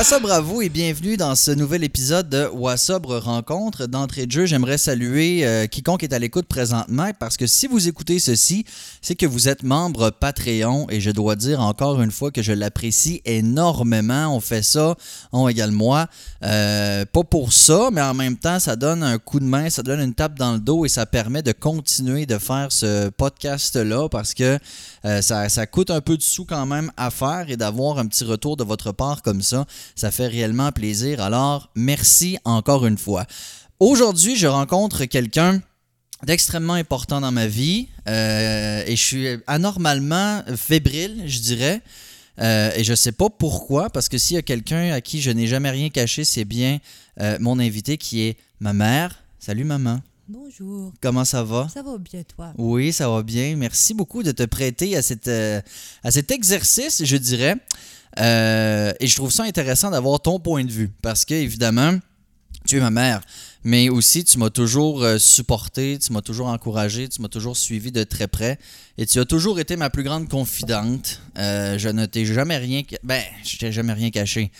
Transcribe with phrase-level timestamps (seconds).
[0.00, 3.84] Wassabre à vous et bienvenue dans ce nouvel épisode de Wassabre Rencontre.
[3.84, 7.86] D'entrée de jeu, j'aimerais saluer euh, quiconque est à l'écoute présentement parce que si vous
[7.86, 8.64] écoutez ceci,
[9.02, 12.52] c'est que vous êtes membre Patreon et je dois dire encore une fois que je
[12.52, 14.34] l'apprécie énormément.
[14.34, 14.94] On fait ça,
[15.32, 16.06] on égale moi.
[16.44, 19.82] Euh, pas pour ça, mais en même temps, ça donne un coup de main, ça
[19.82, 24.08] donne une tape dans le dos et ça permet de continuer de faire ce podcast-là
[24.08, 24.58] parce que
[25.04, 28.06] euh, ça, ça coûte un peu de sous quand même à faire et d'avoir un
[28.06, 29.66] petit retour de votre part comme ça,
[30.00, 31.20] ça fait réellement plaisir.
[31.20, 33.26] Alors, merci encore une fois.
[33.80, 35.60] Aujourd'hui, je rencontre quelqu'un
[36.24, 41.82] d'extrêmement important dans ma vie euh, et je suis anormalement fébrile, je dirais.
[42.40, 45.30] Euh, et je sais pas pourquoi, parce que s'il y a quelqu'un à qui je
[45.30, 46.78] n'ai jamais rien caché, c'est bien
[47.20, 49.22] euh, mon invité qui est ma mère.
[49.38, 50.00] Salut maman.
[50.28, 50.94] Bonjour.
[51.02, 51.68] Comment ça va?
[51.74, 52.54] Ça va bien, toi?
[52.56, 53.54] Oui, ça va bien.
[53.56, 55.60] Merci beaucoup de te prêter à, cette, euh,
[56.02, 57.56] à cet exercice, je dirais.
[58.18, 61.98] Euh, et je trouve ça intéressant d'avoir ton point de vue parce que, évidemment,
[62.66, 63.20] tu es ma mère,
[63.64, 67.90] mais aussi tu m'as toujours euh, supporté, tu m'as toujours encouragé, tu m'as toujours suivi
[67.92, 68.58] de très près
[68.98, 71.20] et tu as toujours été ma plus grande confidente.
[71.38, 72.82] Euh, je ne t'ai jamais rien.
[73.02, 74.50] Ben, je t'ai jamais rien caché.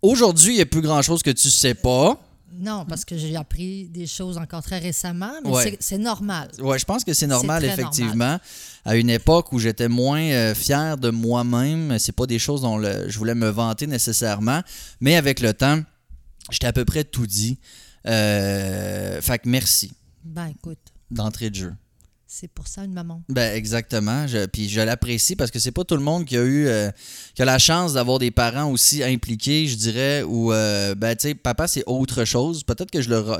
[0.00, 2.18] Aujourd'hui, il n'y a plus grand chose que tu sais pas.
[2.52, 5.76] Non, parce que j'ai appris des choses encore très récemment, mais Ouais.
[5.80, 6.50] c'est- normal.
[6.60, 8.38] Ouais, je pense que c'est normal, effectivement.
[8.84, 12.78] À une époque où j'étais moins euh, fier de moi-même, c'est pas des choses dont
[12.78, 14.62] le- je voulais me vanter nécessairement,
[15.00, 15.80] mais avec le temps,
[16.50, 17.58] j'étais à peu près tout dit.
[18.06, 19.92] Euh, fait que merci
[20.24, 20.78] Ben, écoute,
[21.10, 21.74] d'entrée de jeu.
[22.30, 23.22] C'est pour ça une maman.
[23.30, 24.26] Ben exactement.
[24.52, 26.90] Puis je l'apprécie parce que c'est pas tout le monde qui a eu euh,
[27.34, 31.28] qui a la chance d'avoir des parents aussi impliqués, je dirais, ou euh, ben tu
[31.28, 32.64] sais, papa c'est autre chose.
[32.64, 33.38] Peut-être que je le re-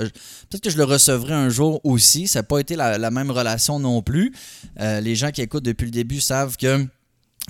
[0.48, 2.26] peut-être que je le recevrai un jour aussi.
[2.26, 4.32] Ça n'a pas été la, la même relation non plus.
[4.80, 6.86] Euh, les gens qui écoutent depuis le début savent que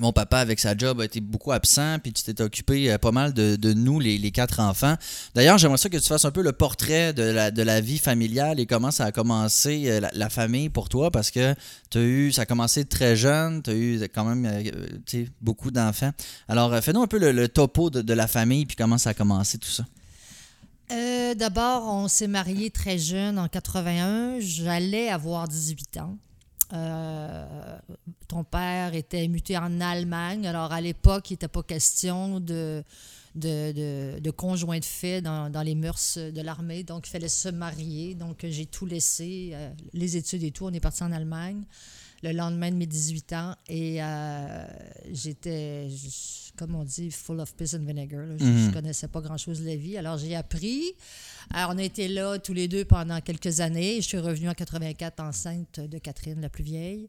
[0.01, 3.13] mon papa, avec sa job, a été beaucoup absent, puis tu t'es occupé euh, pas
[3.13, 4.95] mal de, nous, les, quatre enfants.
[5.35, 8.67] D'ailleurs, j'aimerais ça que tu fasses un peu le portrait de la, vie familiale et
[8.67, 11.53] comment ça a commencé, euh, la, famille pour toi, parce que
[11.95, 16.11] as eu, ça a commencé très jeune, tu as eu quand même euh, beaucoup d'enfants.
[16.49, 19.59] Alors, fais-nous un peu le, topo de, de la famille, puis comment ça a commencé
[19.59, 19.85] tout ça.
[21.37, 24.41] D'abord, on s'est mariés très jeune en 81.
[24.41, 26.17] J'allais avoir 18 ans.
[26.73, 27.79] Euh,
[28.29, 30.47] ton père était muté en Allemagne.
[30.47, 32.85] Alors, à l'époque, il n'était pas question de,
[33.35, 36.83] de, de, conjoint de fait dans, dans les mœurs de l'armée.
[36.83, 38.15] Donc, il fallait se marier.
[38.15, 40.67] Donc, j'ai tout laissé, euh, les études et tout.
[40.67, 41.65] On est parti en Allemagne
[42.23, 43.55] le lendemain de mes 18 ans.
[43.69, 44.67] Et euh,
[45.13, 45.89] j'étais,
[46.59, 48.27] comme on dit, full of piss and vinegar.
[48.27, 48.35] là.
[48.39, 48.73] Je ne Mhm.
[48.73, 49.97] connaissais pas grand-chose de la vie.
[49.97, 50.93] Alors, j'ai appris.
[51.51, 53.97] Alors, on a été là tous les deux pendant quelques années.
[54.03, 57.09] Je suis revenue en 84 enceinte de Catherine, la plus vieille.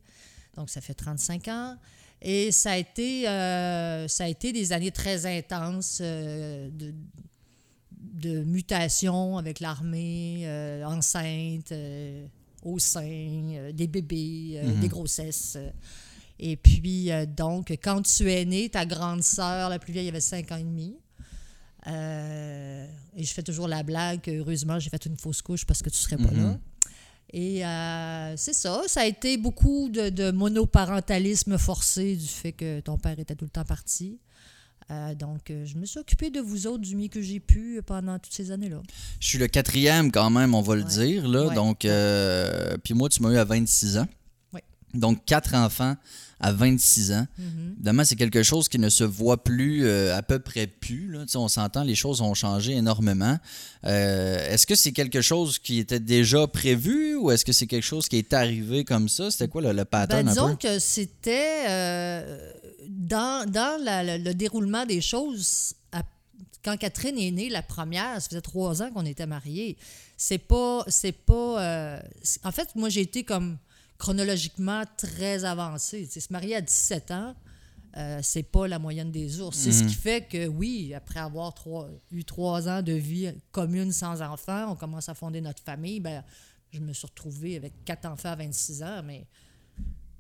[0.56, 1.76] Donc, ça fait 35 ans.
[2.22, 6.94] Et ça a été, euh, ça a été des années très intenses euh, de,
[8.22, 11.74] de mutation avec l'armée, euh, enceinte,
[12.64, 14.80] au sein, des bébés, euh, Mhm.
[14.82, 15.58] des grossesses.
[16.40, 20.22] Et puis, euh, donc, quand tu es né, ta grande sœur, la plus vieille, avait
[20.22, 20.96] 5 ans et demi.
[21.88, 22.86] Euh,
[23.16, 25.98] et je fais toujours la blague heureusement, j'ai fait une fausse couche parce que tu
[25.98, 26.44] serais pas Mhm.
[26.44, 26.60] là.
[27.32, 32.80] Et euh, c'est ça, ça a été beaucoup de, de monoparentalisme forcé du fait que
[32.82, 34.20] ton père était tout le temps parti.
[34.92, 38.18] Euh, donc, je me suis occupée de vous autres du mieux que j'ai pu pendant
[38.18, 38.82] toutes ces années-là.
[39.20, 41.28] Je suis le quatrième quand même, on va le dire.
[41.28, 41.46] Là.
[41.48, 41.56] Ouais.
[41.56, 44.08] Donc, euh, puis moi, tu m'as eu à 26 ans.
[44.94, 45.96] Donc, quatre enfants
[46.42, 47.28] à 26 ans.
[47.38, 47.74] Mhm.
[47.76, 51.12] Évidemment, c'est quelque chose qui ne se voit plus, euh, à peu près plus.
[51.12, 51.22] Là.
[51.26, 53.38] Tu sais, On s'entend, les choses ont changé énormément.
[53.86, 57.84] Euh, est-ce que c'est quelque chose qui était déjà prévu ou est-ce que c'est quelque
[57.84, 59.30] chose qui est arrivé comme ça?
[59.32, 60.68] C'était quoi le, le Ben, pattern un disons peu?
[60.70, 62.52] que c'était euh,
[62.88, 65.74] dans, dans la- le, le déroulement des choses.
[65.92, 66.04] à-
[66.64, 69.78] quand Catherine est née, la première, ça faisait trois ans qu'on était mariés.
[70.18, 70.84] C'est pas.
[70.88, 72.00] C'est pas.
[72.44, 73.58] en fait, moi, j'ai été comme
[74.00, 75.46] chronologiquement très
[75.78, 77.36] sais, se marier à 17 ans,
[77.98, 79.56] euh, c'est pas la moyenne des ours.
[79.58, 79.90] C'est ce Mhm.
[79.90, 84.72] qui fait que, oui, après avoir trois- eu trois ans de vie commune sans enfants,
[84.72, 86.00] on commence à fonder notre famille.
[86.00, 86.24] Ben,
[86.72, 89.26] je me suis retrouvée avec quatre enfants à 26 ans, mais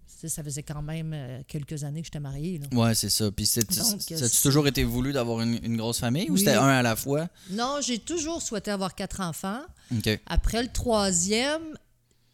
[0.08, 2.58] ça faisait quand même euh, quelques années que j'étais mariée.
[2.60, 2.78] là.
[2.78, 3.32] Ouais, c'est ça.
[3.32, 6.40] Puis c'est, a-tu c'est- toujours été voulu d'avoir une, une grosse famille ou Oui.
[6.40, 7.30] c'était un à la fois?
[7.52, 9.62] Non, j'ai toujours souhaité avoir quatre enfants.
[10.25, 11.62] Après le troisième,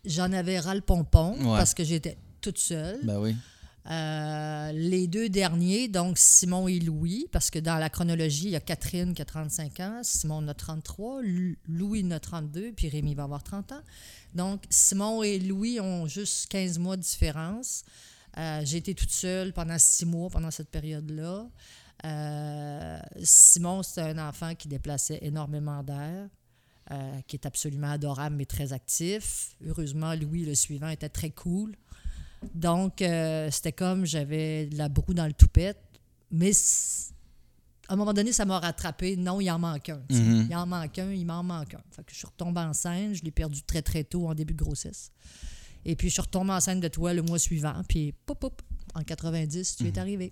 [0.05, 1.57] j'en avais ras le pompon Ouais.
[1.57, 2.99] parce que j'étais toute seule.
[3.03, 3.35] Ben oui.
[3.91, 8.55] Euh, les deux derniers, donc Simon et Louis, parce que dans la chronologie, il y
[8.55, 12.89] a Catherine qui a 35 ans, Simon a 33, Lu- Louis en a 32, puis
[12.89, 13.81] Rémi va avoir 30 ans.
[14.33, 17.83] Donc, Simon et Louis ont juste 15 mois de différence.
[18.39, 21.45] Euh, J'ai été toute seule pendant six mois pendant cette période-là.
[22.03, 26.27] Euh, Simon, c'est un enfant qui déplaçait énormément d'air,
[26.91, 29.55] euh, qui est absolument adorable mais très actif.
[29.65, 31.75] Heureusement, Louis, le suivant, était très cool.
[32.53, 35.79] Donc, euh, c'était comme j'avais de la broue dans le toupette.
[36.31, 36.51] Mais
[37.87, 39.15] à un moment donné, ça m'a rattrapé.
[39.15, 40.01] Non, il en manque un.
[40.09, 40.47] Mhm.
[40.49, 41.81] Il en manque un, il m'en manque un.
[41.91, 43.15] Fait que je suis retombée enceinte.
[43.15, 45.11] Je l'ai perdu très, très tôt en début de grossesse.
[45.85, 47.81] Et puis, je suis retombée enceinte de toi le mois suivant.
[47.87, 48.61] Puis, pop, pop,
[48.95, 50.31] en 90, tu es arrivé.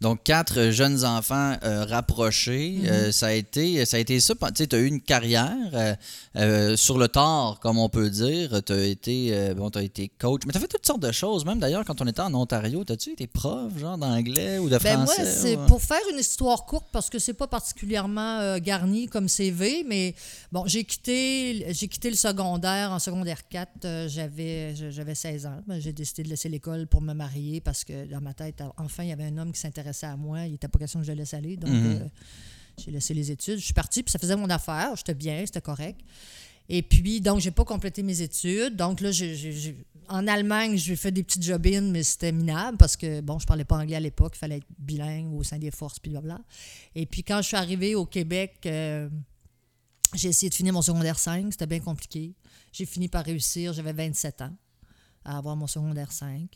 [0.00, 2.78] Donc, quatre jeunes enfants euh, rapprochés.
[2.80, 2.86] Mhm.
[2.86, 4.34] Euh, ça, a été, ça a été ça.
[4.34, 5.96] Tu sais, tu as eu une carrière
[6.36, 8.62] euh, sur le tard, comme on peut dire.
[8.64, 10.42] Tu as été, bon, t'as été coach.
[10.46, 11.44] Mais tu as fait toutes sortes de choses.
[11.44, 14.98] Même d'ailleurs, quand on était en Ontario, as-tu été prof, genre d'anglais ou de Ben
[14.98, 15.24] moi, français?
[15.36, 19.84] c'est ou- pour faire une histoire courte parce que c'est pas particulièrement garni comme CV,
[19.86, 20.14] mais
[20.52, 25.60] bon, j'ai quitté j'ai quitté le secondaire en secondaire 4, euh, j'avais j'avais 16 ans.
[25.66, 29.02] Ben, j'ai décidé de laisser l'école pour me marier parce que dans ma tête enfin
[29.04, 31.12] il y avait un homme qui s'intéressait à moi, il était pas question que je
[31.12, 31.86] le laisse aller donc Mhm.
[32.02, 32.08] euh,
[32.82, 35.60] j'ai laissé les études, je suis partie puis ça faisait mon affaire, j'étais bien, c'était
[35.60, 36.00] correct.
[36.70, 38.76] Et puis, donc, j'ai pas complété mes études.
[38.76, 39.74] Donc, là, j'ai-
[40.10, 43.64] en Allemagne, j'ai fait des petites jobines, mais c'était minable parce que, bon, je parlais
[43.64, 44.34] pas anglais à l'époque.
[44.36, 46.44] Il fallait être bilingue au sein des forces, puis blablabla.
[46.94, 49.08] Et puis, quand je suis arrivée au Québec, euh,
[50.14, 51.46] j'ai essayé de finir mon secondaire 5.
[51.52, 52.34] C'était bien compliqué.
[52.70, 53.72] J'ai fini par réussir.
[53.72, 54.54] J'avais 27 ans
[55.24, 56.50] à avoir mon secondaire 5.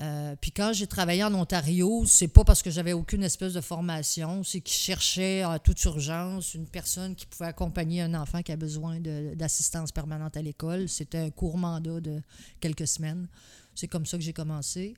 [0.00, 3.60] Euh, puis quand j'ai travaillé en Ontario, c'est pas parce que j'avais aucune espèce de
[3.60, 8.52] formation, c'est qu'ils cherchaient à toute urgence une personne qui pouvait accompagner un enfant qui
[8.52, 10.88] a besoin d'assistance permanente à l'école.
[10.88, 12.20] C'était un court mandat de
[12.60, 13.26] quelques semaines.
[13.74, 14.94] C'est comme ça que j'ai commencé.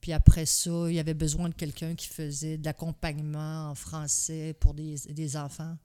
[0.00, 4.54] Puis après ça, il y avait besoin de quelqu'un qui faisait de l'accompagnement en français
[4.60, 5.76] pour des, des enfants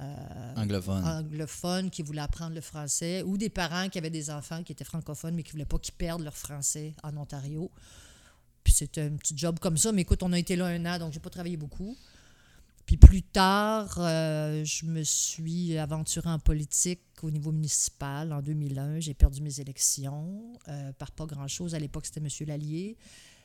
[0.00, 1.04] euh, Anglophone.
[1.04, 4.84] anglophones qui voulaient apprendre le français ou des parents qui avaient des enfants qui étaient
[4.84, 7.70] francophones mais qui ne voulaient pas qu'ils perdent leur français en Ontario.
[8.64, 9.92] Puis c'était un petit job comme ça.
[9.92, 11.96] Mais écoute, on a été là un an, donc j'ai pas travaillé beaucoup.
[12.86, 19.00] Puis plus tard, euh, je me suis aventurée en politique au niveau municipal en 2001.
[19.00, 21.74] J'ai perdu mes élections euh, par pas grand-chose.
[21.74, 22.28] À l'époque, c'était M.
[22.48, 22.96] Lallier.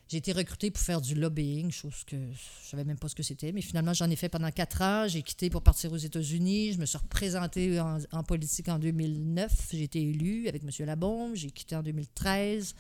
[0.08, 3.24] J'ai été recrutée pour faire du lobbying, chose que je savais même pas ce que
[3.24, 3.52] c'était.
[3.52, 5.08] Mais finalement, j'en ai fait pendant quatre ans.
[5.08, 6.74] J'ai quitté pour partir aux États-Unis.
[6.74, 9.70] Je me suis représentée en, en politique en 2009.
[9.72, 10.70] J'ai été élue avec M.
[10.86, 11.34] Labombe.
[11.36, 12.76] J'ai quitté en 2013.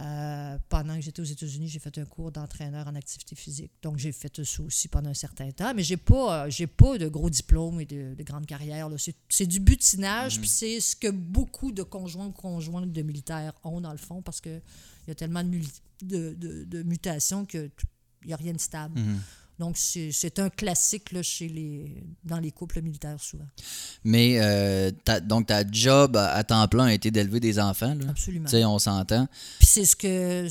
[0.00, 3.70] Euh, pendant que j'étais aux États-Unis, j'ai fait un cours d'entraîneur en activité physique.
[3.82, 5.74] Donc, j'ai fait ça aussi pendant un certain temps.
[5.74, 8.88] Mais j'ai pas, euh, j'ai pas de gros diplômes et de, de grandes carrières.
[8.88, 8.96] là.
[9.28, 13.80] C'est, du butinage, puis c'est ce que beaucoup de conjoints ou conjointes de militaires ont,
[13.80, 14.62] dans le fond, parce qu'il
[15.08, 17.70] y a tellement de, muli- de, de- de mutations qu'il
[18.26, 18.98] n'y a rien de stable.
[19.00, 19.20] Mhm.
[19.58, 23.46] Donc, c'est, un classique là, chez les, dans les couples militaires, souvent.
[24.04, 27.94] Mais euh, ta- donc, ta job à, temps plein a été d'élever des enfants.
[27.94, 28.10] Là?
[28.10, 28.44] Absolument.
[28.44, 29.26] Tu sais, on s'entend.
[29.58, 30.46] Puis c'est ce que,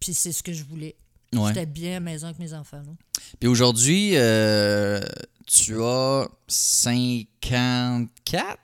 [0.00, 0.96] puis c'est ce que je voulais.
[1.32, 1.48] Ouais.
[1.54, 2.82] J'étais bien à la maison avec mes enfants.
[2.84, 2.92] là.
[3.38, 5.00] Puis aujourd'hui, euh,
[5.46, 8.58] tu as 54,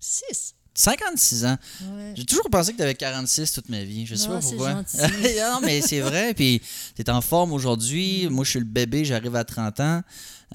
[0.00, 0.54] Six.
[0.78, 1.56] 56 ans.
[1.82, 2.12] Ouais.
[2.14, 4.06] J'ai toujours pensé que tu avais 46 toute ma vie.
[4.06, 4.74] Je sais Ah, pas c'est pourquoi.
[4.74, 6.34] non, mais c'est vrai.
[6.34, 6.62] Puis
[6.94, 8.28] tu es en forme aujourd'hui.
[8.30, 10.02] Moi, je suis le bébé, j'arrive à 30 ans.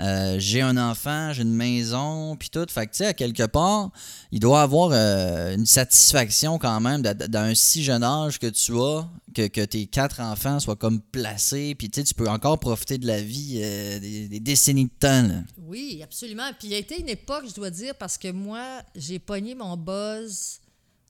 [0.02, 2.66] Euh, j'ai un enfant, j'ai une maison, puis tout.
[2.70, 3.92] Fait que, tu sais, à quelque part,
[4.32, 9.08] il doit avoir euh, une satisfaction quand même d'un si jeune âge que tu as,
[9.36, 12.98] que, que tes quatre enfants soient comme placés, puis tu sais, tu peux encore profiter
[12.98, 15.44] de la vie euh, des, décennies de temps.
[15.58, 16.50] Oui, absolument.
[16.58, 19.54] Puis il y a été une époque, je dois dire, parce que moi, j'ai pogné
[19.54, 20.60] mon buzz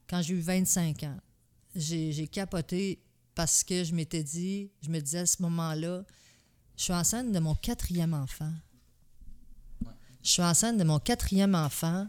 [0.10, 1.18] quand j'ai eu 25 ans.
[1.76, 3.00] J'ai capoté
[3.34, 6.04] parce que je m'étais dit, je me disais à ce moment-là,
[6.78, 8.52] je suis enceinte de mon quatrième enfant.
[10.24, 12.08] Je suis enceinte de mon quatrième enfant.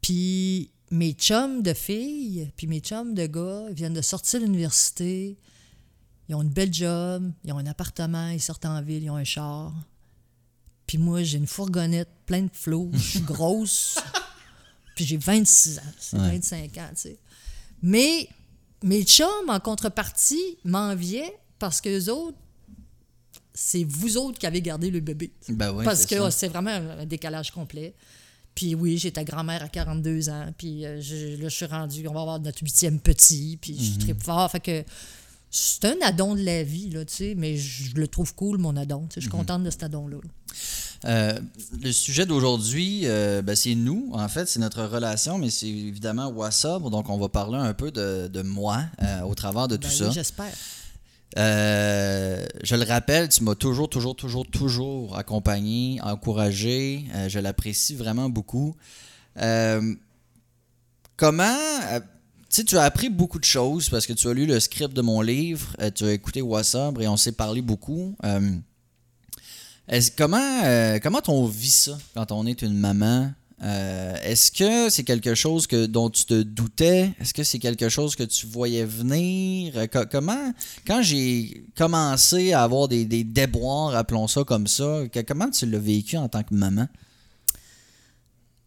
[0.00, 4.44] Puis mes chums de filles, puis mes chums de gars, ils viennent de sortir de
[4.46, 5.36] l'université.
[6.28, 9.16] Ils ont une belle job, ils ont un appartement, ils sortent en ville, ils ont
[9.16, 9.72] un char.
[10.86, 13.98] Puis moi, j'ai une fourgonnette pleine de flots, je suis grosse.
[14.94, 16.30] puis j'ai 26 ans, c'est Ouais.
[16.32, 17.18] 25 ans, tu sais.
[17.82, 18.28] Mais
[18.82, 22.38] mes chums, en contrepartie, m'enviaient parce que les autres,
[23.54, 25.30] c'est vous autres qui avez gardé le bébé.
[25.48, 26.30] Ben oui, Parce que ça.
[26.30, 27.94] c'est vraiment un, décalage complet.
[28.54, 30.46] Puis oui, j'étais grand-mère à 42 ans.
[30.58, 33.58] Puis euh, je- là, je suis rendue, on va avoir notre huitième petit.
[33.60, 33.98] Puis je Mhm.
[33.98, 34.50] tripe fort.
[34.50, 34.84] Fait que
[35.50, 37.34] c'est un addon de la vie, là, tu sais.
[37.36, 39.06] Mais je le trouve cool, mon addon.
[39.08, 39.20] tu sais.
[39.20, 39.36] Je suis Mhm.
[39.38, 40.16] contente de cet addon-là.
[41.06, 41.38] Euh,
[41.82, 46.28] le sujet d'aujourd'hui, euh, ben, c'est nous, en fait, c'est notre relation, mais c'est évidemment
[46.28, 49.88] Wassobre, donc on va parler un peu de, de moi euh, au travers de tout
[49.88, 50.06] Ben ça.
[50.08, 50.52] oui, j'espère.
[51.36, 57.04] Euh, je le rappelle, tu m'as toujours, toujours, toujours, toujours accompagné, encouragé.
[57.14, 58.76] Euh, je l'apprécie vraiment beaucoup.
[59.40, 59.94] Euh,
[61.16, 61.58] comment.
[62.50, 65.20] tu as appris beaucoup de choses parce que tu as lu le script de mon
[65.22, 68.16] livre, tu as écouté Wassobre et on s'est parlé beaucoup.
[70.16, 73.32] Comment, comment on vit ça quand on est une maman?
[73.62, 77.12] Euh, Est-ce que c'est quelque chose que, dont tu te doutais?
[77.20, 79.76] Est-ce que c'est quelque chose que tu voyais venir?
[79.76, 80.52] Euh, co- comment,
[80.86, 86.16] quand j'ai commencé à avoir des, déboires, appelons ça comme ça, comment tu l'as vécu
[86.16, 86.88] en tant que maman?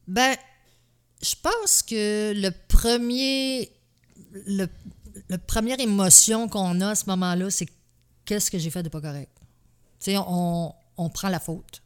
[0.07, 0.35] Ben,
[1.21, 3.71] je pense que le premier.
[4.45, 4.67] Le,
[5.29, 7.67] la première émotion qu'on a à ce moment-là, c'est
[8.23, 9.31] qu'est-ce que j'ai fait de pas correct?
[9.99, 11.81] Tu sais, on, on prend la faute.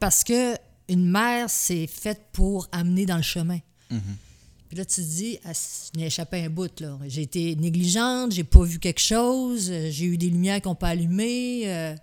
[0.00, 0.54] Parce que
[0.88, 3.58] une mère, c'est faite pour amener dans le chemin.
[4.68, 6.80] Puis là, tu te dis, ah, je n'ai échappé un bout.
[6.80, 6.98] là.
[7.06, 10.74] J'ai été négligente, j'ai pas vu quelque chose, euh, j'ai eu des lumières qui n'ont
[10.74, 11.62] pas allumé.
[11.66, 11.94] euh.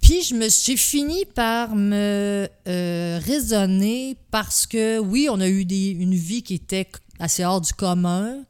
[0.00, 5.64] Puis je me suis fini par me euh, raisonner parce que oui, on a eu
[5.64, 6.88] des, une vie qui était
[7.18, 8.44] assez hors du commun.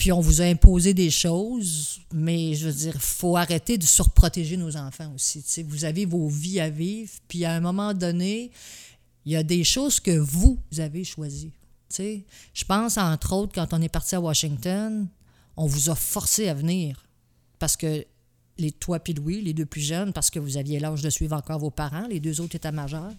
[0.00, 3.84] Puis on vous a imposé des choses, mais je veux dire, il faut arrêter de
[3.84, 5.44] surprotéger nos enfants aussi.
[5.62, 8.50] Vous avez vos vies à vivre, puis à un moment donné,
[9.26, 11.52] il y a des choses que vous avez choisies.
[11.98, 15.06] Je pense, entre autres, quand on est parti à Washington,
[15.54, 17.04] on vous a forcé à venir.
[17.58, 18.06] Parce que
[18.56, 21.36] les toi puis Louis, les deux plus jeunes, parce que vous aviez l'âge de suivre
[21.36, 23.12] encore vos parents, les deux autres étaient majeurs,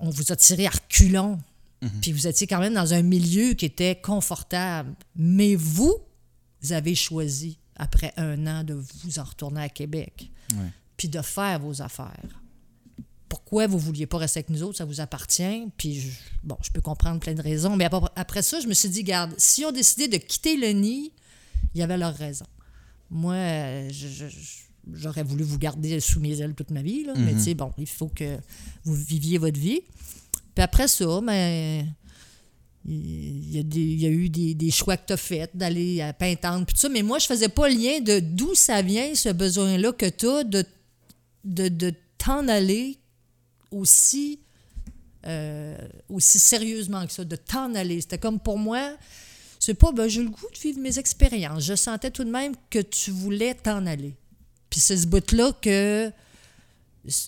[0.00, 1.38] on vous a tiré à reculons.
[2.02, 4.94] Puis vous étiez quand même dans un milieu qui était confortable.
[5.14, 5.94] Mais vous,
[6.62, 10.30] vous avez choisi, après un an, de vous en retourner à Québec.
[10.54, 10.70] Ouais.
[10.96, 12.40] Puis de faire vos affaires.
[13.28, 15.66] Pourquoi vous ne vouliez pas rester avec nous autres, ça vous appartient.
[15.76, 16.08] Puis, je-
[16.44, 17.76] bon, je peux comprendre plein de raisons.
[17.76, 21.12] Mais après, ça, je me suis dit, garde, si on décidé de quitter le nid,
[21.74, 22.46] il y avait leur raison.
[23.10, 23.36] Moi,
[24.92, 27.72] j'aurais voulu vous garder sous mes ailes toute ma vie, là, mais tu sais, bon,
[27.78, 28.38] il faut que
[28.84, 29.80] vous viviez votre vie.
[30.56, 31.86] Puis après ça, ben,
[32.86, 36.80] il y a, eu des, choix que tu as faits d'aller à Pintante, puis tout
[36.80, 40.26] ça, mais moi, je faisais pas lien de d'où ça vient, ce besoin-là que tu
[40.26, 40.64] as de,
[41.44, 42.96] de, de t'en aller
[43.70, 44.40] aussi,
[45.26, 45.76] euh,
[46.08, 48.00] aussi sérieusement que ça, de t'en aller.
[48.00, 48.96] C'était comme pour moi,
[49.58, 51.64] c'est pas, ben, j'ai le goût de vivre mes expériences.
[51.64, 54.14] Je sentais tout de même que tu voulais t'en aller.
[54.70, 56.10] Puis c'est ce bout-là que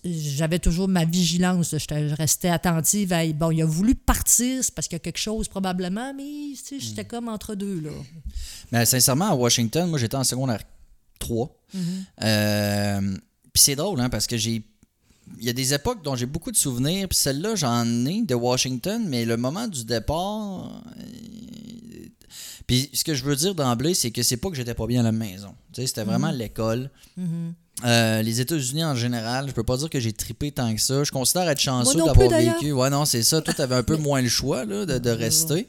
[0.04, 1.70] j'avais toujours ma vigilance.
[1.76, 3.26] Je restais attentive à.
[3.32, 6.56] Bon, il a voulu partir, c'est parce qu'il y a quelque chose probablement, mais tu
[6.56, 7.90] sais, j'étais comme entre deux, là.
[8.72, 10.62] Mais sincèrement, à Washington, moi j'étais en secondaire
[11.18, 11.54] 3.
[12.22, 13.00] Euh,
[13.52, 14.62] Puis c'est drôle, hein, parce que j'ai.
[15.38, 18.34] Il y a des époques dont j'ai beaucoup de souvenirs, puis celle-là, j'en ai de
[18.34, 20.82] Washington, mais le moment du départ.
[20.98, 22.06] euh,
[22.66, 25.00] Puis ce que je veux dire d'emblée, c'est que c'est pas que j'étais pas bien
[25.00, 25.54] à la maison.
[25.72, 26.90] Tu sais, c'était vraiment l'école.
[27.84, 31.04] Euh, les États-Unis en général, je peux pas dire que j'ai tripé tant que ça.
[31.04, 32.72] Je considère être chanceux d'avoir vécu.
[32.72, 33.40] Ouais, non, c'est ça.
[33.40, 35.68] Toi, t'avais un peu moins le choix là, de, de rester.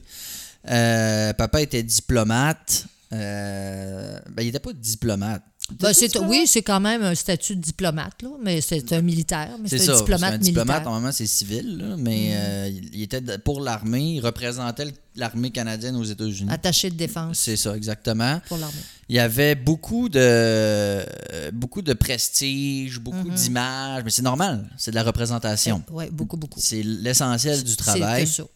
[0.70, 2.86] Euh, papa était diplomate.
[3.14, 5.44] Euh, ben, il était pas diplomate.
[5.80, 9.50] Ben, c'est- oui, c'est quand même un statut de diplomate, là, mais c'est un militaire.
[9.62, 9.92] Mais C'est c'est ça.
[9.92, 10.64] un parce diplomate qu'un militaire.
[10.64, 14.16] diplomate, normalement, c'est civil, là, mais euh, il était pour l'armée.
[14.16, 14.86] Il représentait
[15.16, 16.52] l'armée canadienne aux États-Unis.
[16.52, 18.40] Attaché de défense C'est ça, exactement.
[18.48, 18.80] pour l'armée.
[19.10, 21.06] Il y avait beaucoup de euh,
[21.54, 23.34] beaucoup de prestige, beaucoup Mm-hmm.
[23.44, 25.84] d'images, mais c'est normal, c'est de la représentation.
[25.92, 26.60] Oui, beaucoup, beaucoup.
[26.62, 28.28] C'est l'essentiel du travail.
[28.28, 28.48] C'est ça.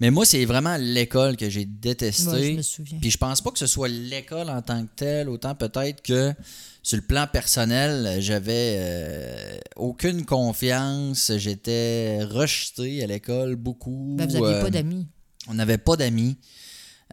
[0.00, 2.30] Mais moi, c'est vraiment l'école que j'ai détesté.
[2.30, 2.98] Ouais, je me souviens.
[3.00, 6.32] Puis je pense pas que ce soit l'école en tant que telle, autant peut-être que
[6.82, 11.32] sur le plan personnel, j'avais euh, aucune confiance.
[11.36, 14.14] J'étais rejeté à l'école beaucoup.
[14.18, 15.06] Ben, vous n'aviez Euh, pas d'amis.
[15.48, 16.36] on n'avait pas d'amis.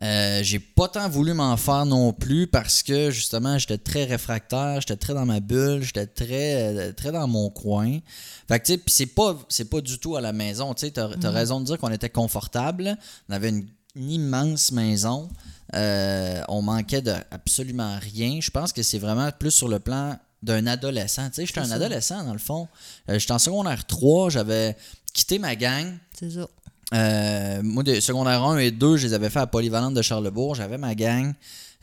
[0.03, 4.81] Euh, j'ai pas tant voulu m'en faire non plus parce que justement j'étais très réfractaire,
[4.81, 7.99] j'étais très dans ma bulle, j'étais très euh, très dans mon coin.
[8.47, 10.87] Fait que tu sais, puis c'est pas c'est pas du tout à la maison, tu
[10.87, 12.97] sais, t'as t'as raison de dire qu'on était confortable,
[13.29, 15.29] on avait une, une immense maison,
[15.73, 18.39] Euh, on manquait de absolument rien.
[18.41, 21.65] Je pense que c'est vraiment plus sur le plan d'un adolescent, tu sais, j'étais un
[21.65, 21.75] ça.
[21.75, 22.67] adolescent dans le fond.
[23.09, 24.75] Euh, j'étais en secondaire 3, j'avais
[25.13, 25.97] quitté ma gang.
[26.19, 26.47] C'est ça.
[26.93, 30.55] Euh, moi, de secondaire 1 et 2, je les avais fait à Polyvalente de Charlebourg.
[30.55, 31.33] J'avais ma gang.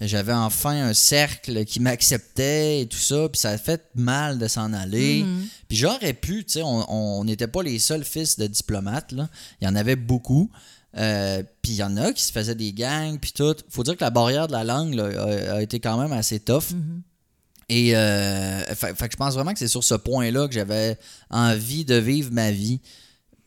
[0.01, 3.29] J'avais enfin un cercle qui m'acceptait et tout ça.
[3.29, 5.25] Puis ça a fait mal de s'en aller.
[5.69, 9.13] Puis j'aurais pu, tu sais, on- n'était pas les seuls fils de diplomates.
[9.13, 9.29] Là.
[9.61, 10.51] Il y en avait beaucoup.
[10.97, 13.55] Euh, puis il y en a qui se faisaient des gangs, puis tout.
[13.69, 15.05] faut dire que la barrière de la langue là,
[15.53, 16.71] a, a été quand même assez tough.
[17.69, 20.97] Et euh, fait, fait que je pense vraiment que c'est sur ce point-là que j'avais
[21.31, 22.81] envie de vivre ma vie.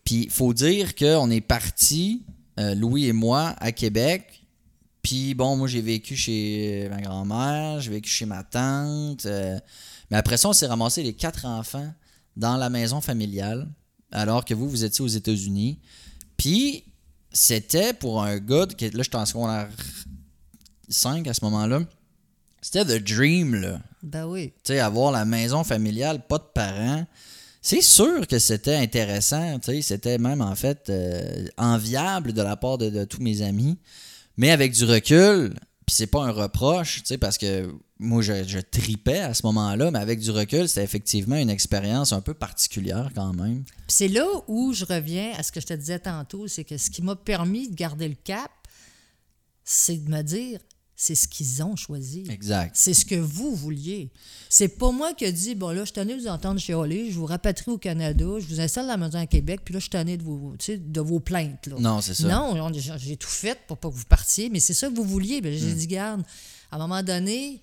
[0.03, 2.23] Puis faut dire qu'on est parti,
[2.59, 4.43] euh, Louis et moi, à Québec.
[5.01, 9.25] Puis bon, moi j'ai vécu chez ma grand-mère, j'ai vécu chez ma tante.
[9.25, 9.59] euh,
[10.09, 11.91] mais après ça, on s'est ramassé les quatre enfants
[12.35, 13.67] dans la maison familiale,
[14.11, 15.79] alors que vous, vous étiez aux États-Unis.
[16.37, 16.83] Puis
[17.31, 19.69] c'était pour un gars, qui, là j'étais en secondaire
[20.89, 21.81] 5 à ce moment-là,
[22.61, 23.81] C'était the dream, là.
[24.03, 24.53] Ben oui.
[24.63, 27.05] Tu sais, avoir la maison familiale, pas de parents.
[27.61, 33.03] C'est sûr que c'était intéressant, c'était même en fait euh, enviable de la part de,
[33.03, 33.77] tous mes amis.
[34.35, 35.53] Mais avec du recul,
[35.85, 39.99] puis c'est pas un reproche, parce que moi je, je tripais à ce moment-là, mais
[39.99, 43.63] avec du recul, c'était effectivement une expérience un peu particulière quand même.
[43.87, 46.89] C'est là où je reviens à ce que je te disais tantôt, c'est que ce
[46.89, 48.49] qui m'a permis de garder le cap,
[49.63, 50.59] c'est de me dire,
[51.03, 52.25] c'est ce qu'ils ont choisi.
[52.29, 52.75] Exact.
[52.77, 54.11] C'est ce que vous vouliez.
[54.49, 57.09] C'est pas moi qui ai dit, bon là, je suis tanné de vous entendre chialer,
[57.09, 59.79] je vous rapatrie au Canada, je vous installe dans la maison à Québec, puis là,
[59.79, 60.23] je suis tanné de
[60.59, 61.65] sais, de vos plaintes.
[61.65, 61.77] Là.
[61.79, 62.27] Non, c'est ça.
[62.27, 65.03] Non, on- j'ai tout fait pour pas que vous partiez, mais c'est ça que vous
[65.03, 65.41] vouliez.
[65.41, 65.57] Ben, Hmm.
[65.57, 66.21] j'ai dit, garde,
[66.71, 67.61] à un moment donné,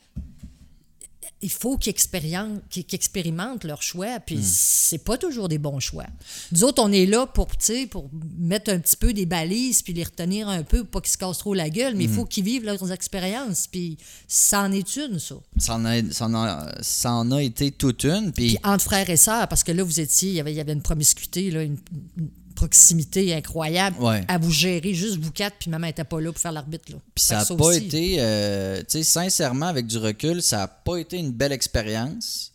[1.42, 4.22] il faut qu'ils expérimentent, qu'ils expérimentent leur choix, Hmm.
[4.26, 6.06] puis c'est pas toujours des bons choix.
[6.52, 7.46] Nous autres, on est là pour,
[7.90, 11.12] pour mettre un petit peu des balises, puis les retenir un peu, pour pas qu'ils
[11.12, 11.98] se cassent trop la gueule, Hmm.
[11.98, 15.36] mais il faut qu'ils vivent leurs expériences, puis ça en est une, ça.
[15.58, 18.84] Ça en a, ça en a, ça en a été toute une, puis Puis entre
[18.84, 20.82] frères et sœurs, parce que là, vous étiez, il y avait, il y avait une
[20.82, 21.76] promiscuité, là, une,
[22.16, 24.24] une proximité incroyable Ouais.
[24.26, 26.90] à vous gérer, juste vous quatre, puis maman n'était pas là pour faire l'arbitre.
[26.92, 26.98] là.
[27.14, 27.86] Puis ça n'a pas aussi.
[27.86, 32.52] été, euh, tu sais, sincèrement, avec du recul, ça n'a pas été une belle expérience.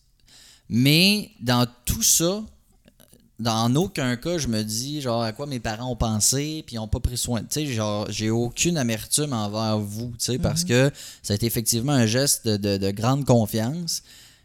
[0.69, 2.43] Mais dans tout ça,
[3.39, 6.79] dans aucun cas, je me dis, genre, à quoi mes parents ont pensé, puis ils
[6.79, 7.41] n'ont pas pris soin.
[7.41, 10.91] Tu sais, genre, j'ai aucune amertume envers vous, tu sais, parce que
[11.22, 14.03] ça a été effectivement un geste de, de- de grande confiance.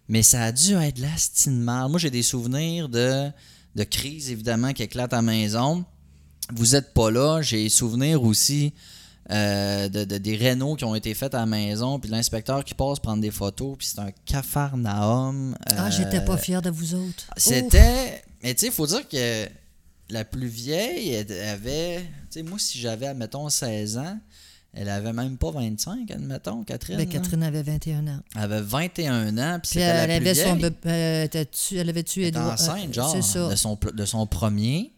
[0.08, 1.90] Mais ça a dû être l'astine mal.
[1.90, 3.28] Moi, j'ai des souvenirs de,
[3.78, 5.84] de crise, évidemment, qui éclatent à la maison.
[6.54, 7.40] Vous êtes pas là.
[7.42, 8.72] J'ai souvenirs aussi
[9.30, 12.74] euh, de, de- des rénaux qui ont été faits à la maison, puis l'inspecteur qui
[12.74, 15.56] passe prendre des photos, puis c'est un cafarnaum.
[15.66, 17.24] Ah, euh, j'étais pas fière de vous autres.
[17.36, 18.22] C'était.
[18.42, 19.46] Mais tu sais, il faut dire que
[20.10, 22.00] la plus vieille, elle avait.
[22.00, 22.06] Tu
[22.38, 24.18] sais, moi, si j'avais, admettons, 16 ans,
[24.80, 26.98] elle avait même pas 25, admettons, Catherine.
[26.98, 27.08] Ben.
[27.08, 28.20] Catherine avait 21 ans.
[28.36, 31.26] Elle avait 21 ans, puis elle, la plus avait son euh,
[31.72, 33.48] elle avait tué enceinte, euh, genre, C'est ça.
[33.48, 34.92] De, son, de son premier.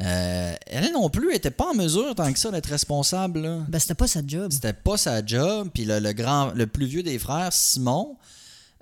[0.00, 3.40] Euh, elle non plus était pas en mesure tant que ça d'être responsable.
[3.40, 3.58] Là.
[3.68, 4.52] Ben, c'était pas sa job.
[4.52, 5.70] C'était pas sa job.
[5.74, 8.16] Puis le, le grand, le plus vieux des frères, Simon,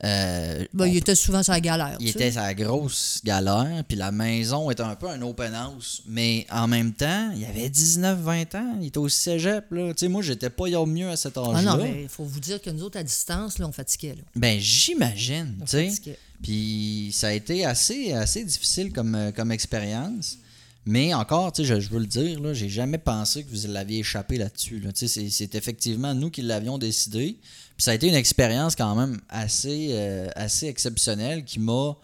[0.04, 1.96] euh, Ben, il était souvent sur la galère.
[2.00, 3.82] il était sa grosse galère.
[3.86, 6.02] Puis la maison était un peu un open house.
[6.06, 8.76] Mais en même temps, il avait 19-20 ans.
[8.80, 9.64] Il était au cégep.
[9.70, 9.92] Là.
[9.94, 11.54] Tu sais, moi, j'étais pas yo mieux à cet âge-là.
[11.56, 14.14] Ah non, mais il faut vous dire que nous autres, à distance, là, on fatiguait.
[14.14, 14.22] Là.
[14.36, 15.56] Ben, j'imagine.
[16.42, 20.38] Puis ça a été assez, assez difficile comme, euh, comme expérience.
[20.90, 24.82] Mais encore, je, veux le dire, là, j'ai jamais pensé que vous l'aviez échappé là-dessus.
[24.94, 27.38] C'est effectivement nous qui l'avions décidé.
[27.76, 30.30] Puis ça a été une expérience quand même assez, euh,
[30.62, 31.94] exceptionnelle qui m'a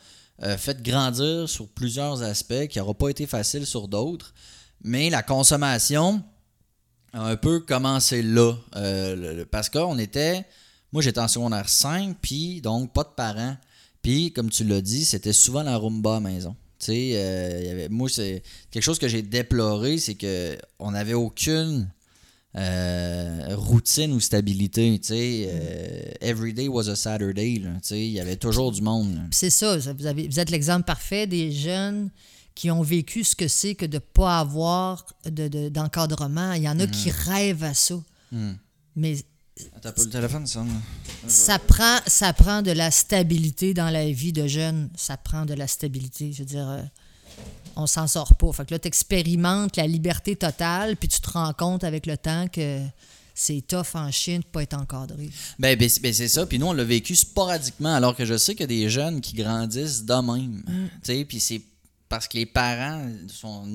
[0.42, 4.34] euh, fait grandir sur plusieurs aspects, qui n'aura pas été facile sur d'autres.
[4.82, 6.22] Mais la consommation
[7.14, 8.52] a un peu commencé là.
[8.76, 10.44] euh, parce qu'on était.
[10.92, 13.56] Moi, j'étais en secondaire 5, puis donc pas de parents.
[14.02, 16.54] Puis, comme tu l'as dit, c'était souvent la rumba maison.
[16.84, 20.58] Tu sais, euh, il y avait- moi, c'est quelque chose que j'ai déploré, c'est que
[20.78, 21.90] on n'avait aucune
[22.56, 24.98] euh, routine ou stabilité.
[25.00, 27.58] Tu sais, euh, every day was a Saturday.
[27.58, 27.70] là.
[27.74, 29.18] Tu sais, il y avait toujours du monde.
[29.32, 32.10] c'est ça, vous, avez, vous êtes l'exemple parfait des jeunes
[32.54, 36.52] qui ont vécu ce que c'est que de ne pas avoir de- de- d'encadrement.
[36.52, 38.00] Il y en a qui rêvent à ça.
[38.96, 39.16] Mais
[39.76, 40.80] Attends le téléphone sonne.
[41.28, 44.90] ça prend, ça prend de la stabilité dans la vie de jeunes.
[44.96, 46.32] Ça prend de la stabilité.
[46.32, 46.82] Je veux dire, euh,
[47.76, 48.52] on s'en sort pas.
[48.52, 52.16] Fait que là, tu expérimentes la liberté totale, puis tu te rends compte avec le
[52.16, 52.80] temps que
[53.34, 55.30] c'est tough en Chine de pas être encadré.
[55.58, 56.46] Ben, ben, c'est ben, c'est ça.
[56.46, 59.20] Puis nous, on l'a vécu sporadiquement, alors que je sais qu'il y a des jeunes
[59.20, 60.62] qui grandissent de même.
[60.66, 60.88] Mm.
[60.94, 61.62] Tu sais, puis c'est
[62.08, 63.68] parce que les parents sont.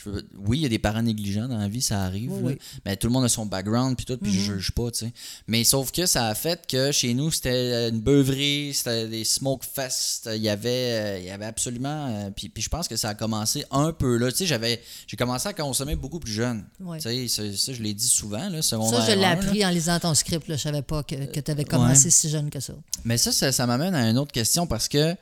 [0.00, 2.30] Je veux- oui, il y a des parents négligents dans la vie, ça arrive.
[2.32, 2.58] Oui, oui.
[2.86, 5.12] Mais tout le monde a son background, puis tout, puis je juge pas, tu sais.
[5.48, 9.64] Mais sauf que ça a fait que chez nous, c'était une beuverie, c'était des smoke
[9.64, 12.06] fest, il y avait, euh, il y avait absolument.
[12.26, 14.30] euh, puis, puis je pense que ça a commencé un peu là.
[14.30, 16.64] Tu sais, j'avais, j'ai commencé à consommer beaucoup plus jeune.
[16.80, 16.98] Ouais.
[16.98, 19.30] Tu sais, ça, ça, je l'ai dit souvent, là, Ça, secondaire je l'ai là.
[19.30, 20.46] appris en lisant ton script.
[20.46, 20.56] Là.
[20.56, 22.10] Je savais pas que, que tu avais commencé ouais.
[22.10, 22.74] si jeune que ça.
[23.04, 25.16] Mais ça, ça, ça m'amène à une autre question parce que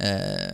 [0.00, 0.48] euh,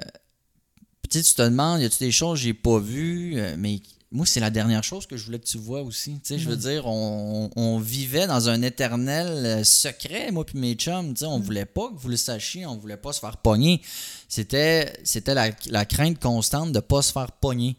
[1.08, 3.80] tu sais, tu te demandes, y a-tu des choses que j'ai pas vues, Euh, mais
[4.12, 6.12] moi, c'est la dernière chose que je voulais que tu vois aussi.
[6.14, 10.58] Tu sais, je veux dire, on, on vivait dans un éternel euh, secret, moi puis
[10.58, 11.12] mes chums.
[11.12, 13.82] Tu sais, on voulait pas que vous le sachiez, on voulait pas se faire pogner.
[14.28, 17.76] C'était, c'était la, la crainte constante de pas se faire pogner.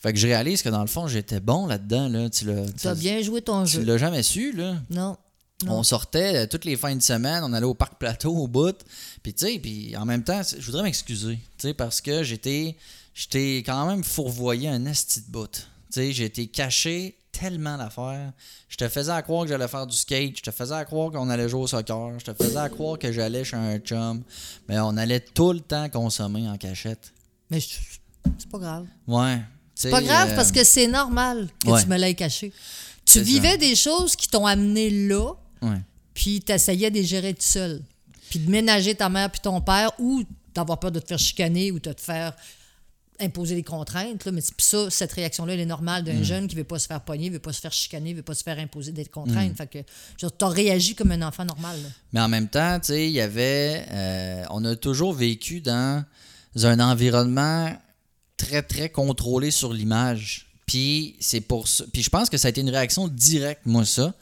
[0.00, 2.08] Fait que je réalise que dans le fond, j'étais bon là-dedans.
[2.08, 2.30] Là.
[2.30, 2.46] Tu
[2.80, 3.82] Tu as bien joué ton tu jeu.
[3.84, 4.76] l'as jamais su, là.
[4.90, 5.16] Non.
[5.64, 5.78] Non.
[5.78, 8.76] On sortait euh, toutes les fins de semaine, on allait au parc plateau au bout.
[9.22, 12.76] Puis tu sais, puis en même temps, je voudrais m'excuser, tu sais, parce que j'étais
[13.14, 15.68] j'étais quand même fourvoyé un esti de bout.
[15.92, 18.32] Tu sais, été caché tellement d'affaires.
[18.68, 21.10] Je te faisais à croire que j'allais faire du skate, je te faisais à croire
[21.10, 24.22] qu'on allait jouer au soccer, je te faisais à croire que j'allais chez un chum.
[24.68, 27.12] Mais on allait tout le temps consommer en cachette.
[27.50, 28.86] Mais c'est pas grave.
[29.06, 29.40] Ouais.
[29.74, 31.82] C'est pas grave parce que c'est normal que ouais.
[31.82, 32.52] tu me l'aies caché.
[33.06, 33.56] Tu vivais ça.
[33.56, 35.80] des choses qui t'ont amené là, Ouais.
[36.14, 37.82] puis tu essayais de les gérer tout seul.
[38.30, 40.22] Puis de ménager ta mère puis ton père ou
[40.54, 42.34] d'avoir peur de te faire chicaner ou de te faire
[43.18, 44.24] imposer des contraintes.
[44.24, 44.32] Là.
[44.32, 46.06] Mais puis ça, cette réaction-là, elle est normale Mm.
[46.06, 48.34] d'un jeune qui veut pas se faire pogner, veut pas se faire chicaner, veut pas
[48.34, 49.08] se faire imposer des Mm.
[49.08, 49.56] contraintes.
[49.56, 49.78] Fait que
[50.16, 51.76] tu as réagi comme un enfant normal.
[51.82, 51.88] là.
[52.12, 53.84] Mais en même temps, tu sais, il y avait.
[53.90, 56.04] euh, on a toujours vécu dans
[56.62, 57.76] un environnement
[58.36, 60.46] très, très contrôlé sur l'image.
[60.66, 61.84] Puis c'est pour ça.
[61.92, 64.14] Puis je pense que ça a été une réaction directe, moi, ça.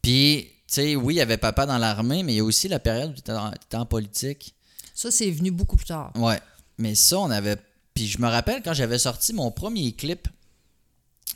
[0.00, 2.78] Puis, sais, oui, il y avait papa dans l'armée, mais il y a aussi la
[2.78, 4.54] période où tu étais, en politique.
[4.94, 6.12] Ça, c'est venu beaucoup plus tard.
[6.16, 6.40] Ouais.
[6.78, 7.56] Mais ça, on avait.
[7.94, 10.28] Puis je me rappelle quand j'avais sorti mon premier clip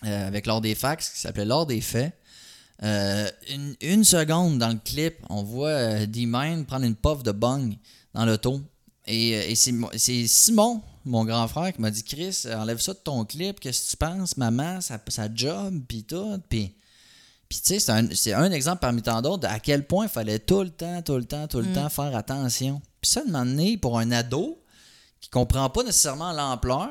[0.04, 2.14] euh, avec L'Or des Fax, qui s'appelait L'Or des Faits.
[2.82, 7.32] euh, une, une seconde dans le clip, on voit euh, D-Mine prendre une puff de
[7.32, 7.76] bong
[8.14, 8.60] dans l'auto.
[9.06, 13.24] Et, et c'est Simon, mon grand frère, qui m'a dit Chris, enlève ça de ton
[13.24, 16.38] clip, qu'est-ce que tu penses, maman, ça, ça job, puis tout.
[16.48, 16.74] Puis,
[17.48, 20.06] puis tu sais, c'est un, c'est un exemple parmi tant d'autres de à quel point
[20.06, 22.80] il fallait tout le temps, tout le temps, tout le temps faire attention.
[23.00, 24.58] Puis ça, de m'amener pour un ado
[25.20, 26.88] qui comprend pas nécessairement l'ampleur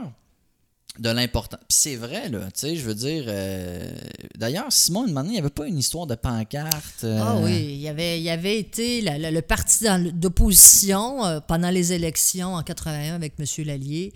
[0.98, 1.58] de l'important.
[1.68, 3.26] Puis c'est vrai, là, tu sais, je veux dire...
[3.28, 3.91] euh,
[4.38, 7.04] D'ailleurs, Simon, moment donné, il n'y avait pas une histoire de pancarte.
[7.04, 11.26] euh, Ah oui, il y avait, il y avait été la- la- le parti d'opposition
[11.26, 13.46] euh, pendant les élections en 81 avec M.
[13.65, 14.13] Lallier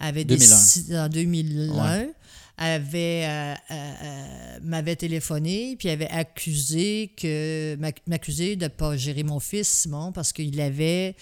[0.00, 0.48] avait 2001.
[0.48, 2.12] décidé en 2001 Ouais.
[2.58, 9.22] Avait euh, euh, euh, m'avait téléphoné puis avait accusé que m'ac- m'accusé de pas gérer
[9.22, 11.16] mon fils Simon parce qu'il avait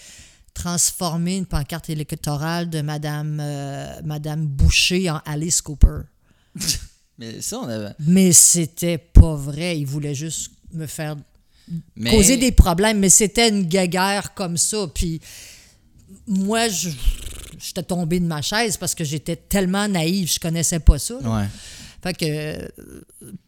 [0.53, 6.01] transformé une pancarte électorale de Madame euh, Madame Boucher en Alice Cooper.
[7.17, 7.93] Mais ça, on avait...
[7.99, 9.79] Mais c'était pas vrai.
[9.79, 11.15] Il voulait juste me faire
[11.95, 12.09] Mais...
[12.11, 12.99] causer des problèmes.
[12.99, 14.87] Mais c'était une guéguerre comme ça.
[14.93, 15.21] Puis
[16.27, 16.89] moi, je-
[17.63, 20.31] j'étais tombée de ma chaise parce que j'étais tellement naïve.
[20.31, 21.15] Je connaissais pas ça.
[21.15, 21.45] Ouais.
[22.03, 22.25] Fait que.
[22.25, 22.67] euh,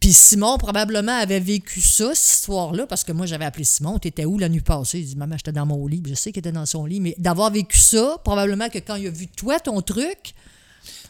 [0.00, 3.98] Puis Simon, probablement, avait vécu ça, cette histoire-là, parce que moi, j'avais appelé Simon.
[3.98, 5.00] T'étais où la nuit passée?
[5.00, 6.02] Il dit, maman, j'étais dans mon lit.
[6.06, 7.00] Je sais qu'il était dans son lit.
[7.00, 10.34] Mais d'avoir vécu ça, probablement que quand il a vu toi, ton truc,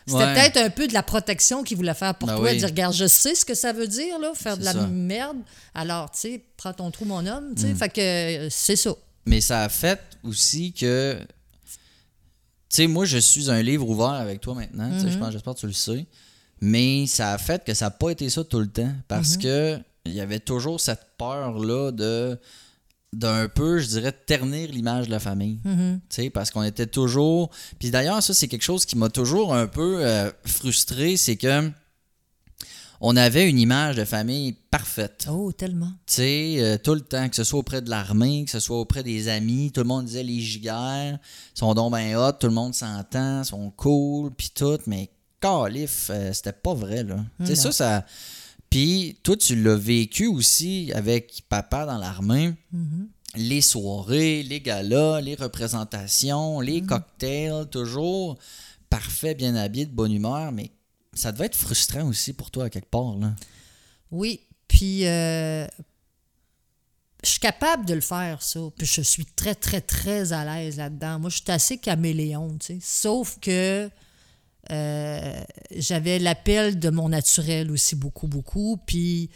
[0.06, 0.34] c'était Ouais.
[0.34, 2.50] peut-être un peu de la protection qu'il voulait faire pour Ben toi.
[2.50, 2.56] oui.
[2.58, 4.86] Dire, regarde, je sais ce que ça veut dire, là, faire de la ça.
[4.86, 5.38] merde.
[5.74, 7.52] Alors, tu sais, prends ton trou, mon homme.
[7.56, 7.76] Tu sais, Mm.
[7.76, 8.94] fait que euh, c'est ça.
[9.26, 11.18] Mais ça a fait aussi que.
[12.74, 14.90] Tu sais, moi, je suis un livre ouvert avec toi maintenant.
[14.98, 16.06] Je pense, j'espère que tu le sais.
[16.60, 18.92] Mais ça a fait que ça n'a pas été ça tout le temps.
[19.06, 22.37] Parce que il y avait toujours cette peur-là de
[23.12, 25.60] d'un peu, je dirais, ternir l'image de la famille.
[25.64, 26.00] Mhm.
[26.08, 27.50] Tu sais, parce qu'on était toujours.
[27.78, 31.70] Puis d'ailleurs, ça, c'est quelque chose qui m'a toujours un peu euh, frustré, c'est que
[33.06, 35.26] on avait une image de famille parfaite.
[35.30, 35.92] Oh, tellement.
[36.06, 38.80] Tu sais, euh, tout le temps, que ce soit auprès de l'armée, que ce soit
[38.80, 41.18] auprès des amis, tout le monde disait les giguères
[41.52, 46.32] sont donc ben hot, tout le monde s'entend, sont cool, puis tout, mais calif, euh,
[46.32, 47.16] c'était pas vrai, là.
[47.40, 48.06] Tu sais, ça, ça...
[48.70, 52.54] Puis, toi, tu l'as vécu aussi avec papa dans l'armée.
[52.72, 53.08] Mhm.
[53.36, 56.86] Les soirées, les galas, les représentations, les Mm.
[56.86, 58.38] cocktails, toujours
[58.88, 60.70] parfait, bien habillé, de bonne humeur, mais
[61.14, 63.35] ça devait être frustrant aussi pour toi, à quelque part, là.
[64.11, 65.66] Oui, puis euh,
[67.24, 68.61] je suis capable de le faire, ça.
[68.77, 71.18] Puis je suis très, très, très à l'aise là-dedans.
[71.20, 72.79] Moi, je suis assez caméléon, tu sais.
[72.81, 73.90] Sauf que
[74.70, 75.40] euh,
[75.74, 78.79] j'avais l'appel de mon naturel aussi beaucoup, beaucoup.
[78.87, 79.31] Puis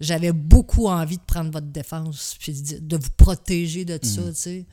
[0.00, 4.34] j'avais beaucoup envie de prendre votre défense, puis de, de vous protéger de ça, tu
[4.34, 4.66] sais.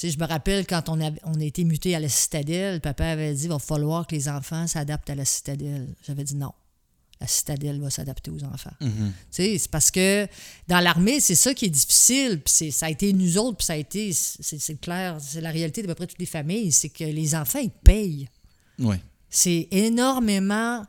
[0.00, 3.04] Sais, je me rappelle quand on a, on a été muté à la citadelle, papa
[3.04, 5.88] avait dit il va falloir que les enfants s'adaptent à la citadelle.
[6.06, 6.52] J'avais dit non.
[7.20, 8.72] La citadelle va s'adapter aux enfants.
[8.80, 8.86] Tu
[9.30, 10.26] sais, c'est parce que
[10.68, 12.40] dans l'armée, c'est ça qui est difficile.
[12.42, 15.42] Puis c'est- ça a été nous autres, puis ça a été, c'est c'est clair, c'est
[15.42, 18.26] la réalité d'à peu près toutes les familles, c'est que les enfants, ils payent.
[18.78, 18.96] Oui.
[19.28, 20.82] C'est énormément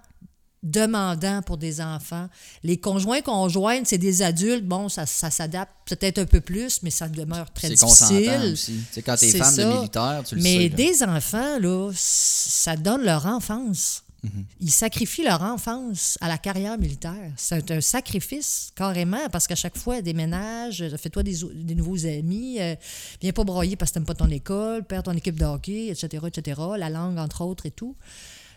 [0.63, 2.27] demandant pour des enfants.
[2.63, 4.65] Les conjoints conjointes, c'est des adultes.
[4.65, 8.57] Bon, ça, ça s'adapte peut-être un peu plus, mais ça demeure très C'est difficile.
[8.91, 10.69] sais, quand t'es C'est femme de militaire, tu le Mais sais.
[10.69, 14.03] des enfants, là, ça donne leur enfance.
[14.23, 14.45] Mhm.
[14.59, 17.31] Ils sacrifient leur enfance à la carrière militaire.
[17.37, 22.75] C'est un sacrifice, carrément, parce qu'à chaque fois, déménage, euh, fais-toi des nouveaux amis, euh,
[23.19, 26.23] viens pas broyer parce que t'aimes pas ton école, perds ton équipe de hockey, etc.,
[26.27, 27.95] etc., la langue, entre autres, et tout.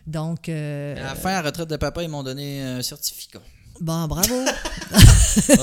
[0.06, 3.40] Donc, euh, À la fin, à la retraite de papa, ils m'ont donné un certificat.
[3.80, 4.34] bon, bravo.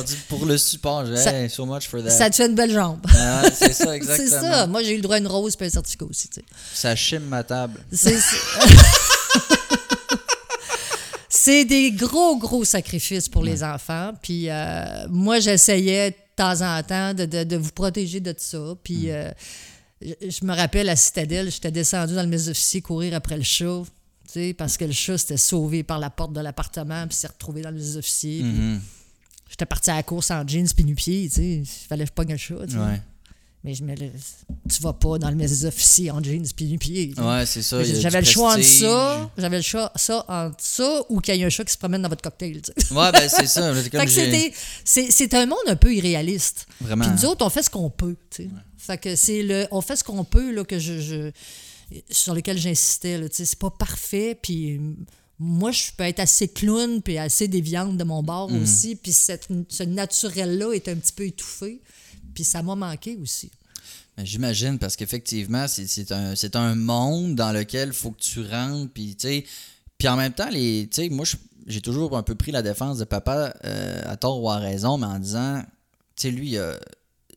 [0.06, 2.10] Dit pour le support, j'ai Ça- hey, so much for that.
[2.10, 3.00] ça te fait une belle jambe.
[3.16, 4.28] Ah, c'est ça, exactement.
[4.30, 4.68] C'est ça.
[4.68, 6.46] Moi, j'ai eu le droit à une rose puis un certificat aussi, tu sais.
[6.74, 7.80] Ça chime ma table.
[7.92, 8.18] C'est
[11.30, 14.12] C'est des gros, gros sacrifices pour les enfants.
[14.22, 18.76] Puis euh, moi, j'essayais de temps en temps de, de- de vous protéger de ça.
[18.84, 19.10] Puis Mm.
[19.10, 19.32] euh,
[20.02, 23.44] je, je me rappelle à Citadelle, j'étais descendu dans le mes officiers courir après le
[23.44, 23.82] chat.
[24.58, 27.72] Parce que le chat s'était sauvé par la porte de l'appartement, puis s'est retrouvé dans
[27.72, 28.44] le mes officiers.
[28.44, 28.82] Mhm.
[29.50, 30.86] J'étais parti à la course en jeans puis
[31.30, 31.42] sais.
[31.42, 32.56] Il fallait que je pogne le chat.
[32.56, 33.02] Ouais.
[33.64, 34.10] Mais je me le-
[34.74, 37.22] tu vas pas dans le mes officiers en jeans puis sais.
[37.22, 37.84] Ouais, c'est ça.
[37.84, 41.46] J'avais le choix entre ça, j'avais le choix ça entre ça ou qu'il y ait
[41.46, 42.62] un chat qui se promène dans votre cocktail.
[42.92, 43.72] Ouais, ben c'est ça.
[44.86, 46.66] C'est un monde un peu irréaliste.
[46.80, 47.04] Vraiment.
[47.06, 48.16] Puis nous autres, on fait ce qu'on peut.
[48.78, 51.32] Fait que c'est le on fait ce qu'on peut là, que je, je-
[52.10, 53.20] sur lequel j'insistais.
[53.32, 54.38] C'est pas parfait.
[54.42, 54.80] Puis
[55.40, 58.62] moi, je peux être assez clown puis assez déviante de mon bord Mm.
[58.64, 58.96] aussi.
[58.96, 61.82] Puis cette- ce naturel-là est un petit peu étouffé.
[62.34, 63.52] Puis ça m'a manqué aussi.
[64.18, 68.92] Ben, J'imagine, parce qu'effectivement, c'est- un, monde dans lequel il faut que tu rentres.
[68.94, 69.46] Puis, tu sais,
[69.98, 71.26] puis en même temps, les, moi,
[71.68, 74.98] j'ai toujours un peu pris la défense de papa, euh, à tort ou à raison,
[74.98, 75.62] mais en disant,
[76.16, 76.76] tu sais, lui, euh,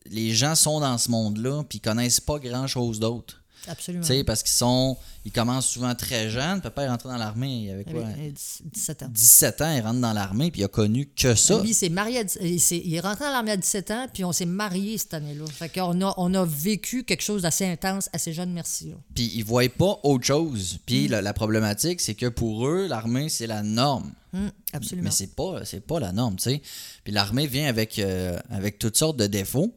[0.07, 3.41] les gens sont dans ce monde-là, puis ils connaissent pas grand-chose d'autre.
[3.67, 4.03] Absolument.
[4.03, 6.61] Tu sais, parce qu'ils sont, ils commencent souvent très jeunes.
[6.61, 8.05] Papa est rentré dans l'armée, il avait quoi?
[8.05, 8.33] Avec- avec
[8.73, 9.07] 17 ans.
[9.11, 11.59] 17 ans, il rentre dans l'armée, puis il a connu que ça.
[11.61, 14.45] Lui, il marié à il, est rentré dans l'armée à 17 ans, puis on s'est
[14.45, 15.45] marié cette année-là.
[15.51, 18.89] Fait qu'on a, on a vécu quelque chose d'assez intense, assez jeune, merci.
[18.89, 18.95] là.
[19.13, 20.77] Puis ils voient pas autre chose.
[20.85, 24.11] Puis la, la problématique, c'est que pour eux, l'armée, c'est la norme.
[24.33, 25.05] Hum, absolument.
[25.05, 26.61] Mais c'est pas, c'est pas la norme, tu sais.
[27.03, 29.73] Puis l'armée vient avec, euh, avec toutes sortes de défauts.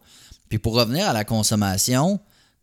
[0.49, 2.19] Puis pour revenir à la consommation,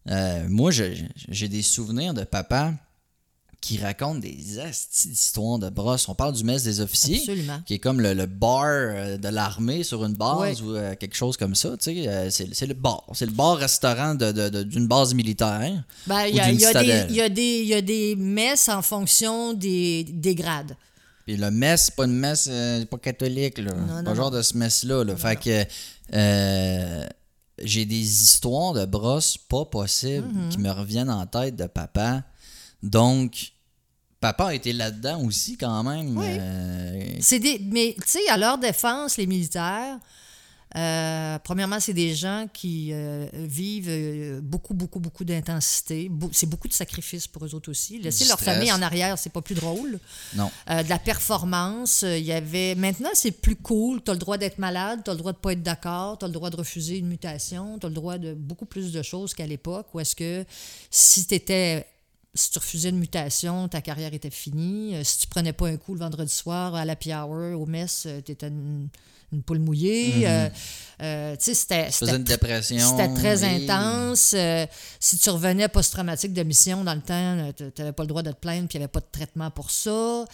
[0.09, 2.73] euh, moi, j'ai des souvenirs de papa
[3.61, 6.07] qui raconte des astis d'histoires de brosses.
[6.07, 7.61] On parle du mess des officiers, Absolument.
[7.65, 10.67] qui est comme le, le bar euh, de l'armée sur une base Ouais.
[10.67, 11.69] ou euh, quelque chose comme ça.
[11.77, 13.03] Tu sais, euh, c'est, le bar.
[13.13, 15.83] C'est le bar-restaurant de- de- de- d'une base militaire.
[16.05, 16.65] Ben, il y, a- d'une y
[17.31, 17.81] des- y y a
[18.15, 20.75] messes en fonction des, des grades.
[21.25, 23.73] Puis le messe, c'est pas une messe, euh, c'est pas catholique, là.
[23.73, 25.03] Non, pas non, le genre de ce messe-là.
[25.03, 25.15] Là.
[25.15, 25.65] Fait que
[27.61, 30.49] j'ai des histoires de brosses pas possibles Mm-hmm.
[30.49, 32.23] qui me reviennent en tête de papa.
[32.83, 33.51] Donc,
[34.19, 36.17] papa a été là-dedans aussi quand même.
[36.17, 36.25] Oui.
[36.27, 39.99] Euh, C'est des, mais tu sais, à leur défense, les militaires,
[40.75, 46.11] euh, premièrement, c'est des gens qui euh, vivent euh, beaucoup, beaucoup, beaucoup d'intensité.
[46.33, 47.99] C'est beaucoup de sacrifices pour eux autres aussi.
[47.99, 49.99] Laisser leur famille en arrière, c'est pas plus drôle.
[50.35, 50.51] non.
[50.69, 52.75] Euh, de la performance, il y avait.
[52.75, 54.03] Maintenant, c'est plus cool.
[54.03, 56.25] Tu as le droit d'être malade, tu as le droit de pas être d'accord, tu
[56.25, 59.01] as le droit de refuser une mutation, tu as le droit de beaucoup plus de
[59.01, 60.45] choses qu'à l'époque où est-ce que
[60.89, 61.88] si tu étais.
[62.38, 64.93] Si tu refusais une mutation, ta carrière était finie.
[65.05, 68.31] Si tu prenais pas un coup le vendredi soir à l'happy hour, au mess, tu
[68.33, 68.89] étais une,
[69.36, 70.28] une poule mouillée.
[70.28, 70.50] Euh,
[71.02, 71.91] euh, tu sais, c'était.
[73.13, 73.63] Très oui.
[73.69, 74.34] intense.
[74.34, 74.65] Euh,
[75.00, 78.32] si tu revenais post-traumatique de mission dans le temps, tu n'avais pas le droit de
[78.32, 80.26] te plaindre, puis il n'y avait pas de traitement pour ça.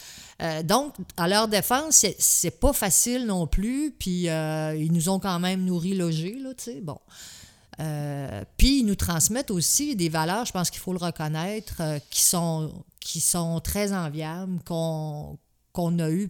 [0.41, 3.93] Euh, donc, à leur défense, c'est- pas facile non plus.
[3.97, 6.79] Puis euh, ils nous ont quand même nourris, logés, là, tu sais.
[6.81, 6.99] Bon.
[7.79, 11.99] Euh, puis ils nous transmettent aussi des valeurs, je pense qu'il faut le reconnaître, euh,
[12.11, 15.37] qui, sont, qui sont très enviables, qu'on
[15.73, 16.29] qu'on a eu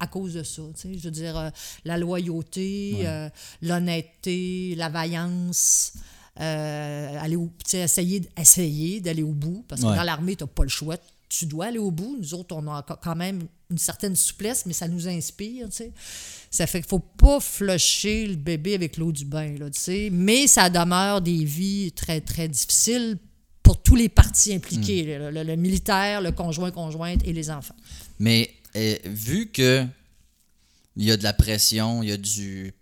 [0.00, 0.62] à cause de ça.
[0.74, 0.98] tu sais.
[0.98, 1.50] Je veux dire, euh,
[1.84, 3.28] la loyauté, euh,
[3.62, 5.92] l'honnêteté, la vaillance,
[6.40, 9.96] euh, aller au, essayer, essayer d'aller au bout, parce que Ouais.
[9.96, 10.96] dans l'armée, tu n'as pas le choix.
[11.28, 12.16] Tu dois aller au bout.
[12.18, 15.68] Nous autres, on a quand même une certaine souplesse, mais ça nous inspire.
[15.68, 15.92] tu sais.
[16.50, 19.66] Ça fait qu'il faut pas flusher le bébé avec l'eau du bain, là,
[20.10, 23.16] mais ça demeure des vies très, très difficiles
[23.62, 27.76] pour tous les partis impliqués, le, le- le militaire, le conjoint, conjointe et les enfants.
[28.18, 29.84] Mais euh, vu que
[30.96, 32.74] il y a de la pression, il y a du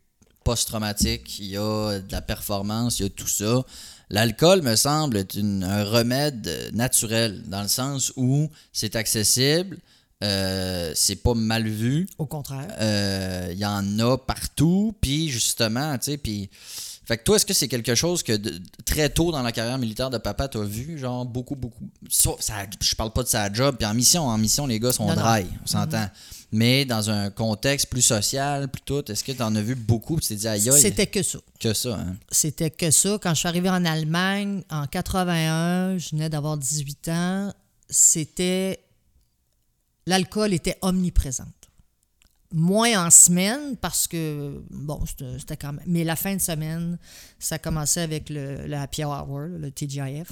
[0.44, 3.62] post-traumatique, il y a de la performance, il y a tout ça,
[4.08, 9.78] l'alcool me semble être une- un remède naturel, dans le sens où c'est accessible,
[10.24, 12.66] euh, c'est pas mal vu, Au contraire.
[12.80, 16.48] euh, il y en a partout, puis justement, tu sais, puis...
[17.08, 19.78] Fait que toi, est-ce que c'est quelque chose que de- très tôt dans la carrière
[19.78, 21.88] militaire de papa, t'as vu, genre beaucoup, beaucoup.
[22.10, 22.36] Ça-
[22.82, 25.14] je parle pas de sa job, puis en mission, en mission, les gars sont Non,
[25.16, 25.22] non.
[25.22, 26.06] dry, on s'entend.
[26.52, 30.26] Mais dans un contexte plus social, plus tout, est-ce que t'en as vu beaucoup, puis
[30.26, 31.38] tu t'es dit, aïe, aïe, C'était que ça.
[31.58, 32.16] que ça, hein?
[32.30, 33.18] C'était que ça.
[33.22, 37.52] Quand je suis arrivée en Allemagne en 81, je venais d'avoir 18 ans,
[37.88, 38.80] c'était.
[40.06, 41.48] L'alcool était omniprésente.
[42.50, 45.04] Moins en semaine parce que, bon,
[45.38, 45.84] c'était quand même.
[45.86, 46.98] Mais la fin de semaine,
[47.38, 50.30] ça commençait avec le, le happy hour, le TGIF.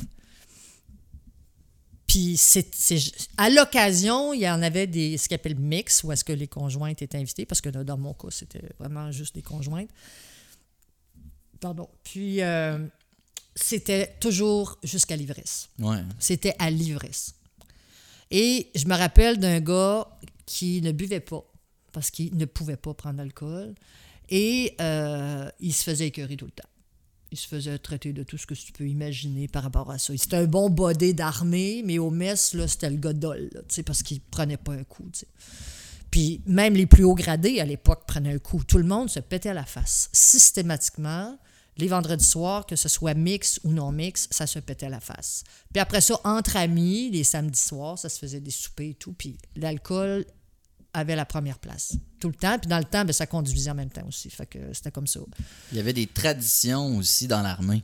[2.06, 2.70] Puis, c'est,
[3.36, 6.46] à l'occasion, il y en avait des, ce qu'on appelle mix, où est-ce que les
[6.46, 9.90] conjointes étaient invitées, parce que dans mon cas, c'était vraiment juste des conjointes.
[11.60, 11.88] Pardon.
[12.04, 12.78] Puis, euh,
[13.54, 15.68] c'était toujours jusqu'à l'ivresse.
[15.78, 16.02] Ouais.
[16.18, 17.34] C'était à l'ivresse.
[18.30, 20.08] Et je me rappelle d'un gars
[20.46, 21.44] qui ne buvait pas
[21.96, 23.74] parce qu'il ne pouvait pas prendre d'alcool.
[24.28, 26.68] Et euh, il se faisait écœurer tout le temps.
[27.32, 30.12] Il se faisait traiter de tout ce que tu peux imaginer par rapport à ça.
[30.14, 33.48] C'était un bon bodé d'armée, mais au mess, c'était le godol,
[33.86, 35.10] parce qu'il prenait pas un coup.
[36.10, 38.62] Puis même les plus hauts gradés à l'époque prenaient un coup.
[38.62, 40.10] Tout le monde se pétait à la face.
[40.12, 41.38] Systématiquement,
[41.78, 45.00] les vendredis soirs, que ce soit mix ou non mix, ça se pétait à la
[45.00, 45.44] face.
[45.72, 49.14] Puis après ça, entre amis, les samedis soirs, ça se faisait des soupers et tout.
[49.14, 50.26] Puis l'alcool
[50.96, 51.94] avait la première place.
[52.18, 52.58] Tout le temps.
[52.58, 54.30] Puis dans le temps, ben, ça conduisait en même temps aussi.
[54.30, 55.20] Fait que c'était comme ça.
[55.72, 57.82] Il y avait des traditions aussi dans l'armée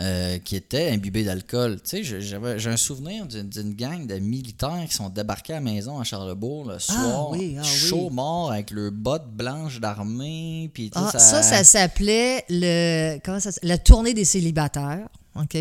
[0.00, 1.80] euh, qui étaient imbibées d'alcool.
[1.82, 5.98] Tu sais, j'ai un souvenir d'une gang de militaires qui sont débarqués à la maison
[5.98, 7.68] à Charlebourg le soir, oui, ah oui.
[7.68, 10.70] chaud mort avec leurs bottes blanches d'armée.
[10.74, 15.08] Puis Ah, ça, ça s'appelait le, comment ça la tournée des célibataires.
[15.36, 15.56] OK?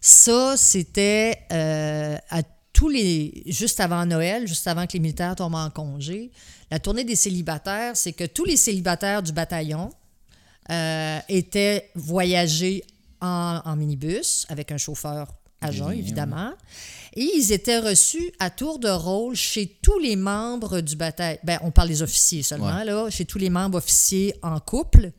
[0.00, 2.42] Ça, c'était euh, à
[2.76, 3.42] tous les.
[3.46, 6.30] Juste avant Noël, juste avant que les militaires tombent en congé.
[6.70, 9.90] La tournée des célibataires, c'est que tous les célibataires du bataillon
[10.70, 12.84] euh, étaient voyagés
[13.22, 16.52] en, en minibus avec un chauffeur Oui, évidemment.
[17.14, 21.38] Et ils étaient reçus à tour de rôle chez tous les membres du bataillon.
[21.44, 22.84] Ben, on parle des officiers seulement, Ouais.
[22.84, 23.08] là.
[23.08, 25.12] Chez tous les membres officiers en couple.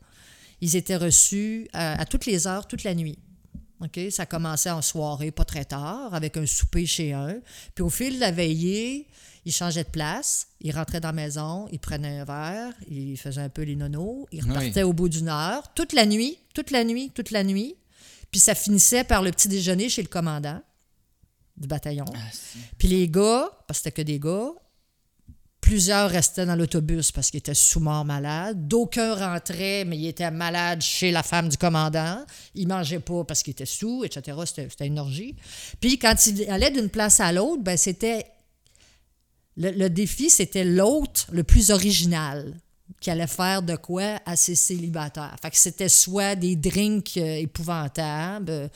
[0.60, 3.18] Ils étaient reçus à, à toutes les heures, toute la nuit.
[3.80, 3.98] OK?
[4.10, 7.36] Ça commençait en soirée, pas très tard, avec un souper chez un.
[7.74, 9.06] Puis au fil de la veillée,
[9.44, 10.48] ils changeaient de place.
[10.60, 14.26] Ils rentraient dans la maison, ils prenaient un verre, ils faisaient un peu les nonos,
[14.32, 14.48] ils Oui.
[14.50, 17.76] repartaient au bout d'une heure, toute la nuit, toute la nuit, toute la nuit.
[18.30, 20.60] Puis ça finissait par le petit déjeuner chez le commandant
[21.56, 22.04] du bataillon.
[22.14, 22.18] Ah.
[22.78, 24.50] Puis les gars, parce que c'était que des gars,
[25.68, 28.66] plusieurs restaient dans l'autobus parce qu'ils étaient sous-morts malades.
[28.68, 32.24] D'aucuns rentraient, mais ils étaient malades chez la femme du commandant.
[32.54, 34.36] Ils mangeaient pas parce qu'ils étaient sous, etc.
[34.46, 35.36] C'était c'était une orgie.
[35.78, 38.24] Puis quand ils allaient d'une place à l'autre, ben c'était...
[39.58, 42.54] Le, le défi, c'était l'autre le plus original
[43.00, 45.36] qui allait faire de quoi à ses célibataires.
[45.40, 48.50] Fait que c'était soit des drinks euh, épouvantables.
[48.50, 48.68] Euh,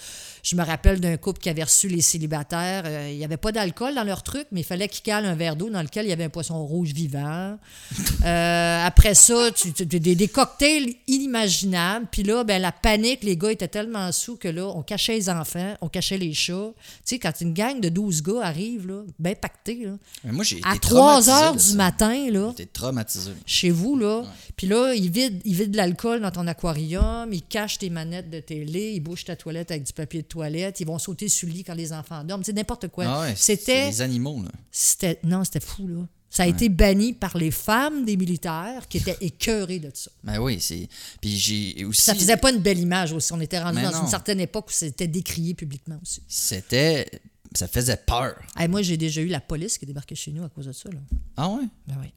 [0.45, 2.85] Je me rappelle d'un couple qui avait reçu les célibataires.
[2.87, 5.35] euh, il n'y avait pas d'alcool dans leur truc, mais il fallait qu'ils calent un
[5.35, 7.59] verre d'eau dans lequel il y avait un poisson rouge vivant.
[8.25, 12.07] Euh, après ça, tu- tu- des, des cocktails inimaginables.
[12.11, 15.29] Puis là, ben, la panique, les gars étaient tellement sous que là, on cachait les
[15.29, 16.71] enfants, on cachait les chats.
[16.77, 19.93] Tu sais, quand une gang de 12 gars arrive, là, bien pacté, là,
[20.25, 21.75] Mais moi, j'ai été à 3 traumatisé heures du ça.
[21.75, 23.33] matin, là, J'étais traumatisé.
[23.45, 24.12] chez vous, là.
[24.57, 28.31] Puis là, ils vident, ils vident de l'alcool dans ton aquarium, ils cachent tes manettes
[28.31, 31.49] de télé, ils bouchent ta toilette avec du papier de toilette, ils vont sauter sur
[31.49, 32.45] le lit quand les enfants dorment.
[32.45, 33.05] C'est n'importe quoi.
[33.07, 34.51] Ah ouais, c'était, des animaux, là.
[34.71, 35.19] c'était.
[35.25, 36.07] Non, c'était fou, là.
[36.33, 40.11] Ça a été banni par les femmes des militaires qui étaient écœurées de ça.
[40.25, 40.89] Ben oui, c'est.
[41.21, 42.01] Puis j'ai aussi.
[42.01, 43.35] Ça faisait pas une belle image aussi.
[43.35, 44.05] On était rendu dans non.
[44.05, 46.23] une certaine époque où c'était décrié publiquement aussi.
[46.27, 47.07] C'était.
[47.55, 48.37] Ça faisait peur.
[48.57, 50.73] Hey, moi, j'ai déjà eu la police qui est débarquée chez nous à cause de
[50.73, 50.89] ça.
[50.89, 51.01] Là.
[51.37, 51.65] Ah ouais?
[51.87, 52.11] Ben oui.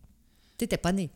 [0.58, 1.10] T'étais pas né.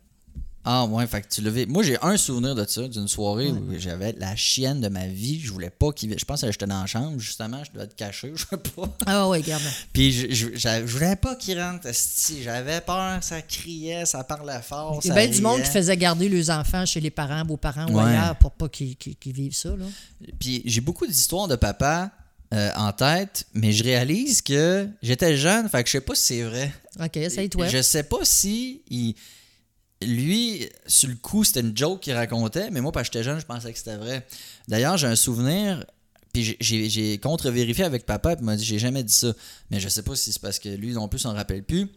[0.66, 1.66] Ah ouais, fait que tu l'avais.
[1.66, 5.40] Moi, j'ai un souvenir de ça, d'une soirée où j'avais la chienne de ma vie.
[5.40, 6.14] Je voulais pas qu'il.
[6.20, 8.90] Je pense que j'étais dans la chambre, justement, je devais être caché, je sais pas.
[9.06, 9.64] Ah oui, regarde.
[9.94, 11.88] Puis je, je, voulais pas qu'il rentre.
[12.44, 15.00] J'avais peur, ça criait, ça parlait fort.
[15.04, 17.46] Il y a ça bien du monde qui faisait garder les enfants chez les parents,
[17.46, 18.04] beaux-parents ou Ouais.
[18.04, 18.96] ailleurs pour pas qu'ils
[19.26, 19.70] vivent ça.
[19.70, 19.86] Là.
[20.40, 22.12] Puis j'ai beaucoup d'histoires de papa
[22.54, 26.24] euh, en tête, mais je réalise que j'étais jeune, fait que je sais pas si
[26.24, 26.72] c'est vrai.
[27.00, 27.68] OK, essaye-toi.
[27.70, 29.16] Je sais pas si il-
[30.02, 33.46] lui, sur le coup, c'était une joke qu'il racontait, mais moi, quand j'étais jeune, je
[33.46, 34.26] pensais que c'était vrai.
[34.68, 35.86] D'ailleurs, j'ai un souvenir,
[36.34, 39.34] puis j'ai- contre-vérifié avec papa, puis il m'a dit j'ai jamais dit ça.
[39.72, 41.90] Mais je sais pas si c'est parce que lui non plus s'en rappelle plus.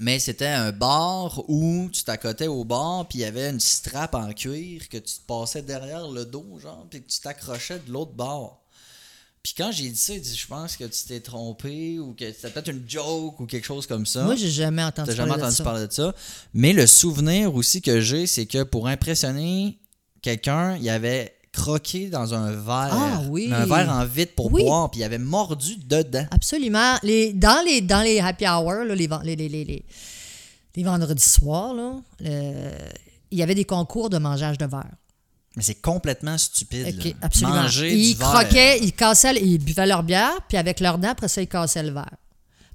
[0.00, 4.14] Mais c'était un bar où tu t'accotais au bar, puis il y avait une strap
[4.14, 7.92] en cuir que tu te passais derrière le dos, genre, puis que tu t'accrochais de
[7.92, 8.59] l'autre bord.
[9.42, 12.30] Puis quand j'ai dit ça, il dit Je pense que tu t'es trompé, ou que
[12.32, 14.24] c'était peut-être une joke, ou quelque chose comme ça.
[14.24, 15.64] Moi, j'ai jamais entendu T'as jamais parler de entendu ça.
[15.64, 16.14] parler de ça.
[16.52, 19.78] Mais le souvenir aussi que j'ai, c'est que pour impressionner
[20.20, 22.90] quelqu'un, il avait croqué dans un verre.
[22.92, 23.50] Ah oui.
[23.52, 24.62] Un verre en vitre pour Oui.
[24.62, 26.26] boire, puis il avait mordu dedans.
[26.30, 26.96] Absolument.
[27.02, 28.94] Les, dans, les, dans les happy hours, les,
[30.76, 31.74] les, vendredis soirs,
[32.20, 34.92] il y avait des concours de mangeage de verre.
[35.56, 37.14] Mais c'est complètement stupide.
[37.22, 37.62] Absolument.
[37.62, 38.28] Manger ils du verre.
[38.28, 41.82] croquaient, ils cassaient, ils buvaient leur bière, puis avec leur dent, après ça, ils cassaient
[41.82, 42.16] le verre.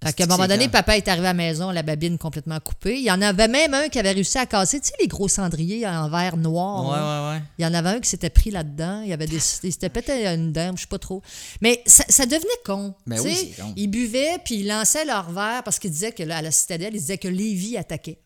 [0.03, 2.97] Fait qu'à un moment donné, papa est arrivé à la maison, la babine complètement coupée.
[2.99, 5.28] Il y en avait même un qui avait réussi à casser, tu sais, les gros
[5.28, 6.89] cendriers en verre noir.
[6.89, 7.32] Ouais, là.
[7.32, 7.43] ouais, ouais.
[7.57, 9.01] Il y en avait un qui s'était pris là-dedans.
[9.01, 11.23] Il, avait des, il s'était pété une dent, je sais pas trop.
[11.61, 12.93] Mais ça, ça devenait con.
[13.07, 13.73] Ben tu oui, con.
[13.78, 16.93] Ils buvaient, puis ils lançaient leur verre parce qu'ils disaient que là, à la citadelle,
[16.93, 18.19] ils disaient que Lévi attaquait.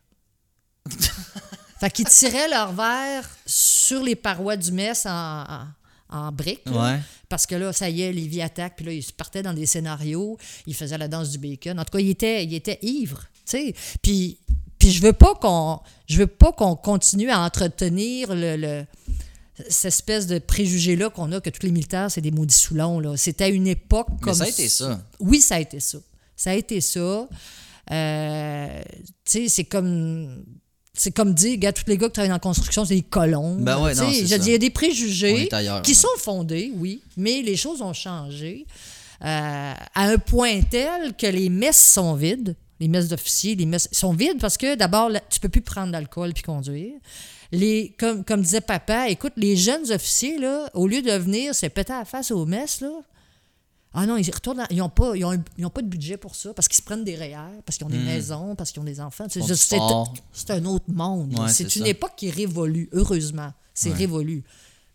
[1.79, 5.65] fait qu'ils tiraient leur verre sur les parois du mess en, en,
[6.09, 6.61] en briques.
[6.65, 6.93] là.
[6.93, 6.99] Ouais.
[7.29, 8.73] Parce que là, ça y est, Lévi attaque.
[8.77, 10.37] Puis là, ils se partaient dans des scénarios.
[10.65, 11.79] Ils faisaient la danse du bacon.
[11.79, 13.21] En tout cas, ils étaient, ils étaient ivres.
[13.45, 13.75] Tu sais.
[14.01, 14.39] Puis,
[14.79, 18.85] puis je veux pas qu'on je veux pas qu'on continue à entretenir le, le-
[19.69, 22.99] cette espèce de préjugé-là qu'on a que tous les militaires, c'est des maudits soulons.
[22.99, 23.17] Là.
[23.17, 25.01] C'était à une époque Mais comme ça a été ça.
[25.19, 25.97] Oui, ça a été ça.
[26.35, 27.27] Ça a été ça.
[27.91, 28.81] Euh,
[29.25, 30.45] tu sais, c'est comme.
[30.99, 33.55] C'est comme dire, regarde, tous les gars qui travaillent dans la construction, c'est des colons.
[33.55, 37.01] Ben ouais, non, je dis, Il y a des préjugés ailleurs, qui sont fondés, oui,
[37.15, 38.65] mais les choses ont changé
[39.23, 42.53] euh, à un point tel que les messes sont vides.
[42.81, 46.33] Les messes d'officiers, les messes sont vides parce que d'abord, tu peux plus prendre d'alcool
[46.33, 46.95] puis conduire.
[47.53, 51.65] Les, comme, comme disait papa, écoute, les jeunes officiers, là, au lieu de venir se
[51.67, 52.91] péter à la face aux messes, là,
[53.93, 56.17] ah non, ils retournent, dans- ils n'ont pas, ils ont, ils ont pas de budget
[56.17, 58.81] pour ça, parce qu'ils se prennent des REER, parce qu'ils ont des maisons, parce qu'ils
[58.81, 59.25] ont des enfants.
[59.25, 59.29] Hmm.
[59.55, 59.79] C'est
[60.33, 61.33] c'est un autre monde.
[61.39, 63.51] Ouais, c'est c'est une époque qui est révolue, heureusement.
[63.73, 63.95] C'est Ouais.
[63.97, 64.43] révolu.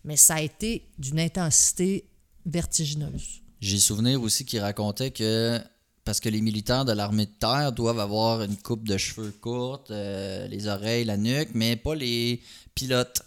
[0.05, 2.05] Mais ça a été d'une intensité
[2.45, 3.41] vertigineuse.
[3.61, 5.59] J'ai souvenir aussi qu'il racontait que
[6.05, 9.91] parce que les militaires de l'armée de terre doivent avoir une coupe de cheveux courte,
[9.91, 12.43] euh, les oreilles, la nuque, mais pas les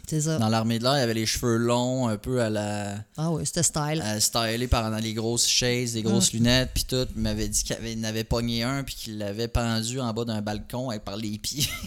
[0.10, 0.38] C'est ça.
[0.38, 3.32] Dans l'armée de l'air, il y avait les cheveux longs, un peu à la Ah
[3.32, 4.02] oui, c'était style.
[4.04, 7.08] à stylé par les grosses chaises, les grosses lunettes, puis tout.
[7.16, 10.14] Il m'avait dit qu'il avait, il en avait pogné un, puis qu'il l'avait pendu en
[10.14, 11.68] bas d'un balcon avec par les pieds.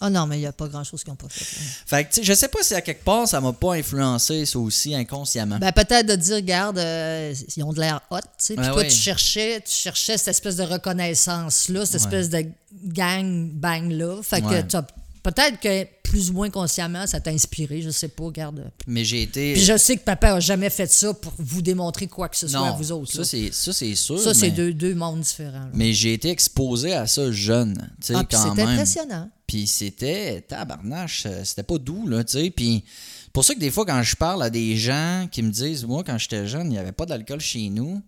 [0.00, 1.44] Ah non, mais il n'y a pas grand-chose qu'ils n'ont pas fait.
[1.44, 4.46] fait que, tu sais, je sais pas si à quelque part, ça m'a pas influencé,
[4.46, 5.58] ça aussi, inconsciemment.
[5.58, 8.54] Ben, peut-être de dire, regarde, euh, ils ont de l'air hot, tu sais.
[8.54, 12.44] Puis Ouais, toi, tu cherchais, tu cherchais cette espèce de reconnaissance-là, cette espèce de
[12.84, 14.22] gang-bang-là.
[14.22, 14.62] Fait Ouais.
[14.62, 14.86] que t'as-
[15.32, 18.70] peut-être que plus ou moins consciemment, ça t'a inspiré, je sais pas, regarde.
[18.86, 19.52] Mais j'ai été.
[19.52, 22.48] Puis je sais que papa a jamais fait ça pour vous démontrer quoi que ce
[22.48, 23.12] soit non, à vous autres.
[23.12, 24.18] ça c'est ça c'est sûr.
[24.18, 25.64] Ça, c'est deux, deux mondes différents.
[25.66, 25.70] là.
[25.74, 28.68] Mais j'ai été exposé à ça jeune, tu sais, Ah, quand même.
[28.68, 29.30] impressionnant.
[29.46, 32.50] Puis c'était tabarnache, euh, c'était pas doux, là, tu sais.
[32.50, 32.84] Puis
[33.32, 36.02] pour ça que des fois, quand je parle à des gens qui me disent, moi,
[36.04, 38.00] quand j'étais jeune, il n'y avait pas d'alcool chez nous,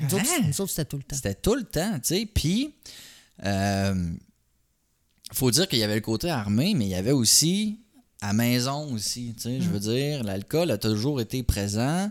[0.00, 0.44] Nous autres, Hein?
[0.46, 1.16] nous autres, c'était tout le temps.
[1.16, 2.26] c'était tout le temps, tu sais.
[2.32, 2.72] Puis,
[3.44, 4.12] euh,
[5.32, 7.78] faut dire qu'il y avait le côté armé, mais il y avait aussi
[8.20, 9.60] à maison aussi, tu sais.
[9.60, 12.10] Je veux dire, l'alcool a toujours été présent.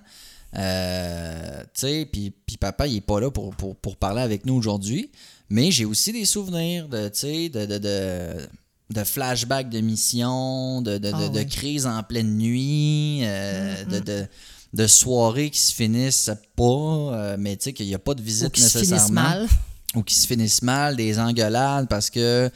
[0.55, 4.45] Euh, tu sais, puis, puis papa, il est pas là pour, pour, pour parler avec
[4.45, 5.11] nous aujourd'hui.
[5.49, 8.47] Mais j'ai aussi des souvenirs de, tu sais, de, de, de,
[8.93, 11.45] de flashbacks de missions, de, de, Ah oui.
[11.47, 14.26] crises en pleine nuit, euh, de, de,
[14.74, 18.22] de soirées qui se finissent pas, euh, mais tu sais, qu'il n'y a pas de
[18.22, 19.47] Ou visite qui se nécessairement finissent mal.
[19.95, 22.49] ou qui se finissent mal, des engueulades parce que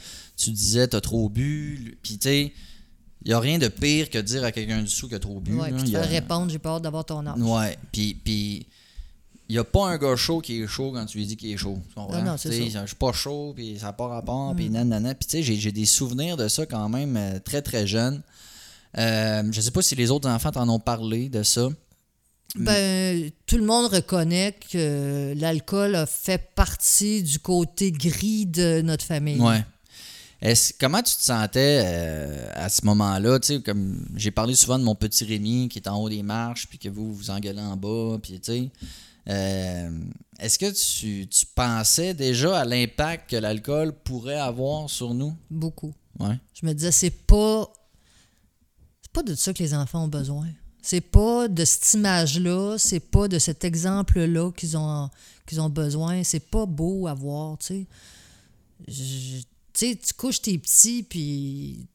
[0.44, 1.98] tu disais t'as trop bu.
[2.02, 2.52] Puis tu sais,
[3.24, 5.40] il n'y a rien de pire que de dire à quelqu'un du sous a trop
[5.40, 5.54] bu.
[5.54, 5.76] Ouais, là.
[5.76, 7.38] puis tu a- répondre, j'ai peur d'avoir ton âge.
[7.40, 8.66] Ouais, puis puis
[9.48, 11.50] il n'y a pas un gars chaud qui est chaud quand tu lui dis qu'il
[11.50, 11.78] est chaud.
[11.88, 12.22] Tu comprends?
[12.22, 12.34] Non.
[12.34, 12.38] Mm.
[12.42, 15.14] Je suis pas chaud, puis ça n'a pas rapport, puis nanana.
[15.14, 18.22] Puis tu sais, j'ai- j'ai des souvenirs de ça quand même euh, très très jeune.
[18.98, 21.68] Euh, je sais pas si les autres enfants t'en ont parlé de ça.
[22.54, 29.04] Ben, tout le monde reconnaît que l'alcool a fait partie du côté gris de notre
[29.06, 29.40] famille.
[29.40, 29.64] Ouais.
[30.42, 33.38] Est-ce, comment tu te sentais euh, à ce moment-là?
[33.38, 36.24] Tu sais, comme j'ai parlé souvent de mon petit Rémi qui est en haut des
[36.24, 38.70] marches, puis que vous vous engueulez en bas, puis tu sais.
[39.28, 39.90] euh,
[40.40, 45.32] est-ce que tu, tu pensais déjà à l'impact que l'alcool pourrait avoir sur nous?
[45.48, 45.94] Beaucoup.
[46.18, 46.36] Ouais.
[46.60, 47.72] Je me disais, c'est pas.
[49.00, 50.48] C'est pas de ça que les enfants ont besoin.
[50.82, 55.08] C'est pas de cette image-là, c'est pas de cet exemple-là qu'ils ont,
[55.46, 56.24] qu'ils ont besoin.
[56.24, 57.86] C'est pas beau à voir, tu sais.
[59.82, 61.88] Tu sais, tu couches tes petits, puis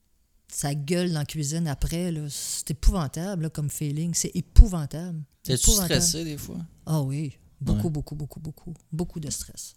[0.50, 2.14] ça gueule dans la cuisine après.
[2.30, 4.14] C'est épouvantable, là, comme feeling.
[4.14, 5.22] C'est épouvantable.
[5.42, 6.58] T'es-tu stressé des fois?
[6.86, 7.90] Ah oui, beaucoup, Ouais.
[7.94, 8.74] beaucoup, beaucoup, beaucoup.
[8.92, 9.76] Beaucoup de stress.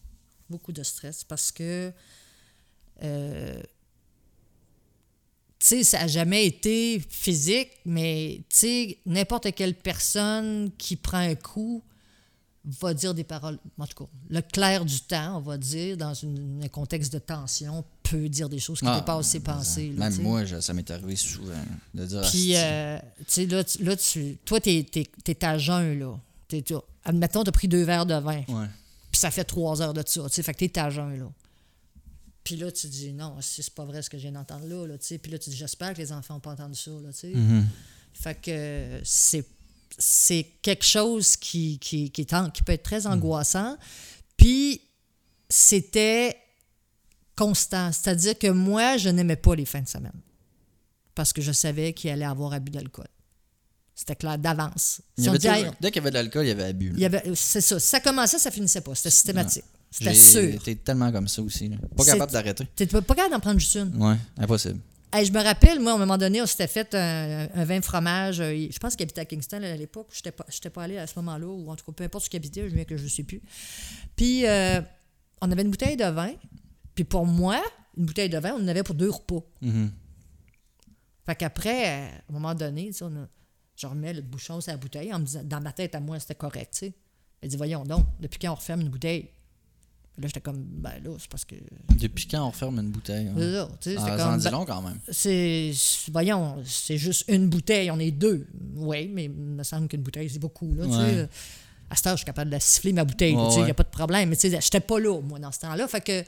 [0.49, 1.93] Beaucoup de stress parce que,
[3.05, 3.63] euh,
[5.61, 11.19] tu sais, ça n'a jamais été physique, mais tu sais, n'importe quelle personne qui prend
[11.19, 11.85] un coup
[12.65, 13.59] va dire des paroles.
[13.79, 17.19] En tout cas, le clair du temps, on va dire, dans une- un contexte de
[17.19, 19.91] tension, peut dire des choses qui Ah, dépassent ses pensées.
[19.97, 21.53] là, Même moi, je- ça m'est arrivé souvent
[21.95, 22.57] de dire Puis, Asti.
[22.57, 26.19] euh, tu sais, là, là, tu, toi, t'es, t'es, t'es à jeun, là.
[26.49, 28.67] T'es, t'as- admettons, t'as pris deux verres de vin, Ouais.
[29.13, 31.31] puis ça fait trois heures de ça, tu sais, fait que t'es à jeun, là.
[32.43, 34.99] Puis là, tu dis, non, c'est pas vrai ce que je viens d'entendre là, là,
[34.99, 35.19] tu sais.
[35.19, 37.33] Puis là, tu dis, j'espère que les enfants n'ont pas entendu ça, là, tu sais.
[37.35, 37.67] Mhm.
[38.15, 39.47] Fait que c'est,
[39.99, 43.77] c'est quelque chose qui, qui, qui, est en- qui peut être très angoissant.
[44.37, 44.81] Puis
[45.49, 46.37] c'était
[47.41, 47.91] constant.
[47.93, 50.13] C'est-à-dire que moi, je n'aimais pas les fins de semaine.
[51.15, 53.07] Parce que je savais qu'il allait avoir abus d'alcool.
[53.95, 55.01] C'était clair d'avance.
[55.19, 56.95] Si dès qu'il y avait de l'alcool, il y avait abus.
[57.35, 57.79] c'est ça.
[57.81, 58.95] Si ça commençait, ça finissait pas.
[58.95, 59.65] C'était systématique.
[59.91, 60.61] C'était sûr.
[60.85, 61.69] tellement comme ça aussi.
[61.69, 61.77] là.
[61.97, 62.67] Pas capable d'arrêter.
[62.77, 63.95] Tu pas pas capable d'en prendre juste une.
[64.03, 64.79] Ouais, impossible.
[65.13, 67.81] Hey, je me rappelle, moi, à un moment donné, on s'était fait un, un vin
[67.83, 68.41] fromage.
[68.41, 70.07] euh, Je pense qu'il habitait à Kingston à l'époque.
[70.13, 72.37] Je n'étais pas, allé à ce moment-là, ou en tout cas, peu importe ce qu'il
[72.37, 73.43] habitait, je me souviens que je ne sais plus.
[74.15, 74.81] Puis, euh,
[75.41, 76.31] on avait une bouteille de vin,
[77.01, 77.63] Puis pour moi,
[77.97, 79.41] une bouteille de vin, on en avait pour deux repas.
[79.63, 79.91] Mhm.
[81.25, 83.29] Fait qu'après, à un moment donné, on a-
[83.75, 86.19] je remets le bouchon sur la bouteille en me disant, dans ma tête à moi,
[86.21, 86.95] c'était correct, tu sais.
[87.41, 89.31] Elle dit, voyons donc, depuis quand on referme une bouteille?
[90.13, 91.55] Puis là, j'étais comme, ben là, c'est parce que.
[91.99, 93.29] Depuis quand on referme une bouteille?
[93.29, 93.35] hein?
[93.35, 94.39] Là, tu sais, Ah, ça en comme.
[94.41, 94.99] dit ben, long quand même.
[95.11, 95.73] c'est.
[96.13, 98.47] Voyons, c'est juste une bouteille, on est deux.
[98.75, 101.15] Oui, mais il me semble qu'une bouteille, c'est beaucoup, là, tu Ouais.
[101.15, 101.29] sais.
[101.89, 103.71] À cette heure, je suis capable de la siffler, ma bouteille, tu sais, il n'y
[103.71, 104.29] a pas de problème.
[104.29, 105.89] Mais tu sais, j'étais pas là, moi, dans ce temps-là.
[105.89, 106.23] Fait que.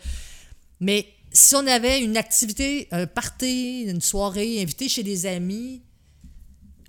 [0.83, 5.81] Mais si on avait une activité, un party, une soirée, invité chez des amis,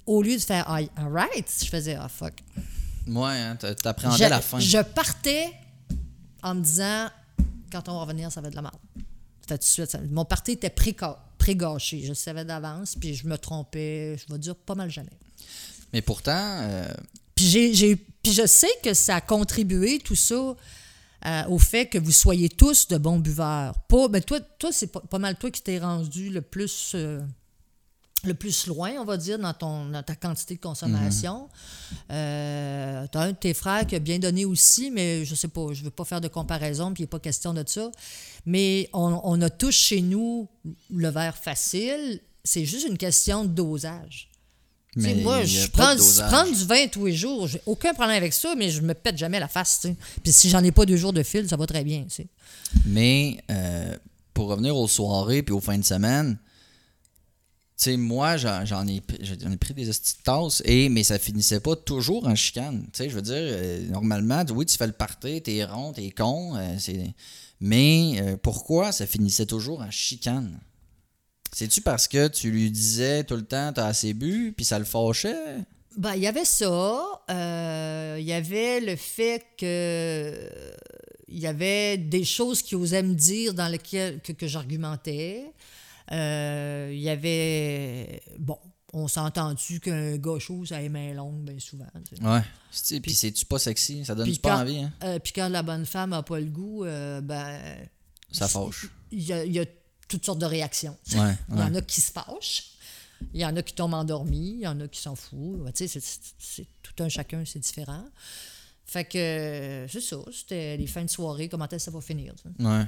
[0.06, 2.34] au lieu de faire ah, all right, je faisais ah fuck.
[3.08, 4.60] Ouais, hein, t'a- t'appréhendais la fin.
[4.60, 5.52] je partais
[6.42, 7.08] en me disant
[7.72, 8.76] quand on va revenir, ça va être de la merde.
[9.48, 9.90] Tout de suite.
[9.92, 10.70] ça- Mon party était
[11.38, 12.02] pré-gâché.
[12.06, 15.10] Je savais d'avance, puis je me trompais, je vais dire, pas mal jamais.
[15.94, 16.88] Mais pourtant, euh,
[17.36, 20.56] Puis, j'ai- puis je sais que ça a contribué, tout ça,
[21.26, 23.80] euh, au fait que vous soyez tous de bons buveurs.
[23.88, 27.22] Pas, ben toi, toi c'est pas, pas mal toi qui t'es rendu le plus, euh,
[28.26, 31.48] le plus loin, on va dire, dans, ton, dans ta quantité de consommation.
[32.12, 35.72] Euh, t'as un de tes frères qui a bien donné aussi, mais je sais pas,
[35.72, 37.90] je veux pas faire de comparaison, puis il n'est pas question de ça.
[38.46, 40.50] Mais on, on a tous chez nous
[40.90, 42.20] le verre facile.
[42.44, 44.30] C'est juste une question de dosage.
[44.96, 47.48] Mais moi, je prends, du vin tous les jours.
[47.48, 49.88] J'ai aucun problème avec ça, mais je me pète jamais la face.
[50.24, 52.06] Puis si j'en ai pas deux jours de fil, ça va très bien.
[52.86, 53.96] Mais euh,
[54.34, 56.38] pour revenir aux soirées puis aux fins de semaine,
[57.76, 59.90] tu sais, moi, j'en ai, ai pris des
[60.24, 62.84] tasses, et, mais ça finissait pas toujours en chicane.
[62.94, 66.12] Tu sais, je veux dire, euh, normalement, oui, tu fais le party, t'es rond, t'es
[66.12, 66.78] con, euh,
[67.60, 70.60] mais pourquoi ça finissait toujours en chicane?
[71.54, 74.86] C'est-tu parce que tu lui disais tout le temps, t'as assez bu, puis ça le
[74.86, 75.36] fâchait?
[75.98, 77.06] Ben, il y avait ça.
[77.30, 80.50] euh, Il y avait le fait que.
[81.28, 85.46] Il y avait des choses qu'il osait me dire dans lesquelles que, que j'argumentais.
[86.12, 88.22] Euh, Il y avait.
[88.40, 88.58] Bon,
[88.92, 91.86] on s'est entendu qu'un gars chaud, ça a les mains longues, bien souvent.
[92.10, 92.24] tu sais.
[92.24, 92.42] Ouais.
[92.72, 94.04] C'est- Puis c'est-tu pas sexy?
[94.06, 94.92] Ça donne pas quand- envie, hein?
[95.04, 97.60] Euh, puis quand la bonne femme n'a pas le goût, euh, ben.
[98.32, 98.88] Ça fâche.
[99.12, 99.66] Il y, a, a
[100.08, 100.98] toutes sortes de réactions.
[101.16, 102.72] Ouais, Il y en a qui se fâchent.
[103.34, 104.56] Il y en a qui tombent endormis.
[104.56, 105.62] Il y en a qui s'en foutent.
[105.62, 108.04] Ouais, tu sais, c'est- c'est c'est tout un chacun, c'est différent.
[108.86, 110.18] Fait que euh, c'est ça.
[110.32, 111.48] C'était les fins de soirée.
[111.50, 112.34] Comment est-ce que ça va finir?
[112.60, 112.86] Ouais.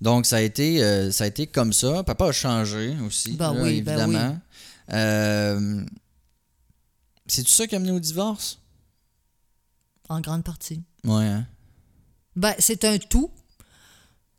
[0.00, 2.02] Donc, ça a été, euh, ça a été comme ça.
[2.04, 4.38] Papa a changé aussi, Ben là, oui, ben évidemment.
[4.90, 5.84] Euh,
[7.26, 8.58] C'est-tu ça qui a mené au divorce?
[10.08, 10.82] En grande partie.
[11.04, 11.46] Ouais, hein?
[12.36, 13.30] Ben, c'est un tout.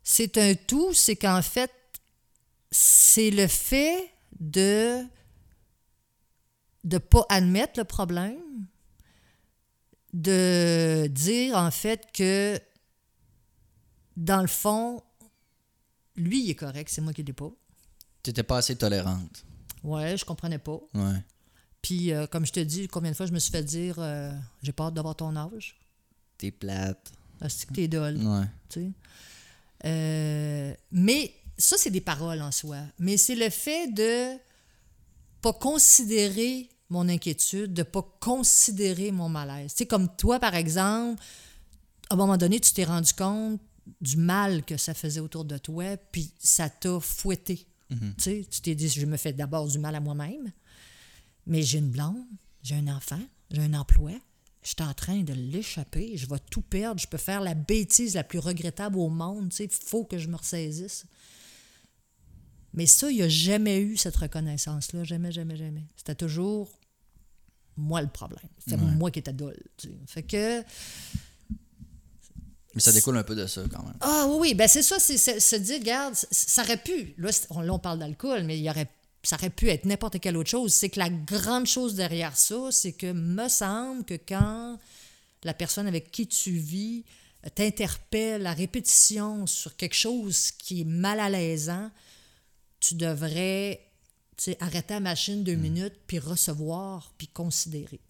[0.04, 1.72] C'est un tout, c'est qu'en fait,
[2.70, 5.02] c'est le fait de
[6.84, 8.66] de pas admettre le problème,
[10.12, 12.60] de dire en fait que
[14.16, 15.02] dans le fond,
[16.14, 17.50] lui il est correct, c'est moi qui l'ai pas.
[18.22, 19.44] T'étais pas assez tolérante.
[19.82, 20.78] Ouais, je comprenais pas.
[20.92, 21.22] Ouais.
[21.80, 24.32] Puis euh, comme je te dis, combien de fois je me suis fait dire euh,
[24.62, 25.80] j'ai peur d'avoir ton âge?
[26.36, 27.12] T'es plate.
[27.48, 28.16] C'est que t'es dole.
[28.18, 28.46] Ouais.
[28.68, 28.90] tu sais?
[29.84, 32.78] Euh, mais ça, c'est des paroles en soi.
[32.98, 34.36] Mais c'est le fait de
[35.40, 39.72] pas considérer mon inquiétude, de pas considérer mon malaise.
[39.72, 41.22] Tu sais, comme toi, par exemple,
[42.10, 43.60] à un moment donné, tu t'es rendu compte
[44.00, 47.66] du mal que ça faisait autour de toi, puis ça t'a fouetté.
[47.90, 50.50] Tu sais, tu t'es dit, je me fais d'abord du mal à moi-même,
[51.46, 52.24] mais j'ai une blonde,
[52.62, 53.20] j'ai un enfant,
[53.50, 54.12] j'ai un emploi,
[54.64, 58.14] je suis en train de l'échapper, je vais tout perdre, je peux faire la bêtise
[58.14, 61.04] la plus regrettable au monde, tu sais, faut que je me ressaisisse.
[62.72, 65.84] Mais ça, il n'y a jamais eu cette reconnaissance-là, jamais, jamais, jamais.
[65.96, 66.68] C'était toujours
[67.76, 68.48] moi le problème.
[68.58, 68.90] C'était Ouais.
[68.92, 69.60] moi qui étais dole.
[70.06, 70.62] Fait que,
[72.74, 73.94] Mais ça découle un peu de ça quand même.
[74.00, 77.46] ah oui, oui, ben c'est ça, c'est se dire, regarde, ça aurait pu, là, c'est-
[77.50, 78.88] on, là, on parle d'alcool, mais il y aurait,
[79.24, 80.72] ça aurait pu être n'importe quelle autre chose.
[80.72, 84.78] C'est que la grande chose derrière ça, c'est que me semble que quand
[85.42, 87.04] la personne avec qui tu vis
[87.44, 91.90] euh, t'interpelle à répétition sur quelque chose qui est mal à l'aisant,
[92.80, 93.80] tu devrais
[94.60, 98.00] arrêter la machine deux minutes, puis recevoir, puis considérer.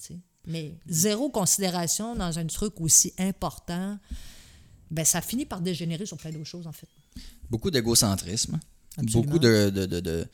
[0.46, 3.98] Mais zéro considération dans un truc aussi important,
[4.90, 6.88] ben ça finit par dégénérer sur plein d'autres choses, en fait.
[7.50, 8.58] Beaucoup d'égocentrisme.
[8.98, 10.28] Beaucoup de, de, de, de,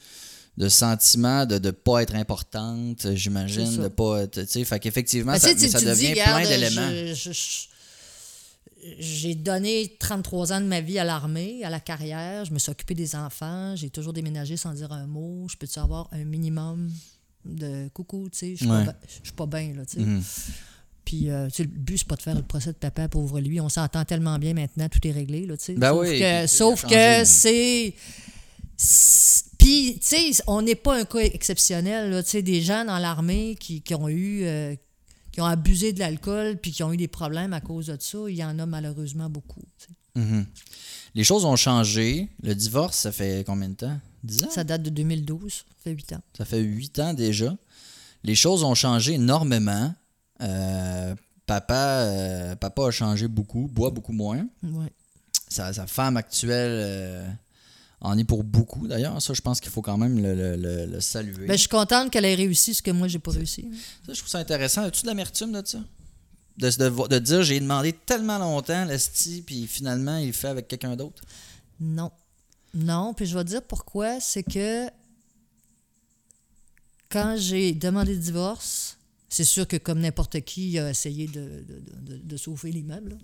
[0.61, 4.43] de sentiments de ne pas être importante, j'imagine, de pas être.
[4.43, 7.15] Tu sais, fait qu'effectivement, ça, ça tu devient dis, plein d'éléments.
[8.99, 12.45] J'ai donné 33 ans de ma vie à l'armée, à la carrière.
[12.45, 13.75] Je me suis occupé des enfants.
[13.75, 15.47] J'ai toujours déménagé sans dire un mot.
[15.51, 16.91] Je peux-tu avoir un minimum
[17.47, 18.51] de coucou, tu sais?
[18.53, 18.85] Je suis Ouais.
[18.85, 20.05] pas, je suis pas bien, là, tu sais.
[20.05, 20.23] Mhm.
[21.07, 23.41] Puis, euh, tu sais, le but, c'est pas de faire le procès de papa, pauvre
[23.41, 23.61] lui.
[23.63, 25.73] On s'entend tellement bien maintenant, tout est réglé, là, tu sais.
[25.75, 27.95] Ben sauf oui, que, sauf que c'est...
[29.59, 33.57] Puis, tu sais, on n'est pas un cas exceptionnel, tu sais, des gens dans l'armée
[33.59, 34.45] qui, qui ont eu...
[34.45, 34.75] euh,
[35.33, 38.19] qui ont abusé de l'alcool puis qui ont eu des problèmes à cause de ça,
[38.29, 39.63] il y en a malheureusement beaucoup.
[40.17, 40.45] Mhm.
[41.15, 42.29] Les choses ont changé.
[42.43, 43.97] Le divorce, ça fait combien de temps?
[44.25, 44.51] 10 ans?
[44.51, 46.21] Ça date de 2012, ça fait 8 ans.
[46.37, 47.57] Ça fait 8 ans déjà.
[48.25, 49.95] Les choses ont changé énormément.
[50.41, 51.15] Euh,
[51.47, 54.47] papa, euh, papa a changé beaucoup, boit beaucoup moins.
[54.65, 54.93] Ouais.
[55.49, 57.39] Sa, sa femme actuelle
[58.01, 59.21] en est pour beaucoup d'ailleurs.
[59.21, 61.47] Ça, je pense qu'il faut quand même le, le- le- le saluer.
[61.47, 63.69] Ben, je suis contente qu'elle ait réussi ce que moi, j'ai pas réussi.
[64.07, 64.83] Ça, je trouve ça intéressant.
[64.83, 65.79] As-tu de l'amertume de ça?
[66.59, 70.49] De, de, vo- de dire j'ai demandé tellement longtemps l'esti, puis finalement il le fait
[70.49, 71.23] avec quelqu'un d'autre?
[71.79, 72.11] Non.
[72.75, 74.21] Non, puis je vais te dire pourquoi.
[74.21, 74.89] C'est que
[77.09, 78.97] quand j'ai demandé le divorce,
[79.29, 83.19] c'est sûr que comme n'importe qui, il a essayé de, sauver l'immeuble.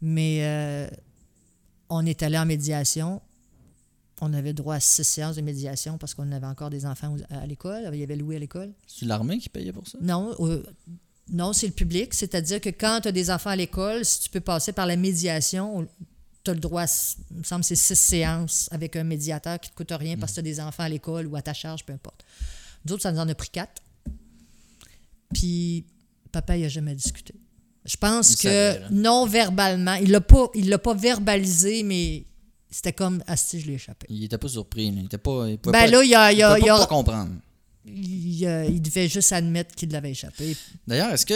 [0.00, 0.88] Mais euh,
[1.92, 3.20] on est allé en médiation.
[4.20, 7.46] On avait droit à six séances de médiation parce qu'on avait encore des enfants à
[7.46, 7.90] l'école.
[7.92, 8.72] Il y avait Louis à l'école.
[8.86, 9.98] C'est l'armée qui payait pour ça?
[10.00, 10.62] Non, euh,
[11.30, 12.14] non, c'est le public.
[12.14, 14.96] C'est-à-dire que quand tu as des enfants à l'école, si tu peux passer par la
[14.96, 15.86] médiation,
[16.44, 16.86] tu as le droit, à,
[17.32, 20.32] il me semble, c'est six séances avec un médiateur qui ne te coûte rien parce
[20.32, 22.24] que tu as des enfants à l'école ou à ta charge, peu importe.
[22.86, 23.82] Nous autres, ça nous en a pris quatre.
[25.34, 25.84] Puis,
[26.30, 27.34] papa, il n'a jamais discuté.
[27.84, 32.24] Je pense Il que savait, non verbalement, il l'a pas, il l'a pas verbalisé, mais
[32.70, 34.06] c'était comme, ah, si, je l'ai échappé.
[34.08, 34.86] Il était pas surpris.
[34.86, 35.48] Il était pas.
[35.48, 37.30] Il pouvait Ben pas, là, il y a- il a- pouvait a- pas, comprendre.
[37.88, 40.56] euh, il devait juste admettre qu'il l'avait échappé.
[40.86, 41.34] D'ailleurs, est-ce que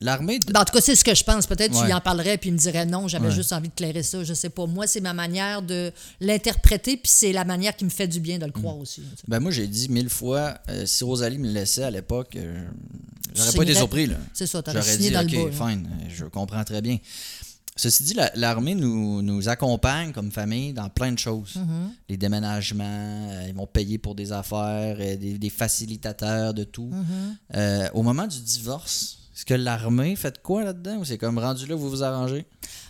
[0.00, 0.38] l'armée.
[0.46, 1.46] Ben, en tout cas, c'est ce que je pense.
[1.46, 1.84] Peut-être Ouais.
[1.86, 3.34] tu y en parlerais puis il me dirait non, j'avais Ouais.
[3.34, 4.22] juste envie de clairer ça.
[4.24, 4.66] Je sais pas.
[4.66, 8.38] Moi, c'est ma manière de l'interpréter puis c'est la manière qui me fait du bien
[8.38, 8.80] de le croire Mm.
[8.80, 9.02] aussi.
[9.26, 12.64] Ben moi, j'ai dit mille fois, euh, si Rosalie me le laissait à l'époque, euh,
[13.34, 14.06] j'aurais pas été surpris.
[14.06, 14.16] Là.
[14.34, 15.68] C'est ça, t'aurais J'aurais signé dit, dans OK, le bas.
[15.70, 16.98] fine, je comprends très bien.
[17.80, 21.54] Ceci dit, la- l'armée nous, nous accompagne comme famille dans plein de choses.
[21.54, 21.92] Mhm.
[22.08, 22.84] Les déménagements,
[23.30, 26.90] euh, ils vont payer pour des affaires, euh, des, des facilitateurs de tout.
[26.90, 27.36] Mhm.
[27.54, 31.38] Euh, au moment du divorce, est-ce que l'armée fait de quoi là-dedans ou c'est comme
[31.38, 32.44] rendu là, vous vous arrangez?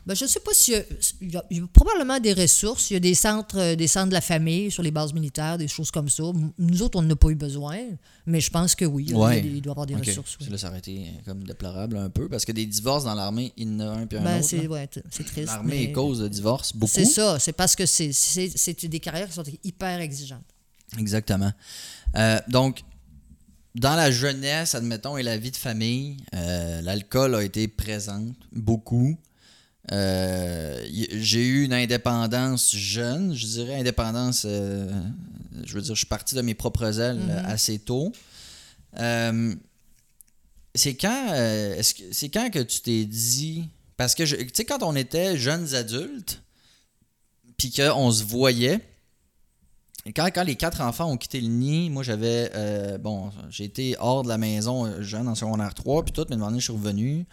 [0.07, 0.83] Ben, je sais pas s'il
[1.21, 2.91] y y a- il y a probablement des ressources.
[2.91, 5.59] Il y a des centres, euh, des centres de la famille sur les bases militaires,
[5.59, 6.23] des choses comme ça.
[6.57, 7.77] Nous autres, on n'en a pas eu besoin,
[8.25, 9.05] mais je pense que oui.
[9.09, 9.43] Il, y a Ouais.
[9.43, 10.39] des- il doit y avoir des ressources.
[10.41, 10.47] oui.
[10.47, 13.15] C'est Là, ça aurait été euh, comme déplorable un peu parce que des divorces dans
[13.15, 14.49] l'armée, il y en a un puis un Ben, autre.
[14.49, 15.37] c'est ouais, triste.
[15.45, 16.91] L'armée mais est cause de divorce, beaucoup.
[16.95, 17.39] C'est ça.
[17.39, 20.47] C'est parce que c'est des carrières qui sont hyper exigeantes.
[20.99, 21.53] Exactement.
[22.17, 22.81] Euh, donc,
[23.79, 29.17] dans la jeunesse, admettons, et la vie de famille, euh, l'alcool a été présente, beaucoup.
[29.93, 34.91] Euh, J'ai eu une indépendance jeune, je dirais indépendance, euh,
[35.65, 38.13] je veux dire, je suis parti de mes propres ailes euh, assez tôt.
[40.75, 41.35] C'est quand,
[42.13, 46.43] c'est quand que tu t'es dit, parce que tu sais quand on était jeunes adultes,
[47.57, 48.81] puis qu'on se voyait,
[50.15, 52.51] quand, quand les quatre enfants ont quitté le nid, moi j'avais.
[52.55, 56.25] euh, bon, j'ai été hors de la maison euh, jeune en secondaire 3, puis tout,
[56.31, 57.27] mais demandé, je suis revenu.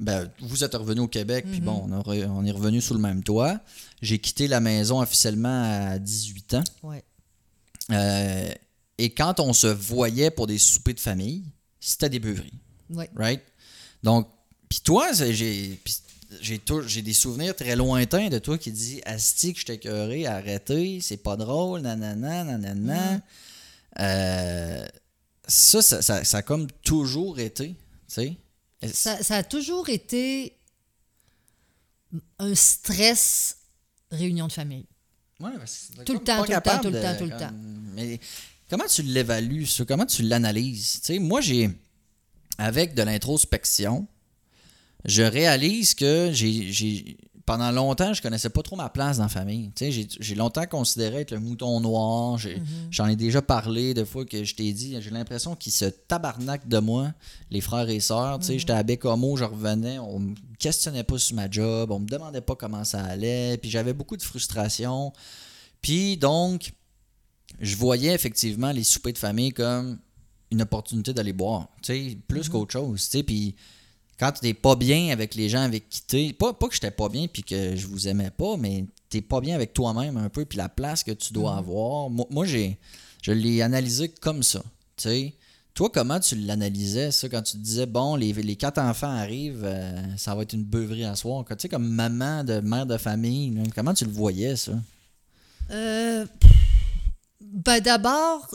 [0.00, 2.94] Ben, vous êtes revenu au Québec, puis bon, on, a re- on est revenu sous
[2.94, 3.60] le même toit.
[4.02, 6.64] J'ai quitté la maison officiellement à 18 ans.
[6.82, 7.04] Ouais.
[7.92, 8.50] Euh,
[8.98, 11.44] et quand on se voyait pour des soupers de famille,
[11.80, 12.58] c'était des beuveries,
[12.90, 13.08] Ouais.
[13.14, 13.42] right?
[14.02, 14.28] Donc,
[14.68, 15.80] puis toi, j'ai.
[16.40, 21.16] J'ai, des souvenirs très lointains de toi qui dis Asti que je t'ai arrêtez, c'est
[21.16, 23.20] pas drôle, nanana, nanana.
[24.00, 24.86] Euh,
[25.46, 27.76] ça, ça, ça, ça a comme toujours été, tu
[28.08, 28.36] sais.
[28.92, 30.56] Ça, ça a toujours été
[32.38, 33.58] un stress
[34.10, 34.86] réunion de famille.
[35.40, 35.50] Ouais,
[36.04, 37.52] Tout le temps, tout le temps, tout le temps, tout le temps.
[37.94, 38.20] Mais
[38.70, 39.84] comment tu l'évalues, ça?
[39.84, 41.00] Comment tu l'analyses?
[41.00, 41.70] Tu sais, moi, j'ai,
[42.58, 44.06] avec de l'introspection,
[45.04, 49.28] je réalise que j'ai, j'ai- pendant longtemps, je connaissais pas trop ma place dans la
[49.28, 49.70] famille.
[49.78, 52.38] J'ai, longtemps considéré être le mouton noir.
[52.38, 52.58] Mm-hmm.
[52.90, 56.68] J'en ai déjà parlé de fois que je t'ai dit, j'ai l'impression qu'ils se tabarnakent
[56.68, 57.12] de moi,
[57.50, 58.38] les frères et sœurs.
[58.38, 61.98] Tu sais, j'étais à Bécomo, je revenais, on me questionnait pas sur ma job, on
[61.98, 65.12] me demandait pas comment ça allait, puis j'avais beaucoup de frustration.
[65.82, 66.72] Puis donc,
[67.60, 69.98] je voyais effectivement les soupers de famille comme
[70.50, 71.68] une opportunité d'aller boire,
[72.26, 73.54] plus qu'autre chose, puis
[74.18, 76.90] quand tu n'es pas bien avec les gens avec qui tu pas, pas que j'étais
[76.90, 80.28] pas bien puis que je vous aimais pas, mais t'es pas bien avec toi-même un
[80.28, 82.10] peu puis la place que tu dois avoir.
[82.10, 82.78] Moi, moi, j'ai
[83.22, 84.60] je l'ai analysé comme ça,
[84.96, 85.34] tu sais.
[85.72, 89.64] Toi, comment tu l'analysais, ça, quand tu te disais, bon, les, les quatre enfants arrivent,
[89.64, 91.44] euh, ça va être une beuverie à soir.
[91.44, 94.72] Tu sais, comme maman de mère de famille, là, comment tu le voyais, ça?
[95.72, 96.26] Euh,
[97.40, 98.54] ben d'abord,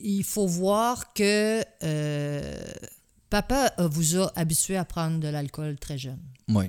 [0.00, 2.72] il faut voir que euh,
[3.30, 6.18] Papa euh, vous a habitué à prendre de l'alcool très jeune.
[6.48, 6.66] Oui.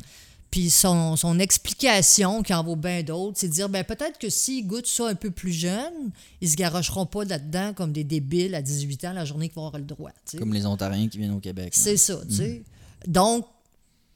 [0.51, 4.29] Puis son, son explication, qui en vaut bien d'autres, c'est de dire ben peut-être que
[4.29, 8.53] s'ils goûtent ça un peu plus jeune, ils se garocheront pas là-dedans comme des débiles
[8.53, 10.11] à 18 ans la journée qu'ils vont avoir le droit.
[10.37, 11.71] Comme les Ontariens qui viennent au Québec.
[11.73, 12.63] C'est ça, tu sais.
[13.07, 13.45] Donc,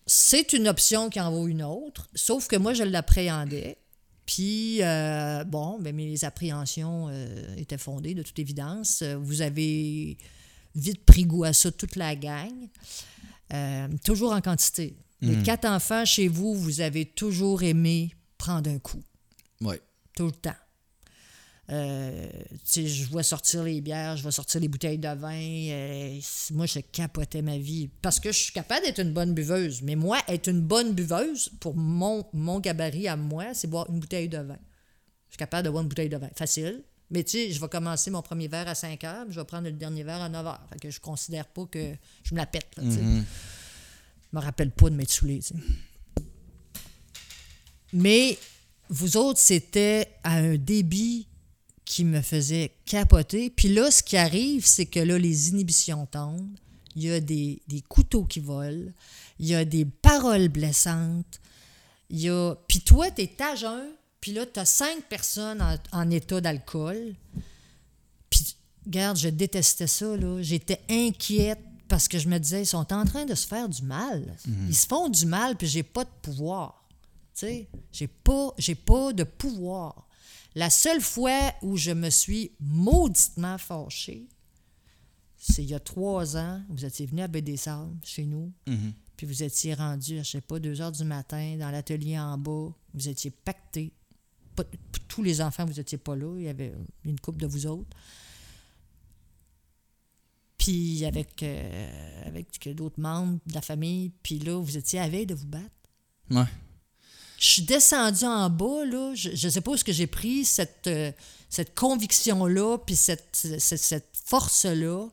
[0.05, 3.77] c'est une option qui en vaut une autre, sauf que moi, je l'appréhendais.
[4.25, 9.03] Puis, euh, bon, ben, mes appréhensions euh, étaient fondées, de toute évidence.
[9.03, 10.17] Vous avez
[10.75, 12.51] vite pris goût à ça, toute la gang.
[13.53, 14.95] Euh, toujours en quantité.
[15.21, 19.01] Les quatre enfants chez vous, vous avez toujours aimé prendre un coup,
[19.61, 19.75] Oui.
[20.15, 20.53] tout le temps.
[21.71, 22.29] Euh,
[22.63, 25.33] tu sais, je vois sortir les bières, je vois sortir les bouteilles de vin.
[25.33, 26.19] euh,
[26.51, 27.89] moi, je capotais ma vie.
[28.03, 29.81] Parce que je suis capable d'être une bonne buveuse.
[29.81, 33.99] Mais moi, être une bonne buveuse, pour mon, mon gabarit à moi, c'est boire une
[33.99, 34.59] bouteille de vin.
[35.29, 36.29] Je suis capable de boire une bouteille de vin.
[36.35, 36.83] Facile.
[37.11, 39.45] Mais tu sais, je vais commencer mon premier verre à 5 heures, puis je vais
[39.45, 40.65] prendre le dernier verre à 9 heures.
[40.71, 42.67] Fait que je considère pas que je me la pète.
[42.77, 43.01] Là, tu sais.
[43.01, 45.13] Je me rappelle pas de m'être.
[47.93, 48.37] Mais
[48.89, 51.27] vous autres, c'était à un débit
[51.85, 53.49] qui me faisait capoter.
[53.49, 56.55] Puis là, ce qui arrive, c'est que là, les inhibitions tombent.
[56.95, 58.91] Il y a des, des couteaux qui volent.
[59.39, 61.39] Il y a des paroles blessantes.
[62.09, 62.55] Il y a...
[62.67, 63.89] Puis toi, t'es à jeun.
[64.25, 67.13] Puis là, t'as cinq personnes en, en état d'alcool.
[68.31, 70.41] Puis, regarde, je détestais ça, là.
[70.41, 73.83] J'étais inquiète parce que je me disais, ils sont en train de se faire du
[73.83, 74.35] mal.
[74.67, 76.87] Ils se font du mal, puis j'ai pas de pouvoir.
[77.35, 80.07] Tu sais, j'ai pas, j'ai pas de pouvoir.
[80.55, 84.25] La seule fois où je me suis mauditement fâchée,
[85.37, 86.63] c'est il y a trois ans.
[86.69, 88.51] Vous étiez venu à Baie des Sables, chez nous,
[89.17, 92.73] puis vous étiez rendu, je sais pas, deux heures du matin, dans l'atelier en bas.
[92.95, 93.93] Vous étiez pactés.
[94.55, 94.63] Pas-
[95.07, 96.35] tous les enfants, vous n'étiez pas là.
[96.37, 97.89] Il y avait une couple de vous autres.
[100.57, 104.11] Puis avec, euh, avec d'autres membres de la famille.
[104.23, 105.65] Puis là, vous étiez à veille de vous battre.
[106.31, 106.45] Ouais.
[107.37, 109.13] Je suis descendue en bas, là.
[109.15, 111.11] Je ne sais pas où est-ce que j'ai pris cette, euh,
[111.49, 115.07] cette conviction-là, puis cette, cette, cette force-là,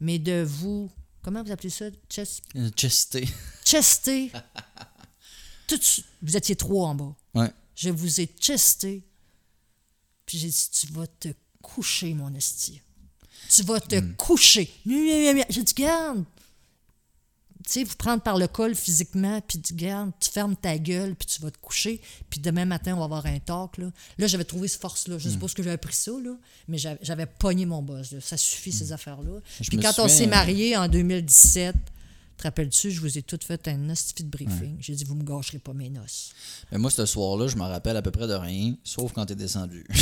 [0.00, 0.90] mais de vous.
[1.22, 1.84] Comment vous appelez ça?
[2.08, 2.42] Chest,
[2.74, 3.28] Chesté.
[3.64, 4.32] chester.
[5.68, 5.78] Tout
[6.22, 7.14] vous étiez trois en bas.
[7.34, 7.50] Ouais.
[7.74, 9.04] Je vous ai chesté.
[10.26, 11.28] Puis j'ai dit, tu vas te
[11.60, 12.80] coucher, mon esti.
[13.48, 14.70] Tu vas te coucher.
[14.86, 16.24] J'ai dit, garde.
[17.64, 21.14] Tu sais, vous prendre par le col physiquement, puis tu garde, tu fermes ta gueule,
[21.14, 22.00] puis tu vas te coucher.
[22.28, 23.78] Puis demain matin, on va avoir un talk.
[23.78, 23.86] Là,
[24.18, 25.18] là j'avais trouvé cette force-là.
[25.18, 28.10] Je sais pas ce que j'avais pris ça, là, mais j'avais pogné mon boss.
[28.10, 28.20] là.
[28.20, 29.40] Ça suffit, ces affaires-là.
[29.60, 31.76] Je Puis quand on s'est mariés en 2017,
[32.36, 34.76] te rappelles-tu, je vous ai toutes fait un hostie de briefing.
[34.80, 36.30] J'ai dit, vous me gâcherez pas mes noces.
[36.70, 39.34] Mais moi, ce soir-là, je me rappelle à peu près de rien, sauf quand t'es
[39.36, 39.86] descendu.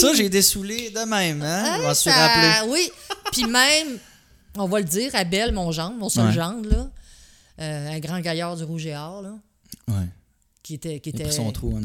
[0.00, 1.78] Ça, j'ai été saoulé de même, hein?
[1.82, 2.70] M'en suis Ça- rappelé.
[2.72, 2.90] Oui.
[3.32, 3.98] Puis même,
[4.56, 6.32] on va le dire, Abel, mon gendre, mon seul Ouais.
[6.32, 6.90] gendre, là,
[7.60, 9.34] euh, un grand gaillard du Rouge et Or, là,
[9.88, 10.06] Ouais.
[10.66, 10.98] Qui était...
[10.98, 11.30] Qui était...
[11.30, 11.80] son trou en.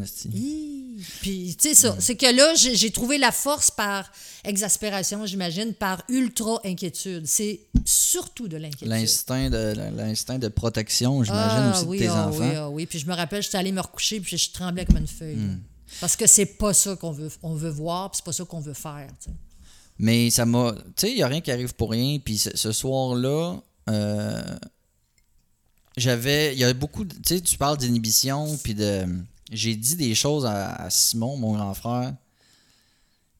[1.21, 4.11] Puis, tu sais, ça, c'est que là, j'ai trouvé la force par
[4.43, 7.27] exaspération, j'imagine, par ultra-inquiétude.
[7.27, 8.87] C'est surtout de l'inquiétude.
[8.87, 12.39] L'instinct de, l'instinct de protection, j'imagine, Ah, aussi oui, de tes ah, enfants.
[12.39, 12.85] Oui, ah, oui.
[12.87, 15.35] Puis je me rappelle, j'étais allée me recoucher, puis je tremblais comme une feuille.
[15.35, 15.59] Hmm.
[15.99, 18.61] Parce que c'est pas ça qu'on veut, on veut voir, puis c'est pas ça qu'on
[18.61, 19.09] veut faire.
[19.99, 20.73] Mais ça m'a.
[20.73, 22.17] Tu sais, il n'y a rien qui arrive pour rien.
[22.17, 24.41] Puis ce, ce soir-là, euh,
[25.97, 26.53] j'avais.
[26.53, 27.05] Il y a beaucoup.
[27.05, 28.57] Tu sais, tu parles d'inhibition.
[28.63, 29.05] Puis de.
[29.51, 32.13] J'ai dit des choses à, à Simon, mon grand frère,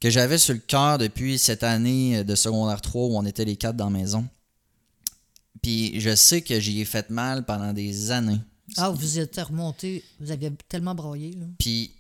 [0.02, 3.56] que j'avais sur le cœur depuis cette année de secondaire 3 où on était les
[3.56, 4.28] quatre dans la maison.
[5.62, 8.42] Puis je sais que j'y ai fait mal pendant des années.
[8.78, 11.32] Ah, vous êtes remonté, vous aviez tellement broyé.
[11.32, 11.46] Là.
[11.60, 11.92] Puis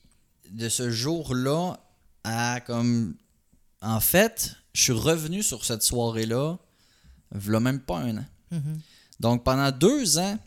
[0.50, 1.80] de ce jour-là
[2.24, 3.16] à comme.
[3.82, 6.58] En fait, je suis revenu sur cette soirée-là,
[7.32, 8.26] v'là même pas un an.
[9.22, 10.38] Donc pendant deux ans,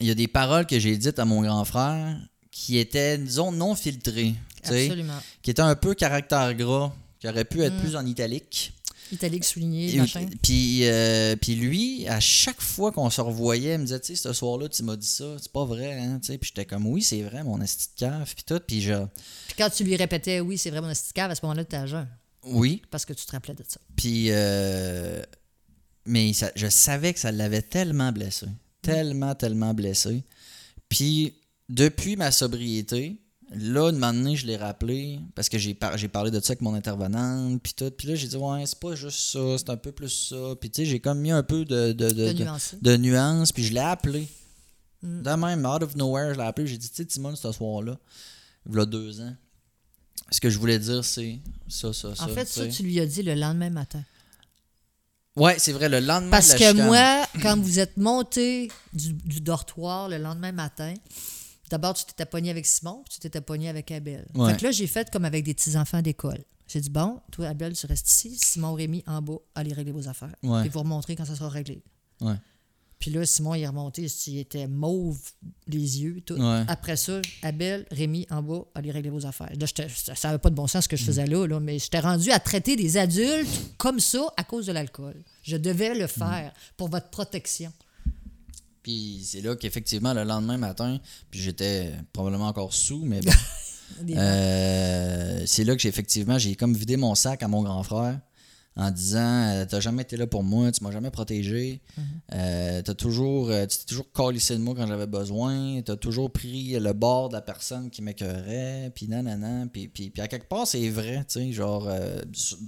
[0.00, 2.16] il y a des paroles que j'ai dites à mon grand frère
[2.50, 4.34] qui étaient, disons, non filtrées.
[4.64, 5.18] Absolument.
[5.42, 8.72] Qui étaient un peu caractère gras, qui auraient pu être plus en italique.
[9.12, 10.26] Italique souligné, machin.
[10.42, 14.16] Puis, euh, puis lui, à chaque fois qu'on se revoyait, il me disait, tu sais,
[14.16, 16.38] ce soir-là, tu m'as dit ça, c'est pas vrai, hein, tu sais.
[16.38, 18.60] Puis j'étais comme, oui, c'est vrai, mon esti de cave, puis tout.
[18.66, 21.40] Puis je, Puis quand tu lui répétais, oui, c'est vraiment un petit cave, à ce
[21.42, 22.08] moment-là, tu étais à jeun.
[22.44, 23.80] oui, Parce que tu te rappelais de ça.
[23.96, 25.22] Puis, euh,
[26.10, 28.46] mais ça- je savais que ça l'avait tellement blessé.
[28.82, 30.22] Tellement, tellement blessé.
[30.88, 31.34] Puis,
[31.68, 33.20] depuis ma sobriété,
[33.54, 36.52] là, une moment donné, je l'ai rappelé parce que j'ai par- j'ai parlé de ça
[36.52, 37.90] avec mon intervenante, puis tout.
[37.90, 40.54] Puis là, j'ai dit, ouais, c'est pas juste ça, c'est un peu plus ça.
[40.60, 42.76] Puis, tu sais, j'ai comme mis un peu de, de, de, De de- nuancer.
[42.80, 44.26] de nuances, puis je l'ai appelé.
[45.02, 45.22] Mm.
[45.22, 46.66] De même, out of nowhere, je l'ai appelé.
[46.66, 47.96] J'ai dit, tu sais, Timon, ce soir-là,
[48.68, 49.34] il y a deux ans,
[50.30, 51.38] ce que je voulais dire, c'est
[51.68, 52.24] ça, ça, ça.
[52.24, 54.02] En fait, ça, tu lui as dit le lendemain matin.
[55.36, 56.86] Ouais, c'est vrai, le lendemain Parce de la que chicane.
[56.86, 60.94] moi, quand vous êtes monté du, du dortoir le lendemain matin,
[61.70, 64.26] d'abord, tu t'étais pogné avec Simon, puis tu t'étais pogné avec Abel.
[64.34, 64.50] Ouais.
[64.52, 66.42] Fait que là, j'ai fait comme avec des petits-enfants d'école.
[66.66, 68.36] J'ai dit, bon, toi, Abel, tu restes ici.
[68.36, 70.34] Simon, Rémi, en bas, allez régler vos affaires.
[70.42, 70.60] Ouais.
[70.62, 71.82] Puis vous remontrer quand ça sera réglé.
[72.20, 72.34] Ouais.
[73.00, 75.18] Puis là, Simon, il est remonté, il était mauve,
[75.66, 76.34] les yeux, tout.
[76.34, 76.64] Ouais.
[76.68, 79.50] Après ça, Abel, Rémi, en bas, allez régler vos affaires.
[79.58, 80.98] Là, ça n'avait pas de bon sens ce que Mm.
[80.98, 83.48] je faisais là, là, mais j'étais rendu à traiter des adultes
[83.78, 85.16] comme ça à cause de l'alcool.
[85.42, 85.98] Je devais Mm.
[85.98, 87.72] le faire pour votre protection.
[88.82, 93.32] Puis c'est là qu'effectivement, le lendemain matin, puis j'étais probablement encore sous, mais bon.
[94.16, 98.20] Euh, c'est là que j'ai effectivement, j'ai comme vidé mon sac à mon grand frère
[98.80, 99.18] en disant
[99.48, 101.80] euh, T'as jamais été là pour moi, tu m'as jamais protégé,
[102.32, 106.30] euh, t'as toujours, euh, tu t'es toujours calissé de moi quand j'avais besoin, t'as toujours
[106.30, 110.48] pris le bord de la personne qui m'écœurait, puis nanana, puis, puis, puis à quelque
[110.48, 112.20] part, c'est vrai, tu sais, genre, euh,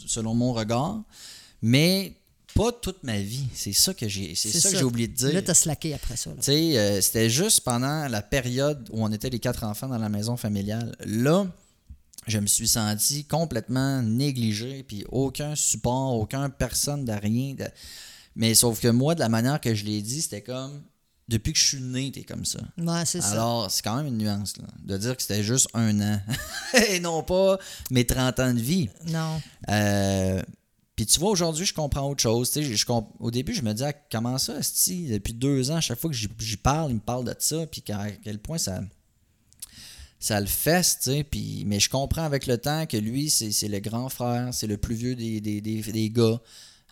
[0.07, 1.03] selon mon regard,
[1.63, 2.15] mais
[2.55, 3.47] pas toute ma vie.
[3.55, 5.33] C'est ça que j'ai, c'est ça, que j'ai oublié de dire.
[5.33, 6.31] Là, t'as slacké après ça.
[6.31, 6.37] là.
[6.37, 9.99] Tu sais, euh, c'était juste pendant la période où on était les quatre enfants dans
[9.99, 10.95] la maison familiale.
[11.07, 11.47] Là,
[12.27, 17.55] je me suis senti complètement négligé, puis aucun support, aucun personne de rien.
[17.55, 17.69] de-
[18.37, 20.83] Mais sauf que moi, de la manière que je l'ai dit, c'était comme
[21.29, 22.59] depuis que je suis né, t'es comme ça.
[22.79, 23.33] Ouais, c'est ça.
[23.33, 26.21] Alors, c'est quand même une nuance, là, de dire que c'était juste un an
[26.91, 27.59] et non pas
[27.91, 28.89] mes 30 ans de vie.
[29.09, 29.41] Non.
[29.71, 30.43] Euh,
[30.95, 32.51] puis tu vois, aujourd'hui, je comprends autre chose.
[32.55, 32.85] Je-
[33.19, 35.07] au début, je me disais, Ah, comment ça, esti?
[35.09, 37.83] depuis deux ans, à chaque fois que j'y parle, il me parle de ça, puis
[37.93, 38.81] à quel point ça,
[40.23, 41.25] ça le fesse, tu sais.
[41.25, 44.77] Puis, mais je comprends avec le temps que lui, c'est le grand frère, c'est le
[44.77, 46.41] plus vieux des, des, des, des gars.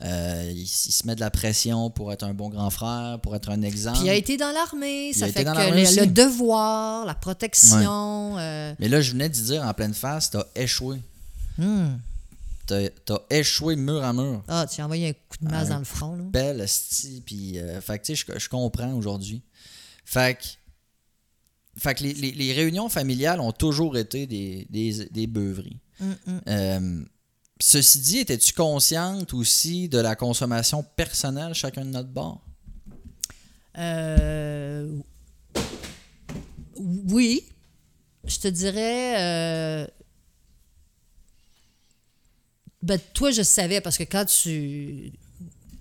[0.02, 3.50] Euh, il, se met de la pression pour être un bon grand frère, pour être
[3.50, 3.98] un exemple.
[3.98, 5.12] Puis il a été dans l'armée.
[5.12, 8.36] Ça fait que le, devoir, la protection.
[8.38, 11.00] euh, Mais là, je venais de dire en pleine face, t'as échoué.
[11.58, 11.98] hmm.
[12.66, 14.42] T'as as échoué mur à mur.
[14.48, 16.16] Ah, tu as envoyé un coup de masse dans le front.
[16.16, 16.22] Là.
[16.24, 16.66] belle
[17.26, 19.42] puis euh, fait que tu sais je, je comprends aujourd'hui
[20.10, 20.44] fait que
[21.76, 26.16] fait que les, les- les réunions familiales ont toujours été des, des, des beuveries Hum,
[26.26, 26.40] hum.
[26.48, 27.04] Euh,
[27.60, 32.40] ceci dit étais-tu consciente aussi de la consommation personnelle chacun de notre bord?
[33.76, 34.98] Euh,
[36.76, 37.44] oui,
[38.24, 39.20] je te dirais.
[39.20, 39.86] euh,
[42.82, 45.12] ben, toi, je savais parce que quand tu.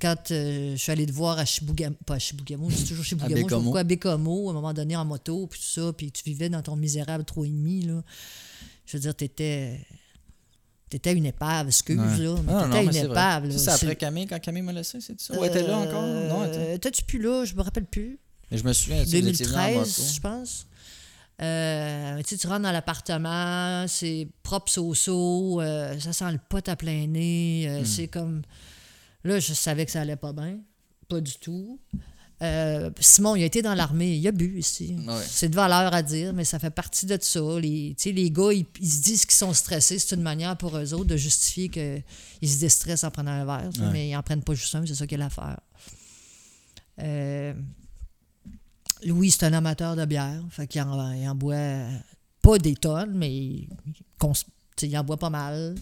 [0.01, 3.35] Quand euh, je suis allé te voir à Chibougamau, pas à Chibougamau, c'est toujours Chibougamau,
[3.35, 3.61] pas Bécomo.
[3.63, 6.47] pourquoi, à Bécomo, à un moment donné en moto, puis tout ça, puis tu vivais
[6.49, 8.01] dans ton misérable 3,5, là.
[8.85, 9.85] Je veux dire, t'étais.
[10.89, 12.17] T'étais une épave, excuse, Ouais.
[12.17, 12.35] là.
[12.43, 13.57] Mais Ah, non, t'étais une épave, là.
[13.57, 15.39] Ça, c'est après Camille quand Camille m'a laissé c'est ça?
[15.39, 16.01] Ou était là encore?
[16.01, 17.45] Non elle était- Euh, T'es-tu plus là?
[17.45, 18.17] Je me rappelle plus.
[18.49, 19.73] mais je me souviens tu sais, vous étiez venus en moto.
[19.75, 20.65] 2013, je pense.
[21.41, 26.67] Euh, tu sais, tu rentres dans l'appartement, c'est propre so-so, euh, ça sent le pot
[26.67, 27.71] à plein nez, Hmm.
[27.71, 28.41] euh, c'est comme...
[29.23, 30.59] Là, je savais que ça allait pas bien,
[31.07, 31.79] pas du tout.
[32.41, 34.95] Euh, Simon, il a été dans l'armée, il a bu ici.
[35.05, 35.21] Ouais.
[35.27, 37.41] C'est de valeur à dire, mais ça fait partie de ça.
[37.59, 39.99] Les, les gars, ils, ils se disent qu'ils sont stressés.
[39.99, 43.69] C'est une manière pour eux autres de justifier qu'ils se déstressent en prenant un verre.
[43.79, 43.91] Ouais.
[43.91, 45.59] Mais ils en prennent pas juste un, c'est ça qu'il y a l'affaire.
[46.99, 47.53] Euh,
[49.03, 50.41] Louis, c'est un amateur de bière.
[50.49, 51.83] Fait qu'il en, il en boit
[52.41, 55.75] pas des tonnes, mais il en boit pas mal.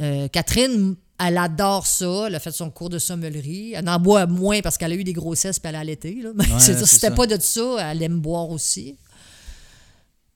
[0.00, 2.24] Euh, Catherine, elle adore ça.
[2.26, 3.72] Elle a fait son cours de sommellerie.
[3.74, 6.14] Elle en boit moins parce qu'elle a eu des grossesses puis elle a allaité.
[6.22, 6.30] Là.
[6.34, 8.96] Mais Ouais, c'est-à-dire, c'est si c'était pas de ça, elle aime boire aussi.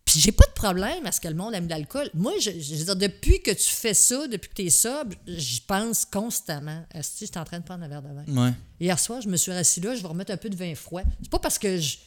[0.05, 2.11] Puis j'ai pas de problème à ce que le monde aime l'alcool.
[2.15, 5.15] Moi, je, je veux dire, depuis que tu fais ça, depuis que tu es sobre,
[5.27, 6.85] j'y pense constamment.
[6.93, 8.47] Est-ce que je suis en train de prendre un verre de vin?
[8.47, 10.75] ouais Hier soir, je me suis rassis là, je vais remettre un peu de vin
[10.75, 11.03] froid.
[11.23, 11.99] C'est pas parce que je.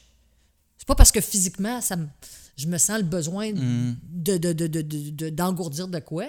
[0.77, 2.07] C'est pas parce que physiquement, ça me,
[2.57, 3.95] je me sens le besoin Mm.
[4.11, 6.25] de, de, de, de- de- de- d'engourdir de quoi.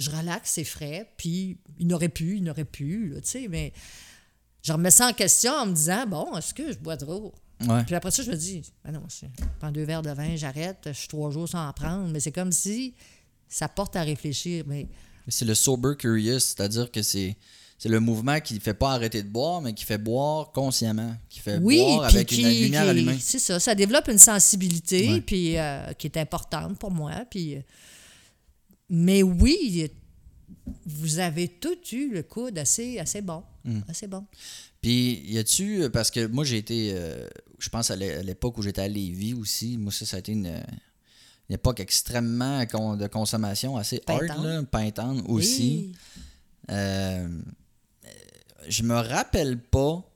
[0.00, 3.72] Je relaxe, c'est frais, puis il n'aurait pu, il n'aurait pu, tu sais, mais
[4.62, 7.34] je remets ça en question en me disant, bon, est-ce que je bois trop?
[7.68, 9.26] ouais Puis après ça, je me dis, ben non, je
[9.58, 12.32] prends deux verres de vin, j'arrête, je suis trois jours sans en prendre, mais c'est
[12.32, 12.94] comme si
[13.48, 14.64] ça porte à réfléchir.
[14.66, 14.88] Mais
[15.28, 17.36] C'est le sober curious, c'est-à-dire que c'est
[17.78, 21.16] c'est le mouvement qui ne fait pas arrêter de boire, mais qui fait boire consciemment,
[21.30, 23.16] qui fait oui, boire avec qui- une lumière qui- allumée.
[23.18, 25.20] C'est ça, ça développe une sensibilité Ouais.
[25.22, 27.12] puis, euh, qui est importante pour moi.
[27.30, 27.60] Puis, euh,
[28.90, 29.90] mais oui,
[30.84, 33.42] vous avez tout eu le coude assez, assez bon.
[33.64, 33.80] Mm.
[33.88, 34.26] Assez bon.
[34.82, 37.26] Puis, y a-tu, parce que moi j'ai été, euh,
[37.58, 40.20] je pense à l'é- à l'époque où j'étais à Lévis aussi, moi ça, ça a
[40.20, 44.70] été une, une époque extrêmement con- de consommation assez hard, Pintante.
[44.70, 45.92] pintante aussi.
[45.92, 45.96] Oui.
[46.70, 47.28] Euh,
[48.68, 50.06] je me rappelle pas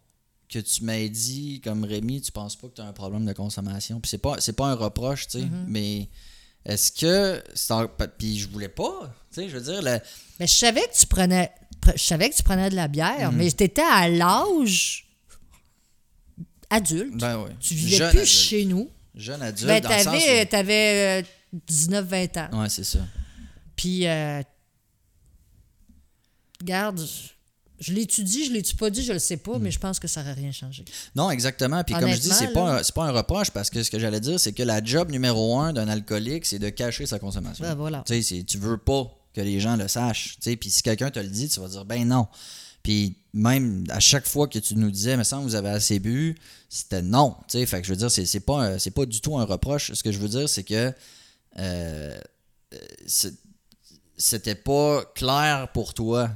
[0.49, 3.33] que tu m'aies dit, comme Rémi, tu penses pas que tu as un problème de
[3.33, 4.01] consommation.
[4.01, 5.65] Puis c'est pas, c'est pas un reproche, tu sais, Mm-hmm.
[5.67, 6.09] mais
[6.65, 7.43] est-ce que.
[7.73, 7.87] en-
[8.19, 9.99] Puis je voulais pas, tu sais, je veux dire, le-
[10.41, 11.51] Mais je savais que tu prenais
[11.81, 13.39] pre- je savais que tu prenais de la bière, Mhm.
[13.39, 15.07] mais t'étais à l'âge
[16.71, 17.17] adulte.
[17.19, 17.51] Ben oui.
[17.61, 18.33] Tu vivais Jeune plus adulte.
[18.35, 18.91] chez nous.
[19.15, 21.27] Jeune adulte, Ben, t'avais, t'avais euh,
[21.69, 22.49] 19-20 ans.
[22.53, 22.99] où- Ouais, c'est ça.
[23.77, 24.43] Puis, euh,
[26.61, 27.01] regarde,
[27.85, 30.21] je l'étudie, je l'étudie pas dit, je le sais pas, mais je pense que ça
[30.23, 30.85] n'aurait rien changé.
[31.15, 31.83] Non, exactement.
[31.85, 34.21] Puis comme je dis, c'est pas, un- pas un reproche parce que ce que j'allais
[34.21, 37.65] dire, c'est que la job numéro un d'un alcoolique, c'est de cacher sa consommation.
[37.65, 38.03] Ben, voilà.
[38.07, 40.37] Tu sais, tu veux pas que les gens le sachent.
[40.41, 42.27] Tu sais, Puis si quelqu'un te le dit, tu vas dire ben non.
[42.83, 46.37] Puis même à chaque fois que tu nous disais, mais ça, vous avez assez bu,
[46.69, 47.35] c'était non.
[47.49, 49.93] Tu sais, fait que je veux dire, c'est pas, c'est pas du tout un reproche.
[49.93, 50.93] Ce que je veux dire, c'est que
[51.59, 52.21] euh,
[52.75, 52.79] euh,
[54.17, 56.31] c'était pas clair pour toi.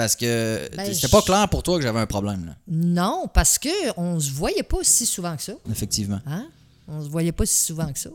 [0.00, 2.56] Parce que Ben, c'était pas clair pour toi que j'avais un problème, là.
[2.68, 5.52] Non, parce que on se voyait pas si souvent que ça.
[5.70, 6.20] Effectivement.
[6.26, 6.48] Hein?
[6.88, 8.10] On se voyait pas si souvent que ça.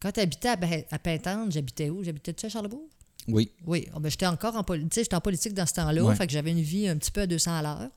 [0.00, 0.58] Quand tu habitais à,
[0.90, 2.02] à Pintante, j'habitais où?
[2.02, 2.82] J'habitais-tu à Charlebourg?
[3.28, 3.50] Oui.
[3.66, 5.04] Oui, Ah ben, j'étais encore en politique.
[5.04, 6.14] J'étais en politique dans ce temps-là, Ouais.
[6.16, 7.88] fait que j'avais une vie un petit peu à 200 à l'heure.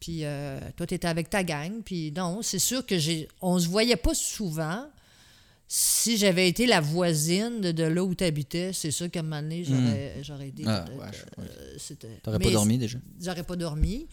[0.00, 1.82] Puis euh, toi, tu étais avec ta gang.
[1.84, 3.28] Puis non, c'est sûr que j'ai.
[3.40, 4.84] On se voyait pas souvent.
[5.68, 9.22] Si j'avais été la voisine de, de là où tu habitais, c'est sûr qu'à un
[9.24, 10.62] moment donné, j'aurais, j'aurais été.
[10.62, 10.68] Hmm.
[10.68, 11.06] Ah, ouais,
[11.40, 12.98] euh, c'était- T'aurais pas dormi déjà?
[13.20, 14.06] J'aurais pas dormi.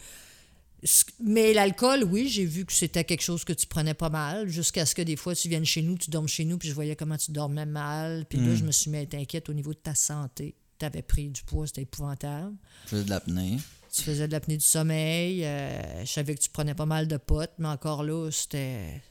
[1.22, 4.86] Mais l'alcool, oui, j'ai vu que c'était quelque chose que tu prenais pas mal, jusqu'à
[4.86, 6.96] ce que des fois tu viennes chez nous, tu dormes chez nous, puis je voyais
[6.98, 8.26] comment tu dormais mal.
[8.28, 8.50] Puis Hmm.
[8.50, 10.56] là, je me suis mis à être inquiète au niveau de ta santé.
[10.80, 12.56] Tu avais pris du poids, c'était épouvantable.
[12.86, 13.58] Je faisais de l'apnée.
[13.94, 15.46] Tu faisais de l'apnée du sommeil.
[15.46, 19.02] euh, je savais que tu prenais pas mal de potes, mais encore là, c'était.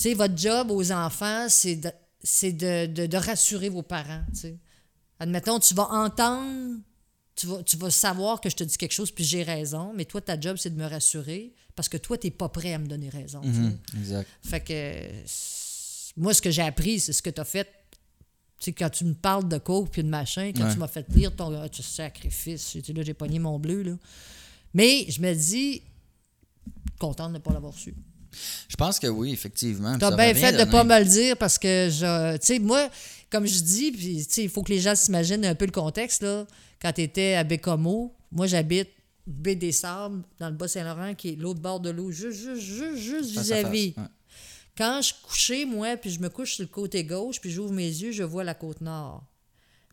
[0.00, 1.90] Sais, votre job aux enfants, c'est de,
[2.22, 4.24] c'est de, de- de rassurer vos parents.
[5.18, 6.78] Admettons, tu vas entendre,
[7.36, 10.06] tu vas, tu vas savoir que je te dis quelque chose, puis j'ai raison, mais
[10.06, 12.78] toi, ta job, c'est de me rassurer parce que toi, tu n'es pas prêt à
[12.78, 13.42] me donner raison.
[13.44, 14.28] Mhm, exact.
[14.42, 17.68] Fait que moi, ce que j'ai appris, c'est ce que tu as fait.
[18.58, 20.72] Tu sais, quand tu me parles de coke puis de machin, quand Ouais.
[20.72, 23.82] tu m'as fait lire ton ah, tu sacrifice, tu sais, là, j'ai pogné mon bleu,
[23.82, 23.92] là.
[24.72, 25.82] Mais je me dis,
[26.98, 27.94] contente de ne pas l'avoir su.
[28.68, 29.98] Je pense que oui, effectivement.
[29.98, 30.70] Tu as Ça bien fait de donné.
[30.70, 32.88] pas me le dire parce que, je, tu sais, moi,
[33.30, 36.46] comme je dis, puis il faut que les gens s'imaginent un peu le contexte, là.
[36.80, 38.88] Quand tu étais à Bécomo, moi, j'habite
[39.26, 42.96] Baie des Sables, dans le Bas-Saint-Laurent, qui est l'autre bord de l'eau, juste, juste, juste,
[42.96, 43.94] juste vis-à-vis.
[43.96, 44.04] ouais.
[44.76, 47.86] Quand je couchais, moi, puis je me couche sur le côté gauche, puis j'ouvre mes
[47.86, 49.24] yeux, je vois la côte nord.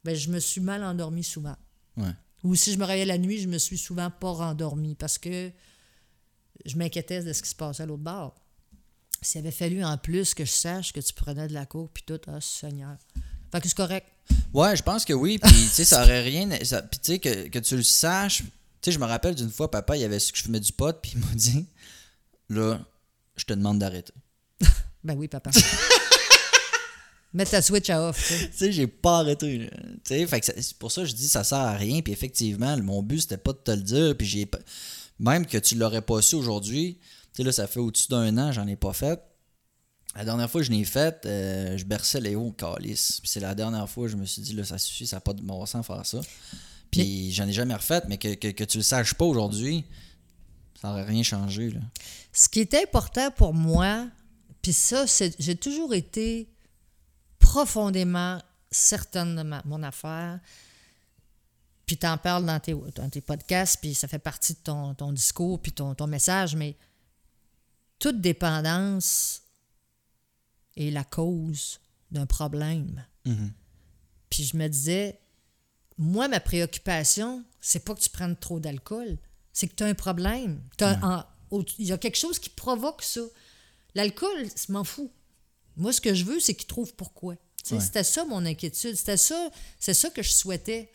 [0.05, 1.57] Ben, je me suis mal endormie souvent.
[1.97, 2.11] Ouais.
[2.43, 5.51] Ou si je me réveillais la nuit, je me suis souvent pas rendormie parce que
[6.65, 8.35] je m'inquiétais de ce qui se passait à l'autre bord.
[9.21, 12.03] S'il avait fallu en plus que je sache que tu prenais de la coke puis
[12.05, 12.97] tout, ah Seigneur.
[13.51, 14.05] Fait que c'est correct.
[14.53, 15.39] Ouais, je pense que oui.
[15.39, 16.49] Puis, tu sais, ça aurait rien.
[16.63, 18.43] ça- Puis, tu sais, que, que tu le saches.
[18.43, 18.47] Tu
[18.83, 20.95] sais, je me rappelle d'une fois, papa, il avait su que je fumais du pot,
[21.01, 21.65] puis il m'a dit
[22.49, 22.79] Là,
[23.35, 24.13] je te demande d'arrêter.
[25.03, 25.51] Ben oui, papa.
[27.33, 28.71] Mets ta switch à off, tu sais.
[28.71, 29.69] J'ai pas arrêté.
[29.69, 32.01] Tu sais, fait que c'est pour ça que je dis ça sert à rien.
[32.01, 34.15] Puis, effectivement, mon but, c'était pas de te le dire.
[34.17, 34.59] Puis, j'ai pas-
[35.19, 36.97] même que tu l'aurais pas su aujourd'hui.
[37.33, 39.19] Tu sais, là, ça fait au-dessus d'un an, j'en ai pas fait.
[40.15, 43.19] La dernière fois que je l'ai faite, euh, je berçais Léo au calice.
[43.21, 45.21] Puis c'est la dernière fois que je me suis dit, là, ça suffit, ça n'a
[45.21, 46.21] pas de bon sens faire ça.
[46.89, 49.85] Puis j'en ai jamais refait, mais que, que, que tu le saches pas aujourd'hui,
[50.81, 51.69] ça n'aurait rien changé.
[51.69, 51.81] Là.
[52.33, 54.07] Ce qui est important pour moi,
[54.61, 56.49] puis ça, c'est, j'ai toujours été
[57.39, 58.41] profondément
[58.71, 60.39] certaine de ma- mon affaire.
[61.87, 64.93] Puis tu en parles dans tes, dans tes podcasts, puis ça fait partie de ton,
[64.93, 66.75] ton discours, puis ton, ton message, mais
[67.97, 69.41] toute dépendance
[70.75, 71.79] est la cause
[72.11, 73.05] d'un problème.
[73.25, 73.53] Mhm.
[74.29, 75.19] Puis je me disais,
[75.97, 79.17] moi, ma préoccupation, c'est pas que tu prennes trop d'alcool,
[79.53, 80.61] c'est que tu as un problème.
[81.79, 83.21] Il y a quelque chose qui provoque ça.
[83.95, 85.09] L'alcool, je m'en fous.
[85.77, 87.35] Moi, ce que je veux, c'est qu'ils trouvent pourquoi.
[87.71, 87.79] Ouais.
[87.79, 88.95] C'était ça mon inquiétude.
[88.95, 90.91] C'était ça, c'est ça que je souhaitais.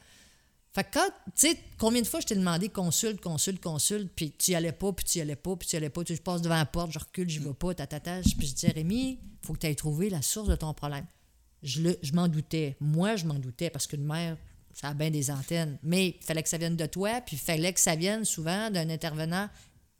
[0.74, 4.30] Fait que quand, tu sais, combien de fois je t'ai demandé consulte, consulte, consulte, puis
[4.32, 6.14] tu y allais pas, puis tu y allais pas, puis tu y allais pas, tu
[6.16, 9.18] je passe devant la porte, je recule, j'y vais pas, tatata, puis je disais, Rémi,
[9.44, 11.04] faut que tu ailles trouver la source de ton problème.
[11.62, 12.76] Je, le- je m'en doutais.
[12.80, 14.36] Moi, je m'en doutais parce qu'une mère,
[14.72, 15.78] ça a bien des antennes.
[15.82, 18.70] Mais il fallait que ça vienne de toi, puis il fallait que ça vienne souvent
[18.70, 19.48] d'un intervenant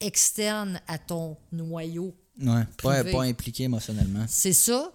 [0.00, 3.12] externe à ton noyau Ouais, pas, Privé.
[3.12, 4.24] pas impliqué émotionnellement.
[4.26, 4.90] c'est ça.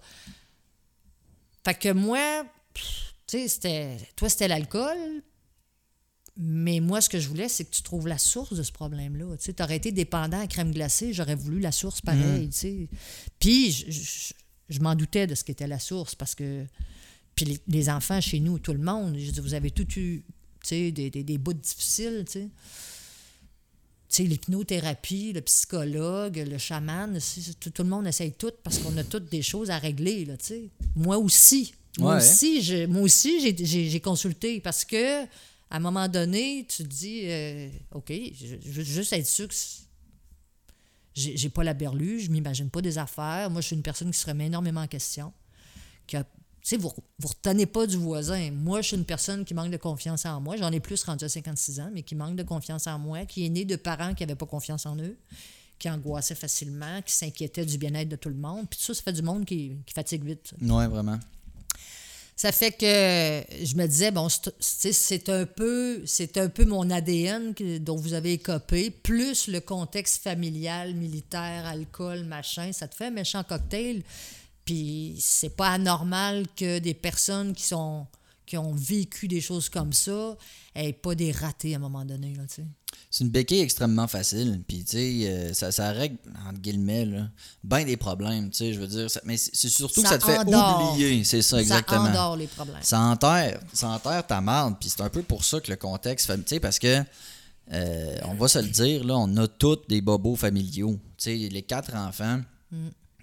[1.64, 2.82] Fait que moi, tu
[3.28, 3.96] sais, c'était.
[4.16, 5.22] Toi, c'était l'alcool.
[6.40, 9.36] Mais moi, ce que je voulais, c'est que tu trouves la source de ce problème-là.
[9.38, 12.88] Tu sais, aurais été dépendant à crème glacée, j'aurais voulu la source pareil, tu sais.
[13.40, 14.32] Puis, je, je-
[14.68, 16.64] je m'en doutais de ce qu'était la source parce que.
[17.34, 20.22] Puis les, les enfants chez nous, tout le monde, je dis, vous avez tout eu,
[20.62, 22.48] tu sais, des, des, des bouts difficiles, tu sais.
[24.10, 27.18] Tu sais, l'hypnothérapie, le psychologue, le chaman,
[27.60, 30.36] tout, tout le monde essaye tout parce qu'on a toutes des choses à régler, là,
[30.36, 30.70] tu sais.
[30.96, 31.74] Moi aussi.
[31.98, 32.18] Moi Ouais.
[32.22, 35.24] aussi, je- moi aussi, j'ai- j'ai j'ai consulté parce que
[35.70, 39.54] À un moment donné, tu te dis, euh, OK, je, veux juste être sûr que
[41.14, 43.50] j'ai pas la berlue, je m'imagine pas des affaires.
[43.50, 45.32] Moi, je suis une personne qui se remet énormément en question.
[46.06, 46.24] Qui a-
[46.78, 48.50] vous, vous retenez pas du voisin.
[48.50, 50.56] Moi, je suis une personne qui manque de confiance en moi.
[50.56, 53.44] J'en ai plus rendu à 56 ans, mais qui manque de confiance en moi, qui
[53.46, 55.16] est née de parents qui n'avaient pas confiance en eux,
[55.78, 58.68] qui angoissaient facilement, qui s'inquiétaient du bien-être de tout le monde.
[58.68, 60.52] Puis tout ça, ça fait du monde qui, qui fatigue vite.
[60.60, 61.18] Ouais, vraiment.
[62.40, 62.84] Ça fait que
[63.64, 64.28] je me disais, bon,
[64.60, 70.22] c'est- un peu c'est un peu mon ADN dont vous avez écopé, plus le contexte
[70.22, 74.04] familial, militaire, alcool, machin, ça te fait un méchant cocktail.
[74.64, 78.06] Puis c'est pas anormal que des personnes qui sont
[78.48, 80.36] qui ont vécu des choses comme ça
[80.74, 82.44] aient pas des ratés à un moment donné, là.
[83.10, 84.62] C'est une béquille extrêmement facile.
[84.66, 86.16] Puis, tu sais, euh, ça, ça règle,
[86.48, 87.28] entre guillemets, là,
[87.62, 88.50] bien des problèmes.
[88.50, 89.10] Tu sais, je veux dire.
[89.10, 90.38] ça- mais c'est surtout que Ça te fait
[90.92, 91.24] oublier.
[91.24, 92.04] C'est ça, exactement.
[92.06, 92.82] Ça endort les problèmes.
[92.82, 94.76] Ça enterre, ça enterre ta marde.
[94.80, 97.02] Puis c'est un peu pour ça que le contexte, tu sais, parce que,
[97.72, 100.98] euh, on va se le dire, là, on a tous des bobos familiaux.
[101.18, 102.40] Tu sais, les quatre enfants.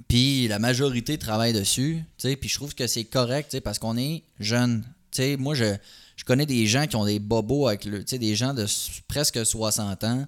[0.08, 2.04] Puis la majorité travaille dessus.
[2.18, 4.84] Tu sais, puis je trouve que c'est correct, tu sais, parce qu'on est jeune.
[5.16, 5.76] Tu sais, moi, je,
[6.16, 8.66] je connais des gens qui ont des bobos avec le, tu sais, des gens de
[9.08, 10.26] presque 60 ans,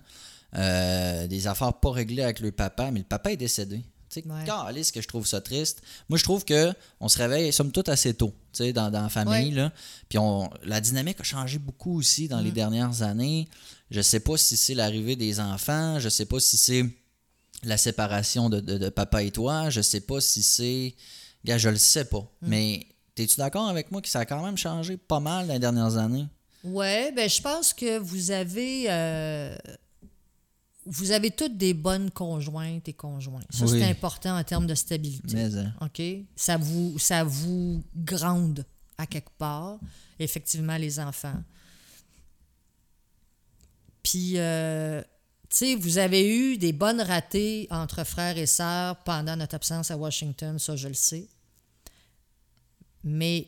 [0.55, 3.81] euh, des affaires pas réglées avec le papa, mais le papa est décédé.
[4.09, 4.45] Tu sais, Ouais.
[4.93, 5.81] que je trouve ça triste.
[6.07, 6.71] Moi, je trouve que
[7.01, 9.55] on se réveille, somme toute, assez tôt, tu sais, dans, dans la famille, Ouais.
[9.61, 9.73] là.
[10.07, 13.49] Puis on, la dynamique a changé beaucoup aussi dans les dernières années.
[13.91, 16.85] Je sais pas si c'est l'arrivée des enfants, je sais pas si c'est
[17.63, 20.95] la séparation de, de- de papa et toi, je sais pas si c'est...
[21.43, 22.23] Gars, je le sais pas.
[22.41, 22.87] Mais
[23.23, 25.97] es-tu d'accord avec moi que ça a quand même changé pas mal dans les dernières
[25.97, 26.27] années?
[26.63, 29.55] Ouais, ben je pense que vous avez euh,
[30.85, 33.43] vous avez toutes des bonnes conjointes et conjoints.
[33.49, 33.79] Ça Oui.
[33.79, 35.35] c'est important en termes de stabilité.
[35.35, 36.01] Mais, euh, OK?
[36.35, 38.65] Ça vous ça vous grande
[38.97, 39.77] à quelque part,
[40.19, 41.35] effectivement les enfants.
[44.03, 45.01] Puis euh,
[45.49, 49.91] tu sais, vous avez eu des bonnes ratées entre frères et sœurs pendant notre absence
[49.91, 51.27] à Washington, ça je le sais.
[53.03, 53.47] Mais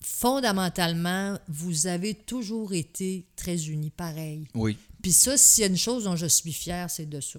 [0.00, 4.48] fondamentalement, vous avez toujours été très unis, pareil.
[4.54, 4.76] oui.
[5.02, 7.38] Puis ça, s'il y a une chose dont je suis fière, c'est de ça.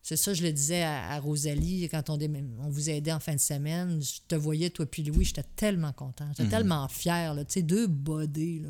[0.00, 2.18] C'est ça, je le disais à, à Rosalie quand on,
[2.60, 4.00] on vous aidait en fin de semaine.
[4.00, 6.28] Je te voyais, toi puis Louis, j'étais tellement content.
[6.36, 7.34] J'étais tellement fière.
[7.34, 7.44] là.
[7.44, 8.68] Tu sais, deux bodés, là.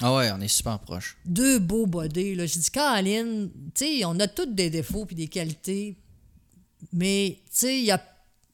[0.00, 1.18] Ah ouais, on est super proches.
[1.26, 2.46] Deux beaux bodés, là.
[2.46, 5.98] Je dis, Caroline, tu sais, on a tous des défauts puis des qualités,
[6.92, 7.86] mais, tu sais.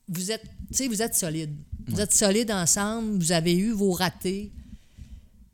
[0.08, 1.56] Vous êtes, vous solides.
[1.88, 4.50] Vous êtes solides ensemble, vous avez eu vos ratés,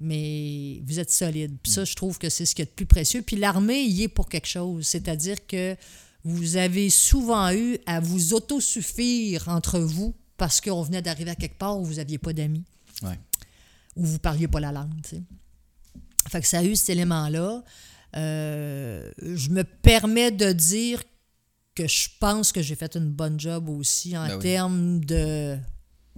[0.01, 1.57] mais vous êtes solides.
[1.62, 3.22] Puis ça, je trouve que c'est ce qui est de plus précieux.
[3.22, 5.76] Puis l'armée y est pour quelque chose, c'est-à-dire que
[6.24, 11.59] vous avez souvent eu à vous autosuffire entre vous parce qu'on venait d'arriver à quelque
[11.59, 12.64] part où vous n'aviez pas d'amis,
[13.03, 13.18] Ouais.
[13.97, 15.22] où vous parliez pas la langue, tu sais.
[16.31, 17.64] Fait que ça a eu cet élément-là.
[18.16, 21.03] Euh, je me permets de dire
[21.74, 24.43] que je pense que j'ai fait une bonne job aussi en Ben oui.
[24.43, 25.57] termes de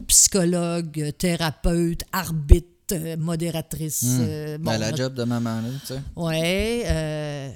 [0.07, 4.05] psychologue, thérapeute, arbitre, euh, modératrice.
[4.21, 6.01] Euh, bon, Ben, la job de maman, là, tu sais.
[6.17, 6.83] Ouais.
[6.87, 7.51] euh,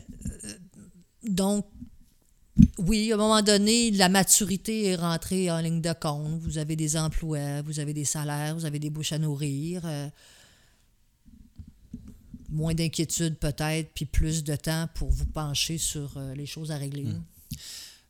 [1.24, 1.66] donc,
[2.78, 6.38] oui, à un moment donné, la maturité est rentrée en ligne de compte.
[6.40, 9.82] Vous avez des emplois, vous avez des salaires, vous avez des bouches à nourrir.
[9.84, 10.08] euh,
[12.50, 17.02] moins d'inquiétude peut-être, puis plus de temps pour vous pencher sur les choses à régler.
[17.02, 17.10] là.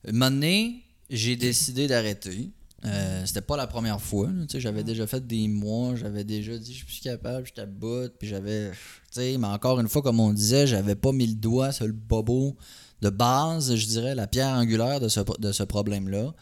[0.07, 2.51] Un moment donné, j'ai décidé d'arrêter.
[2.87, 4.29] Euh, c'était pas la première fois.
[4.55, 8.29] J'avais déjà fait des mois, j'avais déjà dit je suis plus capable, à bout, puis
[8.29, 8.73] j'avais.
[9.17, 12.57] Mais encore une fois, comme on disait, j'avais pas mis le doigt sur le bobo
[13.01, 16.35] de base, je dirais, la pierre angulaire de ce, de ce problème-là.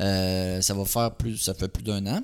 [0.00, 1.36] Euh, ça va faire plus.
[1.36, 2.22] Ça fait plus d'un an.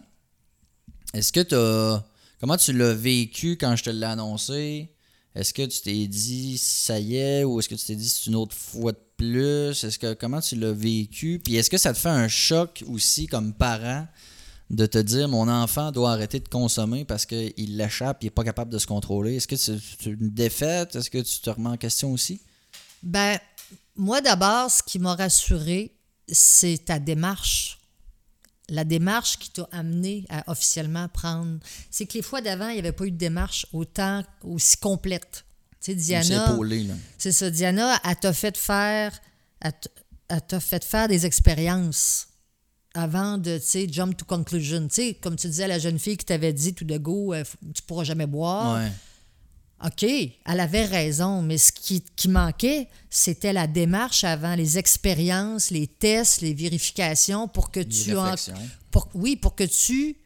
[1.15, 2.03] Est-ce que tu.
[2.41, 4.93] Comment tu l'as vécu quand je te l'ai annoncé?
[5.35, 8.27] Est-ce que tu t'es dit ça y est ou est-ce que tu t'es dit c'est
[8.27, 8.99] une autre fois de
[10.19, 11.41] comment tu l'as vécu?
[11.43, 14.07] Puis est-ce que ça te fait un choc aussi comme parent
[14.71, 18.45] de te dire mon enfant doit arrêter de consommer parce qu'il l'échappe, il n'est pas
[18.45, 19.37] capable de se contrôler?
[19.37, 20.97] Est-ce que c'est c'est une défaite?
[20.97, 22.41] Est-ce que tu te remets en question aussi?
[23.03, 23.39] Ben,
[23.97, 25.95] moi d'abord, ce qui m'a rassuré,
[26.29, 27.79] c'est ta démarche.
[28.69, 31.59] La démarche qui t'a amené à officiellement prendre.
[31.91, 35.45] C'est que les fois d'avant, il n'y avait pas eu de démarche autant, aussi complète.
[35.83, 36.47] Tu sais, C'est Diana.
[37.19, 39.13] C'est ça, Diana, elle t'a fait faire.
[39.61, 42.29] Elle t'a fait faire des expériences
[42.95, 44.87] avant de, tu sais, jump to conclusion.
[44.89, 47.33] Tu sais, comme tu disais à la jeune fille qui t'avait dit tout de go,
[47.35, 47.43] euh,
[47.75, 48.77] tu pourras jamais boire.
[48.83, 48.93] Ouais.
[49.85, 55.71] OK, elle avait raison, mais ce qui, qui manquait, c'était la démarche avant, les expériences,
[55.73, 58.31] les tests, les vérifications pour que tu en-
[58.93, 60.17] pour- oui, pour que tu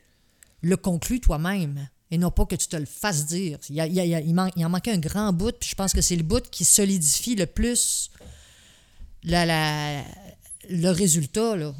[0.60, 1.88] le conclues toi-même.
[2.10, 3.58] Et non pas que tu te le fasses dire.
[3.68, 5.52] Il, y a- il y a- il il man- il en manquait un grand bout,
[5.58, 8.10] puis je pense que c'est le bout qui solidifie le plus
[9.24, 10.04] la- la-
[10.68, 11.56] le résultat.
[11.56, 11.74] Là.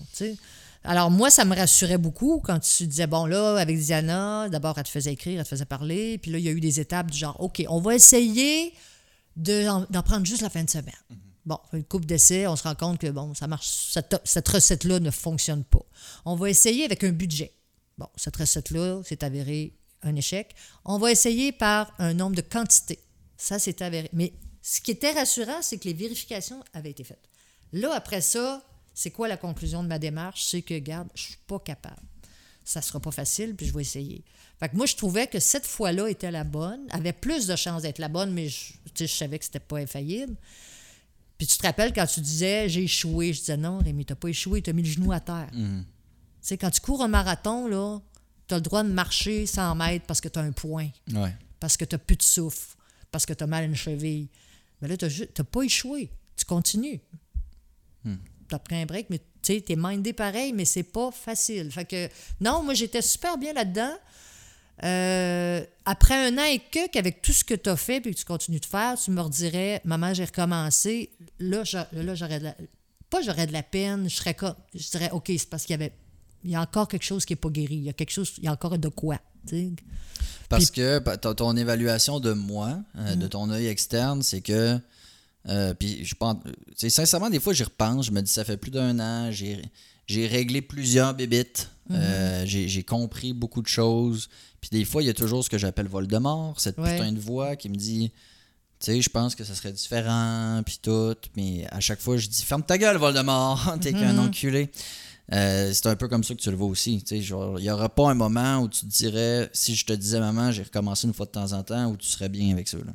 [0.85, 4.85] Alors, moi, ça me rassurait beaucoup quand tu disais, bon, là, avec Diana, d'abord, elle
[4.85, 7.11] te faisait écrire, elle te faisait parler, puis là, il y a eu des étapes
[7.11, 8.73] du genre, OK, on va essayer
[9.37, 10.95] de- d'en prendre juste la fin de semaine.
[11.45, 14.99] Bon, une coupe d'essai, on se rend compte que, bon, ça marche, cette, cette recette-là
[14.99, 15.85] ne fonctionne pas.
[16.25, 17.53] On va essayer avec un budget.
[17.99, 19.73] Bon, cette recette-là s'est avérée
[20.03, 20.55] un échec.
[20.85, 23.01] On va essayer par un nombre de quantités.
[23.37, 24.09] Ça, c'est avéré.
[24.13, 24.33] Mais
[24.63, 27.29] ce qui était rassurant, c'est que les vérifications avaient été faites.
[27.73, 28.63] Là, après ça,
[28.95, 30.45] c'est quoi la conclusion de ma démarche?
[30.45, 32.03] C'est que, garde, je suis pas capable.
[32.65, 34.25] Ça sera pas facile, puis je vais essayer.
[34.59, 37.83] Fait que moi, je trouvais que cette fois-là était la bonne, avait plus de chances
[37.83, 40.35] d'être la bonne, mais je, je savais que c'était pas infaillible.
[41.39, 44.29] Puis tu te rappelles quand tu disais j'ai échoué, je disais non, Rémi, t'as pas
[44.29, 45.51] échoué, t'as mis le genou à terre.
[45.53, 45.59] Tu
[46.41, 48.01] sais, quand tu cours un marathon, là,
[48.47, 51.35] t'as le droit de marcher 100 mètres parce que t'as un point, Ouais.
[51.61, 52.77] parce que t'as plus de souffle,
[53.11, 54.29] parce que t'as mal à une cheville.
[54.81, 56.11] Mais là, t'as ju- t'as pas échoué.
[56.37, 57.01] Tu continues.
[58.49, 61.69] T'as pris un break, mais tu sais, t'es mindé pareil, mais c'est pas facile.
[61.73, 62.09] Fait que,
[62.41, 63.93] non, moi, j'étais super bien là-dedans.
[64.85, 68.19] Euh, après un an et que, qu'avec tout ce que tu as fait puis que
[68.21, 71.11] tu continues de faire, tu me redirais, maman, j'ai recommencé.
[71.41, 72.57] Là j'aurais de la,
[73.11, 75.83] pas j'aurais de la peine, je serais comme, je dirais, OK, c'est parce qu'il y
[75.83, 75.93] avait,
[76.47, 77.75] il y a encore quelque chose qui n'est pas guéri.
[77.75, 79.19] Il y a quelque chose, il y a encore de quoi.
[80.49, 84.79] Parce que pa- ton, évaluation de moi, euh, de ton œil externe, c'est que.
[85.49, 86.37] euh, puis je pense.
[86.77, 88.07] sais, sincèrement, des fois, j'y repense.
[88.07, 89.31] Je me dis, ça fait plus d'un an.
[89.33, 91.69] J'ai, réglé plusieurs bébites.
[91.91, 94.29] euh, j'ai, compris beaucoup de choses.
[94.61, 96.97] Puis des fois, il y a toujours ce que j'appelle Voldemort, cette Ouais.
[96.97, 98.13] putain de voix qui me dit.
[98.79, 101.15] Tu sais, je pense que ça serait différent, puis tout.
[101.35, 104.71] Mais à chaque fois, je dis Ferme ta gueule, Voldemort, t'es qu'un enculé.
[105.33, 107.03] Euh, c'est un peu comme ça que tu le vois aussi.
[107.11, 107.21] Il
[107.61, 110.63] n'y aura pas un moment où tu te dirais, si je te disais, maman, j'ai
[110.63, 112.79] recommencé une fois de temps en temps, où tu serais bien avec ça.
[112.79, 112.93] là?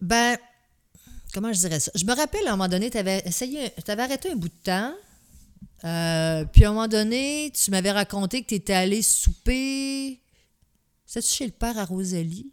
[0.00, 0.36] Ben,
[1.32, 1.90] comment je dirais ça?
[1.94, 4.48] Je me rappelle, à un moment donné, tu avais essayé, tu avais arrêté un bout
[4.48, 4.94] de temps.
[5.84, 10.20] euh, puis à un moment donné, tu m'avais raconté que tu étais allé souper.
[11.06, 12.50] C'était-tu chez le père à Rosalie?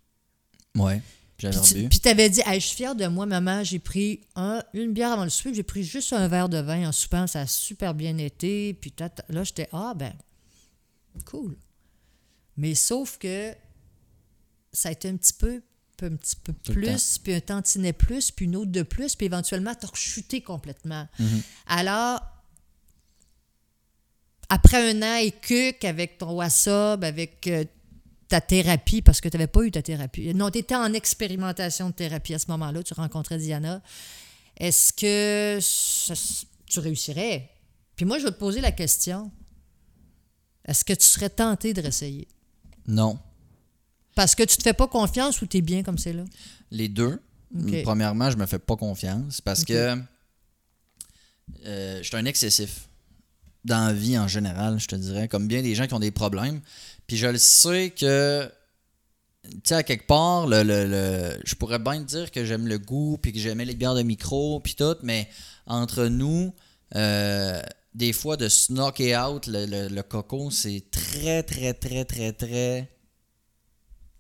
[0.76, 1.02] Ouais.
[1.38, 1.56] J'avais
[1.90, 4.94] Puis tu t'avais dit, Hey, je suis fière de moi, maman, j'ai pris un- une
[4.94, 7.48] bière avant le souper, j'ai pris juste un verre de vin en soupant, ça a
[7.48, 8.74] super bien été.
[8.74, 10.14] Puis tata- là, j'étais, ah ben,
[11.26, 11.58] cool.
[12.58, 13.54] Mais sauf que
[14.72, 15.62] ça a été un petit peu,
[16.02, 19.74] un petit peu plus, puis un tantinet plus, puis une autre de plus, puis éventuellement,
[19.76, 21.08] t'as rechuté complètement.
[21.68, 22.22] Alors,
[24.50, 27.66] après un an et que qu'avec ton WhatsApp, avec euh,
[28.36, 30.34] ta thérapie, parce que tu n'avais pas eu ta thérapie.
[30.34, 33.82] Non, tu étais en expérimentation de thérapie à ce moment-là, tu rencontrais Diana.
[34.58, 36.14] Est-ce que ça-
[36.66, 37.50] tu réussirais?
[37.96, 39.32] Puis moi, je vais te poser la question.
[40.66, 42.28] Est-ce que tu serais tenté de réessayer?
[42.88, 43.18] Non.
[44.16, 46.26] Parce que tu te fais pas confiance ou tu es bien comme c'est là?
[46.72, 47.22] Les deux.
[47.84, 49.96] Premièrement, je me fais pas confiance parce que
[51.66, 52.90] euh, je suis un excessif.
[53.64, 55.28] Dans la vie en général, je te dirais.
[55.28, 56.62] Comme bien des gens qui ont des problèmes.
[57.08, 58.52] Puis je le sais que.
[59.44, 62.68] Tu sais, à quelque part, le, le- le- je pourrais bien te dire que j'aime
[62.68, 65.30] le goût, puis que j'aimais les bières de micro, puis tout, mais
[65.68, 66.52] entre nous,
[66.96, 67.62] euh,
[67.94, 72.90] des fois, de snocker out le, le- le coco, c'est très, très, très, très, très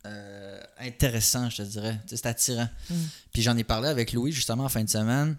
[0.05, 1.99] euh, intéressant, je te dirais.
[2.03, 2.69] Tu sais, C'est attirant.
[3.33, 5.35] Puis j'en ai parlé avec Louis justement en fin de semaine.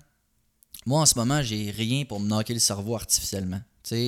[0.85, 3.61] Moi, en ce moment, j'ai rien pour me knocker le cerveau artificiellement.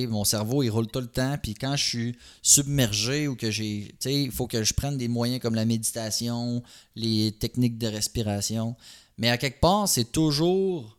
[0.07, 1.37] Mon cerveau, il roule tout le temps.
[1.41, 3.93] Puis quand je suis submergé ou que j'ai.
[4.05, 6.61] Il faut que je prenne des moyens comme la méditation,
[6.95, 8.75] les techniques de respiration.
[9.17, 10.97] Mais à quelque part, c'est toujours.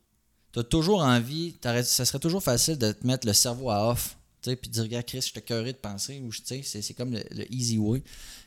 [0.52, 1.54] Tu as toujours envie.
[1.84, 4.16] Ça serait toujours facile de te mettre le cerveau à off.
[4.42, 6.20] Puis de dire, regarde, Chris, je te curé de penser.
[6.24, 8.02] Ou, c'est comme le, le easy way.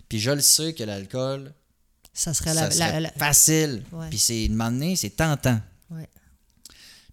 [0.10, 1.54] Puis je le sais que l'alcool,
[2.14, 2.72] Ça serait ça la.
[2.72, 3.84] serait la- la- facile.
[3.92, 4.10] Ouais.
[4.10, 5.60] Puis c'est de m'emmener, c'est tentant.
[5.92, 6.10] Ouais.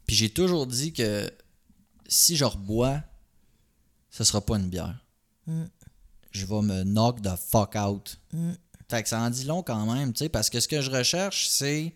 [0.06, 1.30] Puis j'ai toujours dit que
[2.09, 3.02] si je rebois,
[4.10, 4.96] ce sera pas une bière.
[5.46, 5.64] Mm.
[6.32, 8.18] Je vais me knock the fuck out.
[8.32, 8.52] Mm.
[8.88, 10.90] Fait que ça en dit long quand même, tu sais, parce que ce que je
[10.90, 11.94] recherche, c'est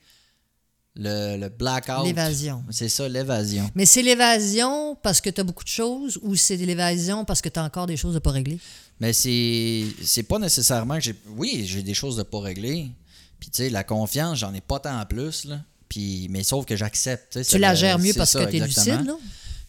[0.94, 2.04] le, le blackout.
[2.04, 2.62] L'évasion.
[2.70, 3.68] C'est ça, l'évasion.
[3.74, 7.48] Mais c'est l'évasion parce que tu as beaucoup de choses ou c'est l'évasion parce que
[7.48, 8.58] tu as encore des choses à pas régler?
[9.00, 11.16] Mais c'est c'est pas nécessairement que j'ai.
[11.36, 12.92] Oui, j'ai des choses de pas régler.
[13.40, 15.60] Puis tu sais, la confiance, j'en ai pas tant en plus, là.
[15.88, 17.44] Puis, mais sauf que j'accepte.
[17.44, 18.96] tu la gères mieux parce ça, que tu es exactement.
[18.96, 19.20] lucide, non?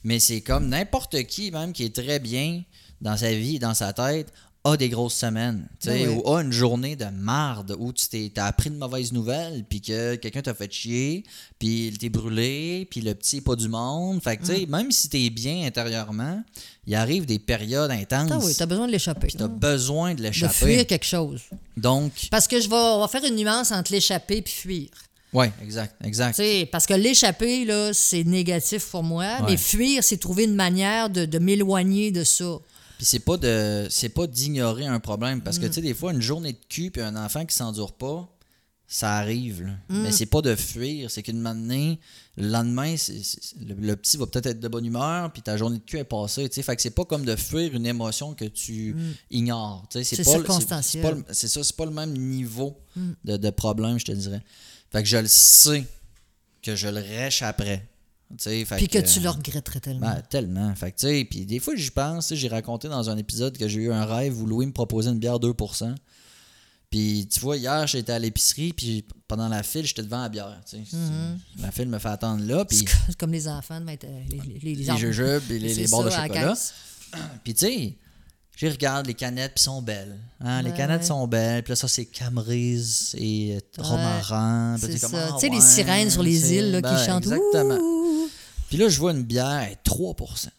[0.05, 2.61] Mais c'est comme n'importe qui, même qui est très bien
[3.01, 4.31] dans sa vie, dans sa tête,
[4.63, 6.21] a des grosses semaines, tu sais, Ben oui.
[6.25, 9.79] ou a une journée de marde où tu t'es, t'as appris de mauvaises nouvelles, puis
[9.79, 11.23] que quelqu'un t'a fait chier,
[11.59, 14.23] puis il t'est brûlé, puis le petit est pas du monde.
[14.23, 14.55] Fait que, tu Mm.
[14.55, 16.43] sais, même si t'es bien intérieurement,
[16.87, 18.31] il arrive des périodes intenses.
[18.33, 19.27] Ah oui, t'as besoin de l'échapper.
[19.37, 20.53] t'as besoin de De l'échapper.
[20.55, 21.41] fuir quelque chose.
[21.77, 24.87] Donc, Parce que je vais, on va faire une nuance entre l'échapper puis fuir.
[25.35, 26.35] Ouais, exact, exact.
[26.35, 29.51] Tu sais, parce que l'échapper, là, c'est négatif pour moi, Ouais.
[29.51, 32.57] mais fuir, c'est trouver une manière de, de m'éloigner de ça.
[32.97, 35.61] Puis c'est pas de c'est pas d'ignorer un problème parce Mm.
[35.61, 38.25] que tu sais des fois une journée de cul puis un enfant qui s'endure pas
[38.87, 39.71] ça arrive là.
[39.89, 40.03] Mm.
[40.03, 41.99] mais c'est pas de fuir c'est qu'une matinée
[42.37, 45.57] le lendemain c'est- c'est- le, le petit va peut-être être de bonne humeur puis ta
[45.57, 47.85] journée de cul est passée tu sais fait que c'est pas comme de fuir une
[47.87, 48.95] émotion que tu
[49.31, 50.23] ignores tu sais Mm.
[50.81, 51.13] C'est pas.
[51.15, 51.23] Mm.
[51.31, 52.77] c'est ça c'est pas le même niveau
[53.25, 54.41] de, de problème je te dirais
[54.95, 55.85] fait que je le sais
[56.61, 57.01] que je le
[58.37, 60.07] sais fait Puis que tu le regretterais tellement.
[60.07, 60.75] ben, tellement.
[60.75, 62.33] Fait que, puis des fois, j'y pense.
[62.33, 65.19] J'ai raconté dans un épisode que j'ai eu un rêve où Louis me proposait une
[65.19, 65.95] bière 2%.
[66.89, 70.61] Puis, tu vois, hier, j'étais à l'épicerie, puis pendant la file, j'étais devant la bière.
[70.65, 70.81] sais.
[71.59, 74.37] La file me fait attendre là, puis c'est comme les enfants de mettre euh, les,
[74.39, 76.53] les, les, les jujubes et les, les barres de chocolat.
[77.43, 77.97] Puis, tu sais,
[78.57, 80.17] je regarde les canettes, puis sont belles.
[80.39, 81.07] Hein, les canettes ouais.
[81.07, 81.63] sont belles.
[81.63, 84.75] Puis là, ça, c'est camerise et euh, romarin.
[84.75, 87.23] Ah, tu sais, les sirènes sur les îles là, ben, qui chantent.
[87.23, 87.79] Exactement.
[88.69, 90.49] Puis là, je vois une bière à 3%.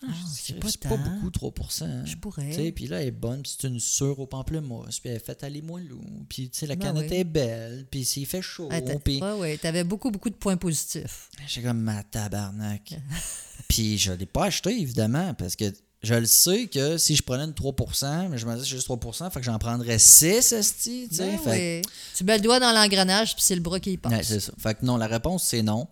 [0.00, 1.82] Ah, c'est pas pas, beaucoup, 3%.
[1.84, 2.04] hein.
[2.04, 2.70] Je pourrais.
[2.70, 5.42] Puis là, elle est bonne, puis c'est une sûre au pamplemousse, puis elle est faite
[5.42, 7.16] à limoilou, puis tu sais, la Ben canette oui.
[7.16, 10.56] est belle, puis s'il fait chaud, Ah, puis ouais, ouais, t'avais beaucoup, beaucoup de points
[10.56, 11.28] positifs.
[11.48, 12.94] j'ai comme ma tabarnak.
[13.68, 15.64] puis je l'ai pas acheté, évidemment, parce que
[16.02, 18.88] je le sais que si je prenais une 3%, mais je me dis c'est juste
[18.88, 21.26] 3%, fait que j'en prendrais 6, esti, tu sais.
[21.26, 21.92] Ben fait que- oui.
[22.16, 24.12] Tu mets le doigt dans l'engrenage, puis c'est le bras qui y passe.
[24.12, 24.52] Ouais, c'est ça.
[24.58, 25.88] Fait que non, la réponse, c'est non.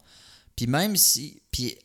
[0.54, 1.42] Puis même si.
[1.50, 1.76] Puis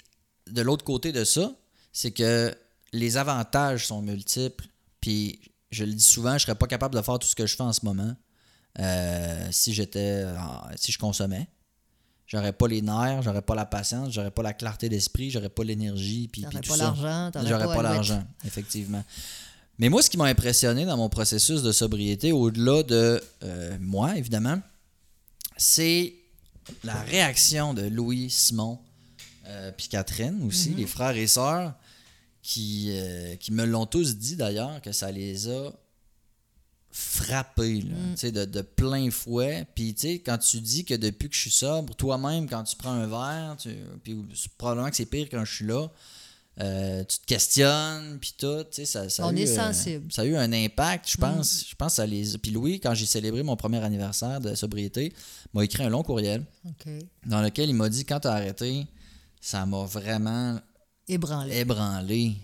[0.49, 1.53] de l'autre côté de ça,
[1.93, 2.53] c'est que
[2.93, 4.65] les avantages sont multiples.
[4.99, 5.41] Puis
[5.71, 7.63] je le dis souvent, je serais pas capable de faire tout ce que je fais
[7.63, 8.13] en ce moment
[8.79, 10.25] euh, si j'étais.
[10.75, 11.47] si je consommais.
[12.31, 15.65] J'aurais pas les nerfs, j'aurais pas la patience, j'aurais pas la clarté d'esprit, j'aurais pas
[15.65, 16.85] l'énergie, puis, puis tout pas ça.
[17.45, 19.03] J'aurais pas l'argent, effectivement.
[19.77, 24.15] Mais moi, ce qui m'a impressionné dans mon processus de sobriété, au-delà de euh, moi,
[24.17, 24.61] évidemment,
[25.57, 26.13] c'est
[26.85, 28.79] la réaction de Louis, Simon,
[29.47, 30.77] euh, puis Catherine aussi, Mhm.
[30.77, 31.73] les frères et sœurs,
[32.41, 35.71] qui, euh, qui me l'ont tous dit d'ailleurs que ça les a
[36.91, 38.15] frappés là, Mm.
[38.15, 39.65] tu de, de plein fouet.
[39.75, 42.91] Puis tu quand tu dis que depuis que je suis sobre, toi-même, quand tu prends
[42.91, 43.69] un verre, tu,
[44.03, 44.15] puis
[44.57, 45.87] probablement que c'est pire quand je suis là,
[46.59, 50.11] euh, tu te questionnes, puis tout, tu ça, ça a On eu, est euh, sensible.
[50.11, 51.09] ça a eu un impact, Mm.
[51.11, 51.65] je pense.
[51.69, 52.37] Je pense ça les.
[52.37, 55.13] Puis Louis, quand j'ai célébré mon premier anniversaire de sobriété,
[55.53, 56.43] m'a écrit un long courriel
[57.25, 58.85] dans lequel il m'a dit quand t'as arrêté,
[59.39, 60.59] ça m'a vraiment
[61.07, 61.57] Ébranlé.
[61.57, 62.35] ébranlé.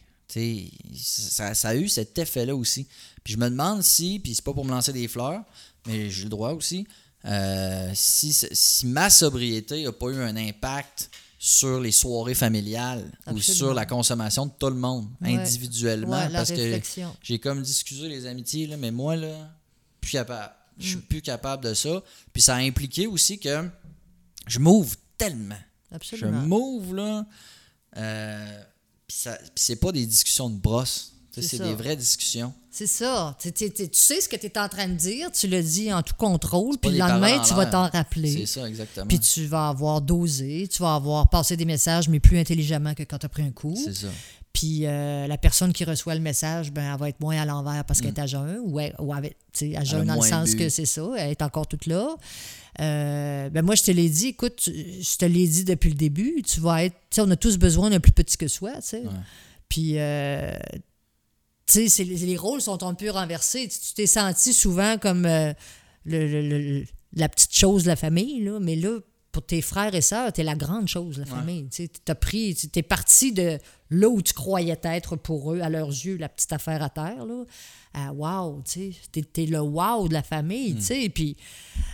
[0.96, 2.88] Ça, ça a eu cet effet-là aussi.
[3.24, 5.42] Puis je me demande si, puis c'est pas pour me lancer des fleurs,
[5.86, 6.86] mais j'ai le droit aussi,
[7.26, 11.10] euh, si, si ma sobriété n'a pas eu un impact
[11.40, 15.36] sur les soirées familiales ou sur la consommation de tout le monde Ouais.
[15.38, 16.18] individuellement.
[16.20, 16.82] Ouais, parce que
[17.22, 19.50] j'ai comme dit, excusez les amitiés, là, mais moi, là,
[20.02, 20.54] plus capable.
[20.80, 20.90] Je Mm.
[20.90, 22.04] suis plus capable de ça.
[22.34, 23.68] Puis ça a impliqué aussi que
[24.46, 25.58] je m'ouvre tellement.
[26.18, 27.26] Je m'ouvre, là.
[27.98, 28.64] Euh,
[29.08, 31.14] puis puis c'est pas des discussions de brosse.
[31.34, 32.52] C'est C'est des vraies discussions.
[32.72, 33.38] C'est ça.
[33.40, 33.52] Tu-
[33.94, 36.78] sais ce que tu es en train de dire, tu le dis en tout contrôle,
[36.80, 38.46] puis le lendemain, tu vas t'en C'est rappeler.
[38.48, 39.06] ça, exactement.
[39.06, 43.04] Puis tu vas avoir dosé, tu vas avoir passé des messages, mais plus intelligemment que
[43.04, 43.78] quand tu as pris un coup.
[43.84, 44.08] C'est ça.
[44.52, 47.86] Puis euh, la personne qui reçoit le message, ben, elle va être moins à l'envers
[47.86, 48.02] parce Mm.
[48.02, 49.22] qu'elle est à jeun, ou, elle- ou à
[49.84, 50.58] jeun dans le sens bu.
[50.58, 52.16] que c'est ça, elle est encore toute là.
[52.80, 56.42] Euh, ben moi, je te l'ai dit, écoute, je te l'ai dit depuis le début,
[56.46, 58.82] tu vas être, tu sais, on a tous besoin d'un plus petit que soi, tu
[58.82, 59.00] sais.
[59.02, 59.14] Ouais.
[59.70, 60.52] Puis, euh,
[61.66, 63.68] tu sais, les, les rôles sont un peu renversés.
[63.68, 65.54] Tu tu t'es senti souvent comme euh,
[66.06, 66.42] le- le-
[66.80, 69.00] le- la petite chose de la famille, là, mais là,
[69.38, 71.30] pour tes frères et sœurs, t'es la grande chose la Ouais.
[71.30, 71.70] famille.
[71.70, 73.60] Tu t'as pris, tu t'es parti de
[73.92, 77.24] là où tu croyais être pour eux, à leurs yeux, la petite affaire à terre,
[77.24, 77.44] là,
[77.94, 81.38] à wow, tu sais, t'es, le wow de la famille, tu sais, puis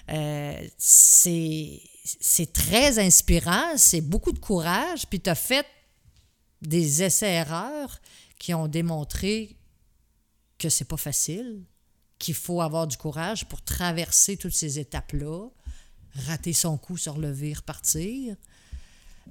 [0.09, 5.65] euh, c'est, c'est très inspirant, c'est beaucoup de courage, puis t'as fait
[6.61, 7.99] des essais-erreurs
[8.39, 9.57] qui ont démontré
[10.57, 11.65] que c'est pas facile,
[12.19, 15.49] qu'il faut avoir du courage pour traverser toutes ces étapes-là,
[16.27, 18.35] rater son coup, se relever, repartir,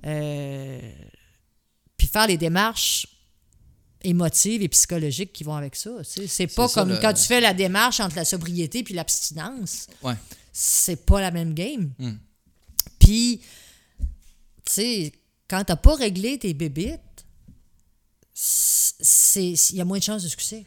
[0.05, 0.93] euh,
[1.97, 3.07] puis faire les démarches
[4.03, 5.91] émotives et psychologiques qui vont avec ça.
[6.05, 9.87] C'est pas ça, comme le- quand tu fais la démarche entre la sobriété puis l'abstinence.
[10.03, 10.15] Ouais.
[10.53, 11.93] C'est pas la même game.
[11.99, 12.15] Hmm.
[12.99, 13.41] Puis,
[14.65, 15.13] tu sais,
[15.49, 17.01] quand t'as pas réglé tes bébites,
[18.35, 20.65] c'est il y a moins de chances de succès.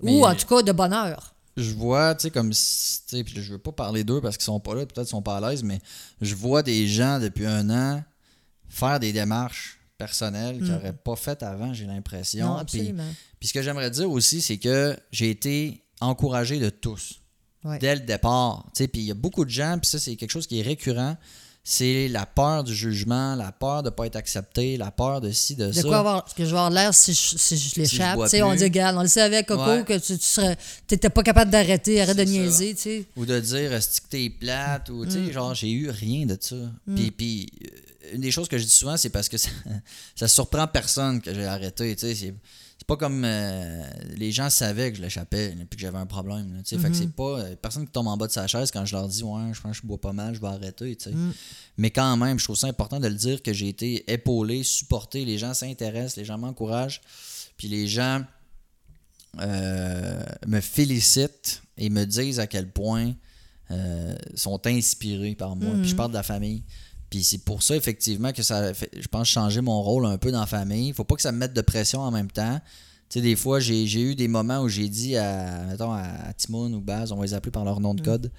[0.00, 1.34] Ou en tout cas de bonheur.
[1.62, 4.36] Je vois, tu sais, comme si, tu sais, puis je veux pas parler d'eux parce
[4.36, 5.78] qu'ils sont pas là, peut-être qu'ils sont pas à l'aise, mais
[6.20, 8.02] je vois des gens depuis un an
[8.68, 12.54] faire des démarches personnelles qu'ils n'auraient pas faites avant, j'ai l'impression.
[12.66, 13.12] Puis- absolument.
[13.38, 17.20] Puis ce que j'aimerais dire aussi, c'est que j'ai été encouragé de tous
[17.64, 17.78] Ouais.
[17.78, 18.64] dès le départ.
[18.74, 20.58] Tu sais, Puis il y a beaucoup de gens, puis ça, c'est quelque chose qui
[20.60, 21.16] est récurrent.
[21.72, 25.30] C'est la peur du jugement, la peur de ne pas être accepté, la peur de
[25.30, 25.82] ci, de, De ça.
[25.82, 28.16] quoi avoir, que je vais avoir l'air si je, si je l'échappe.
[28.16, 29.84] bois Tu sais, on dit, regarde, on le savait, Coco, Ouais.
[29.84, 30.18] que tu,
[30.88, 33.04] t'étais pas capable d'arrêter, arrête de niaiser, tu sais.
[33.14, 35.32] Ou de dire est-ce que t'es plate ou tu sais Mm.
[35.32, 36.56] genre j'ai eu rien de ça.
[36.96, 39.50] Puis puis euh, une des choses que je dis souvent c'est parce que ça,
[40.16, 42.34] ça surprend personne que j'ai arrêté, tu sais
[42.90, 43.84] pas comme euh,
[44.16, 47.12] les gens savaient que je l'échappais puis que j'avais un problème là, fait que c'est
[47.12, 49.52] pas euh, personne qui tombe en bas de sa chaise quand je leur dis ouais,
[49.52, 51.12] je pense que je bois pas mal, je vais arrêter, sais.
[51.76, 55.24] Mais quand même, je trouve ça important de le dire que j'ai été épaulé, supporté,
[55.24, 57.00] les gens s'intéressent, les gens m'encouragent,
[57.56, 58.24] puis les gens
[59.40, 63.14] euh, me félicitent et me disent à quel point
[64.34, 65.74] sont inspirés par moi.
[65.80, 66.64] Puis je parle de la famille.
[67.10, 70.16] Puis c'est pour ça, effectivement, que ça a fait, je pense, changer mon rôle un
[70.16, 70.88] peu dans la famille.
[70.88, 72.60] Il faut pas que ça me mette de pression en même temps.
[73.10, 76.32] Tu sais, des fois, j'ai eu des moments où j'ai dit à, mettons, à, à
[76.32, 78.30] Timon ou Baz, on va les appeler par leur nom de code.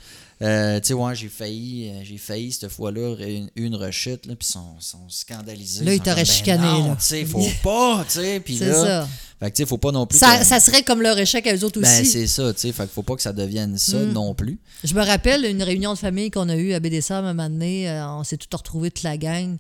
[0.42, 4.34] euh, tu sais, ouais, j'ai failli, euh, j'ai failli cette fois-là une, une rechute, là,
[4.38, 5.84] puis ils sont, sont scandalisés.
[5.84, 6.96] Là, ils t'auraient ben chicané, non.
[6.96, 8.40] Tu sais, faut pas, tu sais.
[8.40, 8.74] Puis C'est là,
[9.04, 9.08] ça.
[9.42, 10.18] fait que tu sais, faut pas non plus.
[10.18, 12.10] Ça, que- ça serait comme leur échec à eux autres ben, aussi.
[12.10, 12.72] c'est ça, tu sais.
[12.72, 14.14] Fait faut pas que ça devienne ça Mm.
[14.14, 14.58] non plus.
[14.86, 17.90] Je me rappelle une réunion de famille qu'on a eue à BDSM un moment donné.
[17.90, 19.58] euh, on s'est tout retrouvés, toute la gang.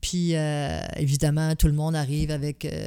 [0.00, 2.86] Puis, euh, évidemment, tout le monde arrive avec euh,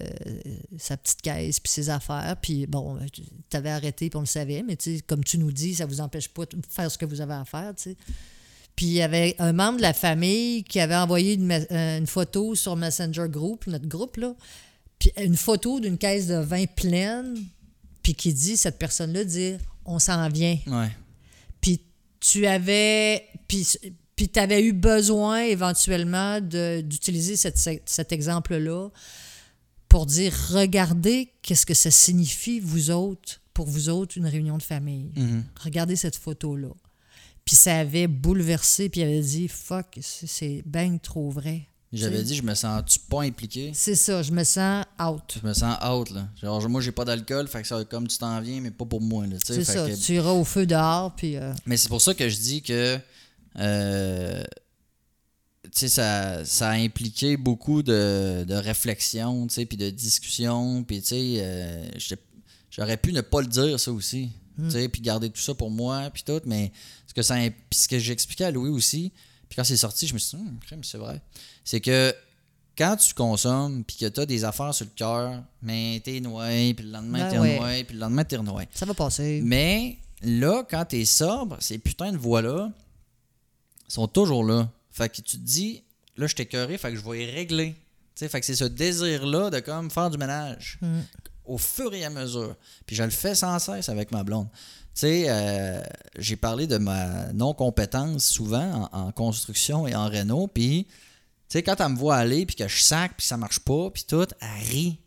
[0.77, 2.35] sa petite caisse puis ses affaires.
[2.41, 4.63] Puis, bon, tu avais arrêté puis on le savait.
[4.65, 4.77] Mais,
[5.07, 7.45] comme tu nous dis, ça vous empêche pas de faire ce que vous avez à
[7.45, 7.97] faire, tu sais.
[8.75, 12.07] Puis, il y avait un membre de la famille qui avait envoyé une, euh, une
[12.07, 14.33] photo sur Messenger Group, notre groupe, là.
[14.97, 17.35] Puis, une photo d'une caisse de vin pleine.
[18.03, 19.55] Puis, qui dit, cette personne-là dit,
[19.85, 20.89] on s'en vient Ouais.
[21.59, 21.81] puis
[22.19, 23.67] tu avais puis
[24.21, 28.89] puis tu avais eu besoin éventuellement d'utiliser cet, exemple-là
[29.89, 34.61] pour dire regardez qu'est-ce que ça signifie vous autres pour vous autres une réunion de
[34.61, 35.09] famille.
[35.15, 35.43] Mhm.
[35.63, 36.69] Regardez cette photo-là.
[37.45, 41.67] Puis ça avait bouleversé puis il avait dit fuck c'est- bien trop vrai.
[41.91, 43.71] J'avais dit, je me sens-tu pas impliqué?
[43.73, 45.39] C'est ça, je me sens out.
[45.41, 46.29] Je me sens out, là.
[46.41, 49.01] Genre, moi, j'ai pas d'alcool, fait que ça, comme tu t'en viens, mais pas pour
[49.01, 49.35] moi, là.
[49.43, 52.29] C'est ça, que- tu iras au feu dehors puis euh, Mais c'est pour ça que
[52.29, 52.97] je dis que
[53.57, 54.43] euh,
[55.63, 60.83] tu sais, ça, ça a impliqué beaucoup de, de réflexion, tu sais, puis de discussion,
[60.83, 61.89] puis tu sais, euh,
[62.69, 65.71] j'aurais pu ne pas le dire ça aussi, tu sais, puis garder tout ça pour
[65.71, 66.71] moi, puis tout, mais
[67.07, 67.35] ce que ça,
[67.71, 69.11] ce que j'expliquais à Louis aussi,
[69.49, 71.21] puis quand c'est sorti, je me suis dit, Hum, c'est vrai,
[71.63, 72.13] c'est que
[72.77, 76.73] quand tu consommes, puis que tu as des affaires sur le cœur, mais t'es noyé,
[76.73, 77.59] puis le lendemain Ben t'es ouais.
[77.59, 78.67] noyé, puis le lendemain t'es noyé.
[78.73, 79.41] ça va passer.
[79.43, 82.71] Mais là, quand t'es sobre, ces putains de voix-là
[83.91, 84.69] sont toujours là.
[84.91, 85.83] Fait que tu te dis,
[86.17, 87.75] là, je t'ai écœuré, fait que je vais y régler.
[88.15, 90.99] Fait que c'est ce désir-là de comme faire du ménage Mm.
[91.45, 92.55] au fur et à mesure.
[92.85, 94.47] Puis je le fais sans cesse avec ma blonde.
[94.93, 95.81] Tu sais, euh,
[96.19, 100.47] j'ai parlé de ma non-compétence souvent en, en construction et en réno.
[100.47, 100.93] Puis, tu
[101.49, 104.03] sais, quand elle me voit aller, puis que je sac, puis ça marche pas, puis
[104.07, 104.99] tout, elle rit.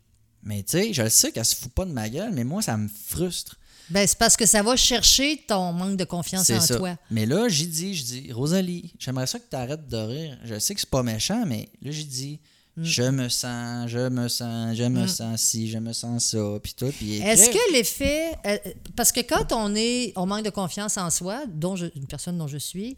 [0.43, 2.63] Mais tu sais, je le sais qu'elle se fout pas de ma gueule, mais moi,
[2.63, 3.57] ça me frustre.
[3.91, 6.77] Ben c'est parce que ça va chercher ton manque de confiance en ça.
[6.77, 6.97] toi.
[7.11, 10.39] Mais là, j'ai dit, je dis, Rosalie, j'aimerais ça que tu arrêtes de rire.
[10.45, 12.41] Je sais que c'est pas méchant, mais là, j'ai dit,
[12.77, 12.83] Mm.
[12.83, 16.75] je me sens, je me sens, je me sens ci, je me sens ça, puis
[16.75, 16.91] tout.
[16.99, 18.33] Puis Est-ce que l'effet.
[18.47, 18.59] euh,
[18.97, 20.13] parce que quand on est.
[20.17, 22.97] On manque de confiance en soi, dont je- une personne dont je suis,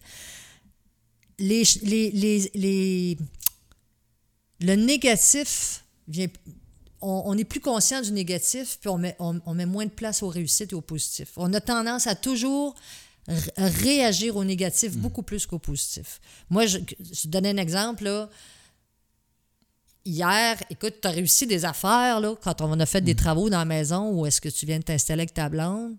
[1.39, 3.19] les, les, les, les-
[4.61, 6.29] le négatif vient.
[7.01, 9.91] On, on est plus conscient du négatif, puis on met, on, on met moins de
[9.91, 11.33] place aux réussites et au positif.
[11.37, 12.75] On a tendance à toujours
[13.57, 16.21] réagir au négatif beaucoup plus qu'au positif.
[16.49, 18.31] Moi, je, je te donne un exemple, là.
[20.05, 23.59] Hier, écoute, tu as réussi des affaires, là, quand on a fait des travaux dans
[23.59, 25.97] la maison ou est-ce que tu viens de t'installer avec ta blonde?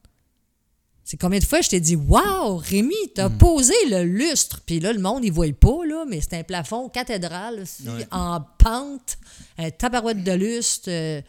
[1.09, 4.59] C'est combien de fois je t'ai dit Waouh, Rémi, t'as posé le lustre.
[4.65, 7.87] Puis là, le monde, il ne voit pas, là, mais c'est un plafond cathédral aussi,
[7.87, 8.05] Ouais.
[8.11, 9.17] en pente,
[9.57, 10.89] un tabarouette de lustre.
[10.91, 11.21] euh,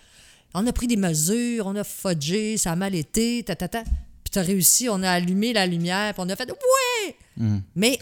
[0.53, 3.85] on a pris des mesures, on a fudgé, ça a mal été, ta, ta, ta.
[3.85, 7.17] Puis t'as réussi, on a allumé la lumière, puis on a fait Ouais!
[7.37, 7.59] Mm.
[7.77, 8.01] Mais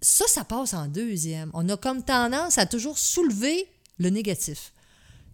[0.00, 1.50] ça, ça passe en deuxième.
[1.52, 3.68] On a comme tendance à toujours soulever
[3.98, 4.72] le négatif.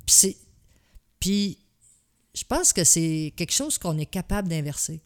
[0.05, 0.37] Puis c'est.
[1.21, 1.59] Puis
[2.35, 5.01] je pense que c'est quelque chose qu'on est capable d'inverser.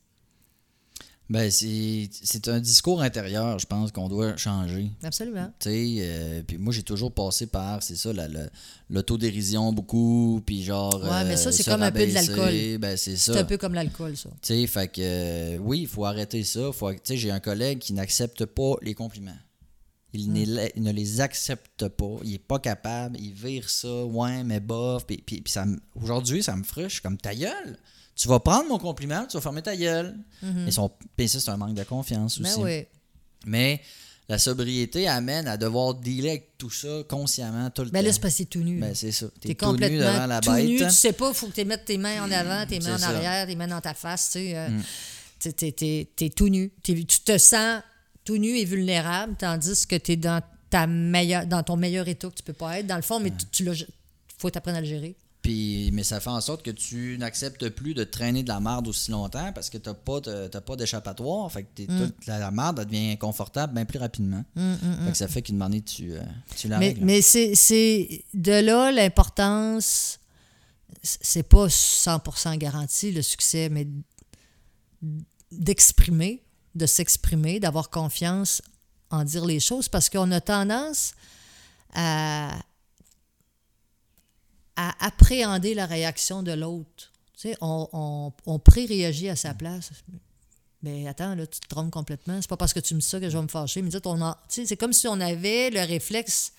[1.31, 4.91] Ben, c'est c'est un discours intérieur, je pense, qu'on doit changer.
[5.03, 5.51] Absolument.
[5.59, 8.51] Tu euh, puis moi, j'ai toujours passé par, c'est ça, la- la-
[8.91, 11.03] l'autodérision beaucoup, puis genre.
[11.03, 12.79] Ouais, mais ça, euh, c'est comme un peu de l'alcool.
[12.79, 13.41] Ben, c'est C'est ça.
[13.41, 14.29] un peu comme l'alcool, ça.
[14.43, 16.71] Tu sais, fait que, euh, oui, il faut arrêter ça.
[16.73, 19.33] Faut, tu sais, j'ai un collègue qui n'accepte pas les compliments.
[20.13, 20.33] Il, Hmm.
[20.35, 22.19] n'est- il ne les accepte pas.
[22.23, 23.19] Il est pas capable.
[23.19, 24.05] Il vire ça.
[24.05, 25.07] Ouais, mais bof.
[25.07, 25.43] Puis,
[25.97, 27.79] aujourd'hui, ça me suis comme ta gueule.
[28.17, 30.17] Tu vas prendre mon compliment, tu vas fermer ta gueule.
[30.43, 32.61] Mais son, puis ça, c'est un manque de confiance Ben aussi.
[32.63, 32.85] oui.
[33.47, 33.81] Mais
[34.29, 38.19] la sobriété amène à devoir dealer avec tout ça consciemment tout le Ben là, c'est
[38.19, 38.23] temps.
[38.23, 38.79] parce que tout nu.
[38.81, 39.27] Ben, c'est ça.
[39.41, 40.67] T'es T'es tout nu complètement devant la tout bête.
[40.67, 42.97] nu, tu sais pas, il faut que tu mettes tes mains en avant, tes mains
[42.97, 42.99] en.
[43.01, 43.17] Mm.
[43.17, 44.57] arrière, tes mains dans ta face, tu sais.
[44.57, 44.69] euh,
[45.41, 46.71] t'es- t'es- t'es- t'es tout nu.
[46.83, 47.83] T'es- tu te sens
[48.25, 52.29] tout nu et vulnérable, tandis que tu es dans, ta meilleure, dans ton meilleur état
[52.31, 52.87] que tu peux pas être.
[52.87, 53.85] Dans le fond, mais tu, tu l'as-
[54.39, 55.17] faut t'apprendre à le gérer.
[55.45, 58.89] Puis, mais ça fait en sorte que tu n'acceptes plus de traîner de la marde
[58.89, 61.53] aussi longtemps parce que tu n'as pas, t'as pas d'échappatoire.
[61.53, 61.99] Fait que t'es- Mm.
[62.07, 64.43] toute la, la marde devient inconfortable bien plus rapidement.
[64.57, 66.23] Fait que ça fait qu'une année, tu, euh,
[66.57, 67.05] tu la Mais, règles.
[67.05, 70.19] mais c'est, c'est de là l'importance,
[71.03, 73.87] c'est pas 100% garanti le succès, mais
[75.53, 76.43] d'exprimer,
[76.75, 78.63] de s'exprimer, d'avoir confiance
[79.11, 81.13] en dire les choses parce qu'on a tendance
[81.95, 82.57] à,
[84.77, 87.13] à appréhender la réaction de l'autre.
[87.37, 89.91] Tu sais, on, on, on pré-réagit à sa place.
[90.83, 92.41] Mais attends, là, tu te trompes complètement.
[92.41, 93.81] C'est pas parce que tu me dis ça que je vais me fâcher.
[93.83, 96.53] Mais on a, tu sais, c'est comme si on avait le réflexe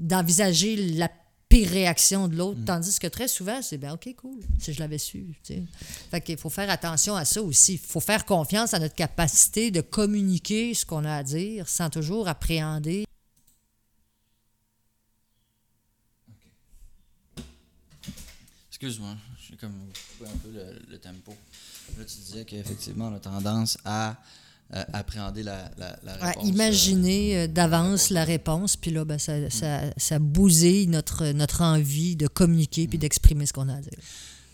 [0.00, 1.10] d'envisager la
[1.48, 4.98] pire réaction de l'autre, tandis que très souvent, c'est bien, OK, cool, si je l'avais
[4.98, 5.34] su.
[5.42, 5.62] tu sais.
[6.10, 7.74] Fait qu'il faut faire attention à ça aussi.
[7.74, 11.88] Il faut faire confiance à notre capacité de communiquer ce qu'on a à dire sans
[11.88, 13.04] toujours appréhender.
[18.80, 19.16] Excuse-moi,
[19.48, 19.72] j'ai comme
[20.18, 21.34] coupé un peu le, le tempo.
[21.98, 24.16] Là, tu disais qu'effectivement, on a tendance à
[24.74, 26.48] euh, appréhender la, la, la Ouais, réponse.
[26.48, 32.14] imaginer euh, d'avance la réponse, puis là, ben, ça, ça, ça bousille notre, notre envie
[32.14, 33.98] de communiquer puis d'exprimer ce qu'on a à dire.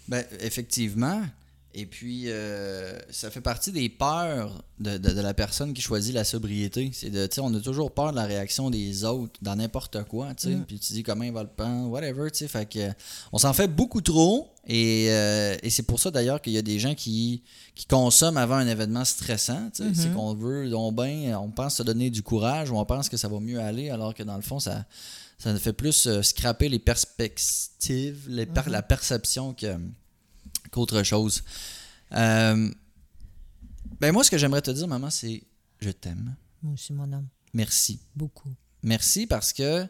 [0.09, 1.23] Ben, effectivement.
[1.77, 6.15] Et puis, euh, ça fait partie des peurs de, de- de la personne qui choisit
[6.15, 6.91] la sobriété.
[6.93, 10.05] C'est de, tu sais, on a toujours peur de la réaction des autres dans n'importe
[10.05, 10.57] quoi, tu sais.
[10.69, 12.49] Puis tu dis comment il va le prendre, whatever, tu sais.
[12.49, 12.91] Fait que,
[13.33, 14.51] on s'en fait beaucoup trop.
[14.67, 17.43] Et, euh, et c'est pour ça d'ailleurs qu'il y a des gens qui,
[17.75, 19.91] qui consomment avant un événement stressant, tu sais.
[19.95, 23.17] C'est qu'on veut, donc ben, on pense se donner du courage ou on pense que
[23.17, 24.85] ça va mieux aller, alors que dans le fond, ça,
[25.39, 29.77] ça ne fait plus euh, scraper les perspectives, les per- la perception que
[30.75, 31.43] qu'autre chose.
[32.13, 32.71] Euh,
[34.01, 35.43] ben moi, ce que j'aimerais te dire, maman, c'est
[35.81, 36.35] je t'aime.
[36.63, 38.01] Moi aussi, mon homme, Merci.
[38.17, 38.53] beaucoup.
[38.83, 39.87] Merci parce que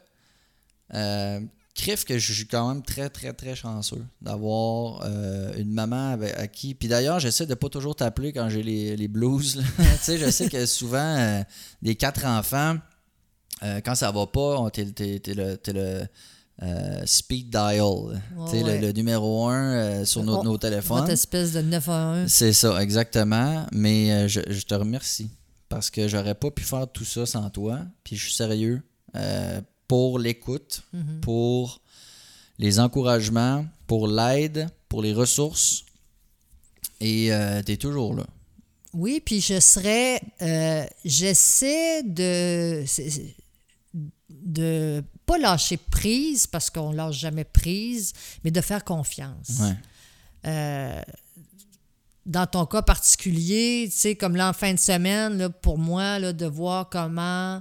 [0.93, 1.41] euh,
[1.75, 6.35] crif que je suis quand même très, très, très chanceux d'avoir euh, une maman avec,
[6.37, 6.75] à qui.
[6.75, 9.63] Puis d'ailleurs, j'essaie de pas toujours t'appeler quand j'ai les, les blues.
[9.77, 11.43] tu sais, je sais que souvent, euh,
[11.83, 12.77] les quatre enfants,
[13.85, 16.07] quand ça va pas, t'es, le, t'es le,
[16.63, 18.23] euh, speed dial.
[18.51, 20.99] Sais, le- numéro un euh, sur nos, On- nos téléphones.
[21.01, 22.31] Votre espèce de 911.
[22.31, 23.67] C'est ça, exactement.
[23.73, 25.31] Mais euh, je, je te remercie
[25.69, 27.81] parce que j'aurais pas pu faire tout ça sans toi.
[28.05, 28.83] Puis je suis sérieux
[29.17, 31.21] euh, pour l'écoute, Mhm.
[31.21, 31.81] pour
[32.59, 35.85] les encouragements, pour l'aide, pour les ressources.
[37.01, 37.31] Et
[37.67, 38.25] tu es toujours là.
[38.95, 40.21] Oui, puis je serais.
[41.05, 42.85] J'essaie de.
[44.31, 48.13] de pas lâcher prise, parce qu'on lâche jamais prise,
[48.45, 49.61] mais de faire confiance.
[49.61, 49.77] Ouais.
[50.47, 51.03] Euh,
[52.27, 56.19] dans ton cas particulier, tu sais, comme là en fin de semaine, là, pour moi,
[56.19, 57.61] là, de voir comment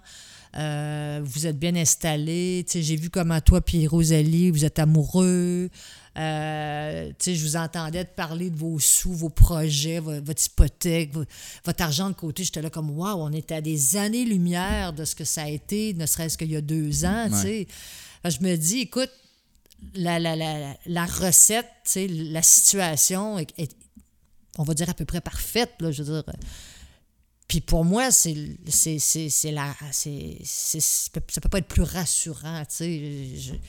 [0.56, 2.64] euh, vous êtes bien installés.
[2.68, 5.70] Tu sais, j'ai vu comment toi puis Rosalie, vous êtes amoureux.
[6.18, 11.26] Euh, je vous entendais te parler de vos sous, vos projets, vo- votre hypothèque, vo-
[11.66, 12.44] votre argent de côté.
[12.44, 15.94] J'étais là comme, waouh, on était à des années-lumière de ce que ça a été,
[15.96, 17.68] ne serait-ce qu'il y a deux ans, Ouais.
[18.26, 19.10] Je me dis, écoute,
[19.96, 23.76] la, la, la, la recette, tu sais, la situation est, est-
[24.60, 26.24] on va dire à peu près parfaite, là, je veux dire.
[27.48, 28.36] Puis pour moi, c'est
[28.70, 31.10] c'est la c'est ça
[31.42, 33.60] peut pas être plus rassurant, tu sais.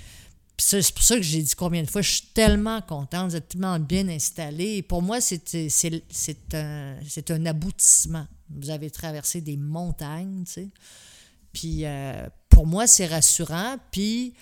[0.56, 3.48] C'est pour ça que j'ai dit combien de fois, je suis tellement contente, vous êtes
[3.48, 4.76] tellement bien installés.
[4.76, 6.96] Et pour moi, c'est un,
[7.28, 8.26] un aboutissement.
[8.50, 10.68] Vous avez traversé des montagnes, tu sais.
[11.52, 13.76] Puis euh, pour moi, c'est rassurant.
[13.90, 14.34] Puis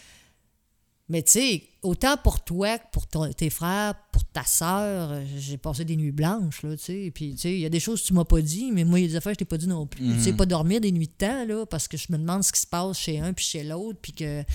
[1.09, 5.59] Mais tu sais, autant pour toi que pour ton- tes frères, pour ta sœur, j'ai
[5.59, 7.11] passé des nuits blanches, là, tu sais.
[7.15, 9.01] Puis, tu sais, il y a des choses que tu m'as pas dit, mais moi,
[9.01, 10.05] il y a des affaires que je t'ai pas dit non plus.
[10.05, 10.17] Mhm.
[10.17, 12.53] Tu sais, pas dormir des nuits de temps, là, parce que je me demande ce
[12.53, 14.49] qui se passe chez un puis chez l'autre, puis que, tu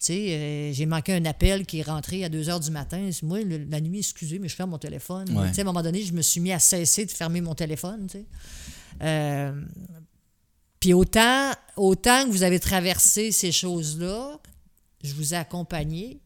[0.00, 3.08] sais, euh, j'ai manqué un appel qui est rentré à 2 h du matin.
[3.22, 5.28] Moi, le- la nuit, excusez, mais je ferme mon téléphone.
[5.36, 5.48] Ouais.
[5.48, 7.54] Tu sais, à un moment donné, je me suis mis à cesser de fermer mon
[7.54, 8.26] téléphone, tu sais.
[9.02, 9.52] Euh,
[10.80, 14.38] puis autant, autant que vous avez traversé ces choses-là,
[15.02, 16.20] je vous ai accompagné,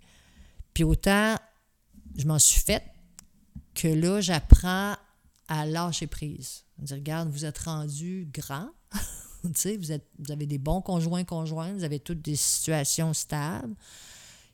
[0.74, 1.36] puis autant
[2.16, 2.84] je m'en suis faite
[3.74, 4.96] que là, j'apprends
[5.48, 6.64] à lâcher prise.
[6.78, 8.70] Dire, regarde, vous êtes rendu grand,
[9.42, 13.74] vous, êtes, vous avez des bons conjoints, conjointes, vous avez toutes des situations stables.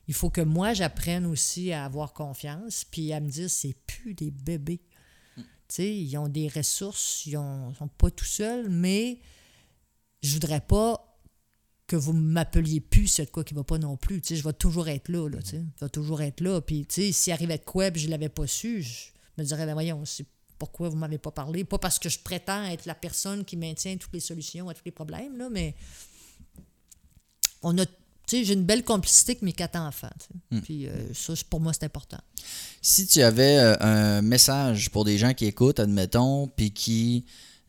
[0.09, 4.15] Il faut que moi, j'apprenne aussi à avoir confiance, puis à me dire, c'est plus
[4.15, 4.83] des bébés.
[5.69, 9.19] Sais, ils ont des ressources, ils ne sont pas tout seuls, mais
[10.23, 11.06] je voudrais pas
[11.87, 14.21] que vous m'appeliez plus c'est de quoi qui va pas non plus.
[14.21, 15.63] Tu sais, je vais toujours être là, là tu sais.
[15.79, 16.61] Je vais toujours être là.
[16.61, 18.93] Puis, tu sais, s'il arrivait de quoi puis je l'avais pas su, je
[19.39, 20.27] me dirais, ben voyons, c'est
[20.59, 21.65] pourquoi vous m'avez pas parlé?
[21.65, 24.83] Pas parce que je prétends être la personne qui maintient toutes les solutions à tous
[24.85, 25.75] les problèmes, là, mais
[27.63, 27.93] on a, tu
[28.27, 30.11] sais, j'ai une belle complicité avec mes quatre enfants.
[30.19, 30.63] tu sais.
[30.63, 32.19] Puis euh, ça, c'est- pour moi, c'est important.
[32.83, 37.25] Si tu avais euh, un message pour des gens qui écoutent, admettons, puis qui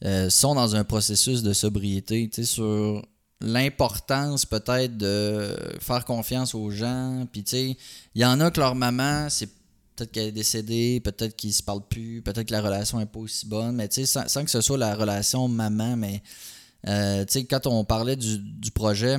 [0.06, 3.06] euh, sont dans un processus de sobriété, tu sais, sur
[3.40, 7.78] l'importance peut-être de faire confiance aux gens, puis tu sais,
[8.16, 9.48] il y en a que leur maman, c'est
[9.96, 13.20] peut-être qu'elle est décédée, peut-être qu'ils se parlent plus, peut-être que la relation n'est pas
[13.20, 16.22] aussi bonne, mais tu sais, sans, que ce soit la relation maman, mais
[16.88, 19.18] euh, tu sais, quand on parlait du, du projet,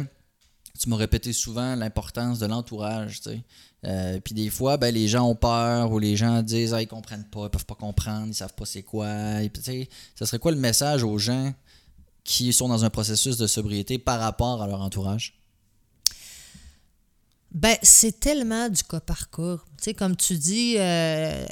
[0.78, 3.42] tu m'as répété souvent l'importance de l'entourage, tu sais.
[3.84, 6.88] Euh, puis des fois, ben, les gens ont peur ou les gens disent ah, ils
[6.88, 9.08] comprennent pas, ils peuvent pas comprendre, ils savent pas c'est quoi.
[9.40, 9.50] Et
[10.16, 11.52] ça serait quoi le message aux gens
[12.28, 15.40] qui sont dans un processus de sobriété par rapport à leur entourage?
[17.50, 19.56] Ben, c'est tellement du cas par cas.
[19.78, 21.46] Tu sais, comme tu dis, euh,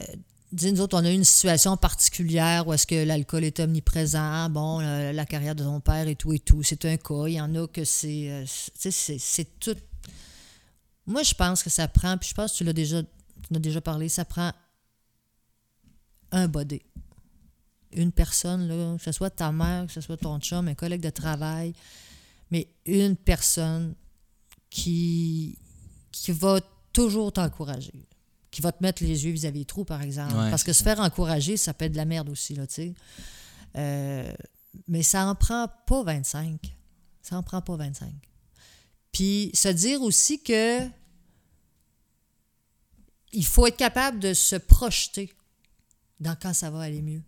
[0.53, 4.81] dis, nous autres, on a une situation particulière où est-ce que l'alcool est omniprésent, bon,
[4.81, 6.63] la, carrière de ton père et tout et tout.
[6.63, 7.27] C'est un cas.
[7.27, 8.31] Il y en a que c'est.
[8.31, 9.77] euh, c'est- c'est tout.
[11.07, 13.01] Moi, je pense que ça prend, puis je pense que tu l'as déjà,
[13.51, 14.53] déjà parlé, ça prend
[16.33, 16.83] un body.
[17.97, 21.01] Une personne, là, que ce soit ta mère, que ce soit ton chum, un collègue
[21.01, 21.73] de travail,
[22.51, 23.95] mais une personne
[24.71, 25.59] qui,
[26.13, 26.61] qui va
[26.93, 28.07] toujours t'encourager,
[28.51, 30.35] qui va te mettre les yeux vis-à-vis des trous, par exemple.
[30.35, 32.75] Ouais, Parce que se faire encourager, ça peut être de la merde aussi, là, tu
[32.75, 32.95] sais.
[33.77, 34.33] Euh,
[34.89, 36.77] mais ça en prend pas 25.
[37.23, 38.13] Ça en prend pas 25.
[39.13, 40.87] Puis se dire aussi que
[43.33, 45.33] il faut être capable de se projeter
[46.21, 47.23] dans quand ça va aller mieux.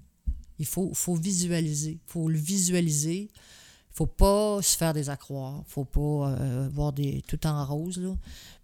[0.59, 1.93] Il faut, faut visualiser.
[1.93, 3.29] Il faut le visualiser.
[3.33, 5.63] Il faut pas se faire des accroires.
[5.67, 7.99] Il faut pas euh, voir des, tout en rose.
[7.99, 8.15] Là.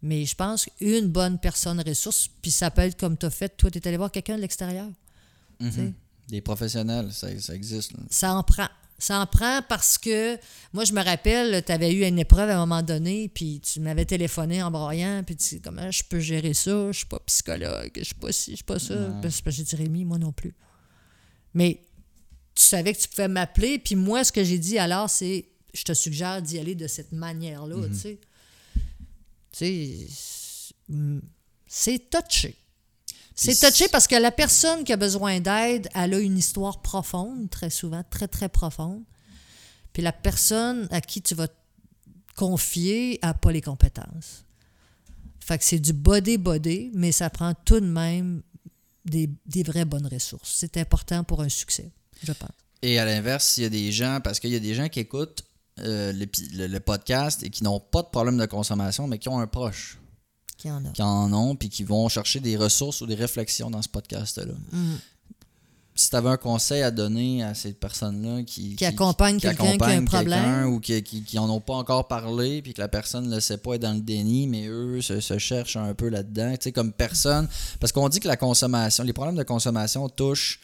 [0.02, 3.56] Mais je pense qu'une bonne personne ressource, puis ça peut être comme tu as fait,
[3.56, 4.88] toi, tu es allé voir quelqu'un de l'extérieur.
[5.60, 5.70] Mhm.
[5.70, 5.92] sais.
[6.28, 7.92] Des professionnels, ça, ça existe.
[7.92, 7.98] là.
[8.10, 8.68] Ça en prend.
[8.98, 10.38] Ça en prend parce que,
[10.72, 13.80] moi, je me rappelle, tu avais eu une épreuve à un moment donné, puis tu
[13.80, 16.92] m'avais téléphoné en broyant, puis tu dis, comment je peux gérer ça?
[16.92, 18.94] Je suis pas psychologue, je suis pas ci, je suis pas ça.
[19.20, 20.54] Parce que j'ai dit, Rémi, moi non plus.
[21.54, 21.80] Mais
[22.54, 25.82] tu savais que tu pouvais m'appeler, puis moi, ce que j'ai dit alors, c'est, je
[25.82, 28.18] te suggère d'y aller de cette manière-là, tu sais.
[29.52, 30.06] Tu sais,
[31.66, 32.56] c'est- touché.
[33.36, 37.50] C'est touché parce que la personne qui a besoin d'aide, elle a une histoire profonde,
[37.50, 39.02] très souvent, très, très profonde.
[39.92, 41.54] Puis la personne à qui tu vas te
[42.36, 44.44] confier n'a pas les compétences.
[45.40, 48.42] Fait que c'est du body-body, mais ça prend tout de même
[49.04, 50.54] des, des vraies bonnes ressources.
[50.56, 51.90] C'est important pour un succès,
[52.22, 52.50] je pense.
[52.82, 55.00] Et à l'inverse, il y a des gens, parce qu'il y a des gens qui
[55.00, 55.42] écoutent
[55.80, 59.38] euh, le, le podcast et qui n'ont pas de problème de consommation, mais qui ont
[59.40, 59.98] un proche
[60.56, 60.90] Qu'il y en a.
[60.90, 64.52] qui en ont, puis qui vont chercher des ressources ou des réflexions dans ce podcast-là.
[64.72, 64.94] Mm.
[65.96, 69.82] Si tu avais un conseil à donner à ces personnes-là qui, Qui accompagnent quelqu'un qui
[69.84, 70.42] a un problème.
[70.42, 73.34] quelqu'un ou qui, qui, qui en ont pas encore parlé, puis que la personne ne
[73.36, 76.50] le sait pas, est dans le déni, mais eux se, se cherchent un peu là-dedans.
[76.52, 77.46] Tu sais, comme personne.
[77.78, 80.58] Parce qu'on dit que la consommation, les problèmes de consommation touchent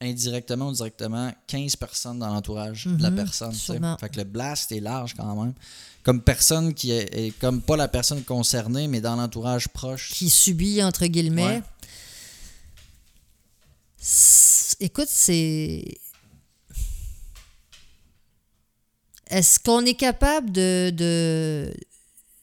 [0.00, 3.52] indirectement ou directement 15 personnes dans l'entourage de la Mhm, personne.
[4.00, 5.54] Fait que le blast est large quand même.
[6.04, 10.10] Comme personne qui est, est comme pas la personne concernée, mais dans l'entourage proche.
[10.12, 11.44] Qui subit, entre guillemets.
[11.44, 11.62] Ouais.
[14.80, 15.84] Écoute, c'est.
[19.26, 21.74] Est-ce qu'on est capable de,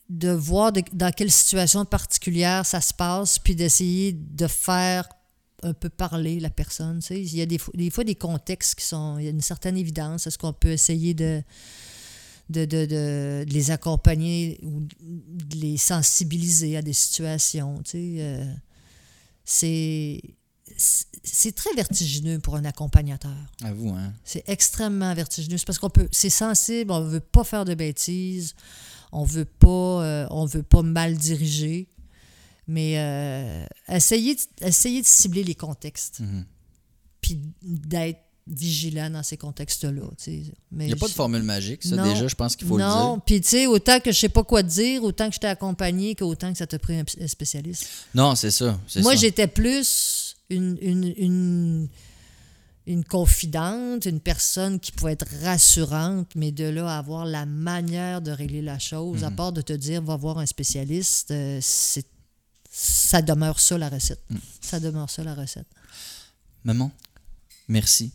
[0.09, 5.09] voir dans quelle situation particulière ça se passe, puis d'essayer de faire
[5.63, 6.99] un peu parler la personne?
[6.99, 7.21] tu sais?
[7.21, 9.17] Il y a des, fois- des fois des contextes qui sont.
[9.17, 10.27] Il y a une certaine évidence.
[10.27, 11.41] Est-ce qu'on peut essayer de,
[12.49, 17.81] les accompagner ou de les sensibiliser à des situations.
[17.83, 18.53] Tu euh,
[19.43, 20.21] c'est
[20.77, 23.35] c'est très vertigineux pour un accompagnateur.
[23.63, 24.13] À vous, hein?
[24.23, 25.57] C'est extrêmement vertigineux.
[25.57, 28.53] C'est parce qu'on peut, c'est sensible, on veut pas faire de bêtises,
[29.11, 29.67] on veut pas,
[30.03, 31.87] euh, on veut pas mal diriger,
[32.67, 34.41] mais euh, essayer, de-
[35.05, 36.45] cibler les contextes, Mhm.
[37.21, 40.01] puis d'être vigilant dans ces contextes-là.
[40.27, 42.03] Il n'y a pas de formule magique, ça, Non.
[42.13, 43.23] déjà, je pense qu'il faut le non, dire.
[43.25, 45.47] puis tu sais, autant que je sais pas quoi te dire, autant que je t'ai
[45.47, 47.87] accompagné, qu'autant que ça t'a pris un, spécialiste.
[48.13, 48.79] Non, c'est ça.
[48.97, 51.87] Moi, j'étais plus une, une, une,
[52.87, 58.21] une confidente, une personne qui pouvait être rassurante, mais de là à avoir la manière
[58.21, 59.35] de régler la chose, à Mhm.
[59.35, 62.05] part de te dire va voir un spécialiste, euh, c'est
[62.71, 64.21] ça demeure ça la recette.
[64.29, 64.39] Mhm.
[64.61, 65.67] Ça demeure ça la recette.
[66.63, 66.91] Maman,
[67.67, 68.11] merci.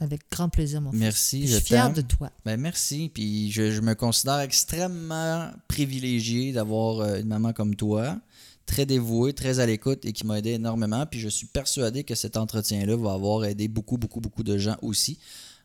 [0.00, 0.92] Avec grand plaisir, mon.
[0.92, 1.94] Merci, je Je suis fière t'aime.
[1.94, 2.30] de toi.
[2.44, 8.16] Ben merci, puis je, je me considère extrêmement privilégié d'avoir euh, une maman comme toi,
[8.68, 11.04] très dévouée, très à l'écoute et qui m'a aidé énormément.
[11.06, 14.76] Puis je suis persuadé que cet entretien-là va avoir aidé beaucoup, beaucoup, beaucoup de gens
[14.82, 15.18] aussi.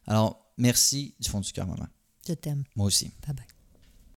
[0.07, 1.87] Alors, merci du fond du cœur, maman.
[2.27, 2.63] Je t'aime.
[2.75, 3.11] Moi aussi.
[3.27, 3.52] Bye bye.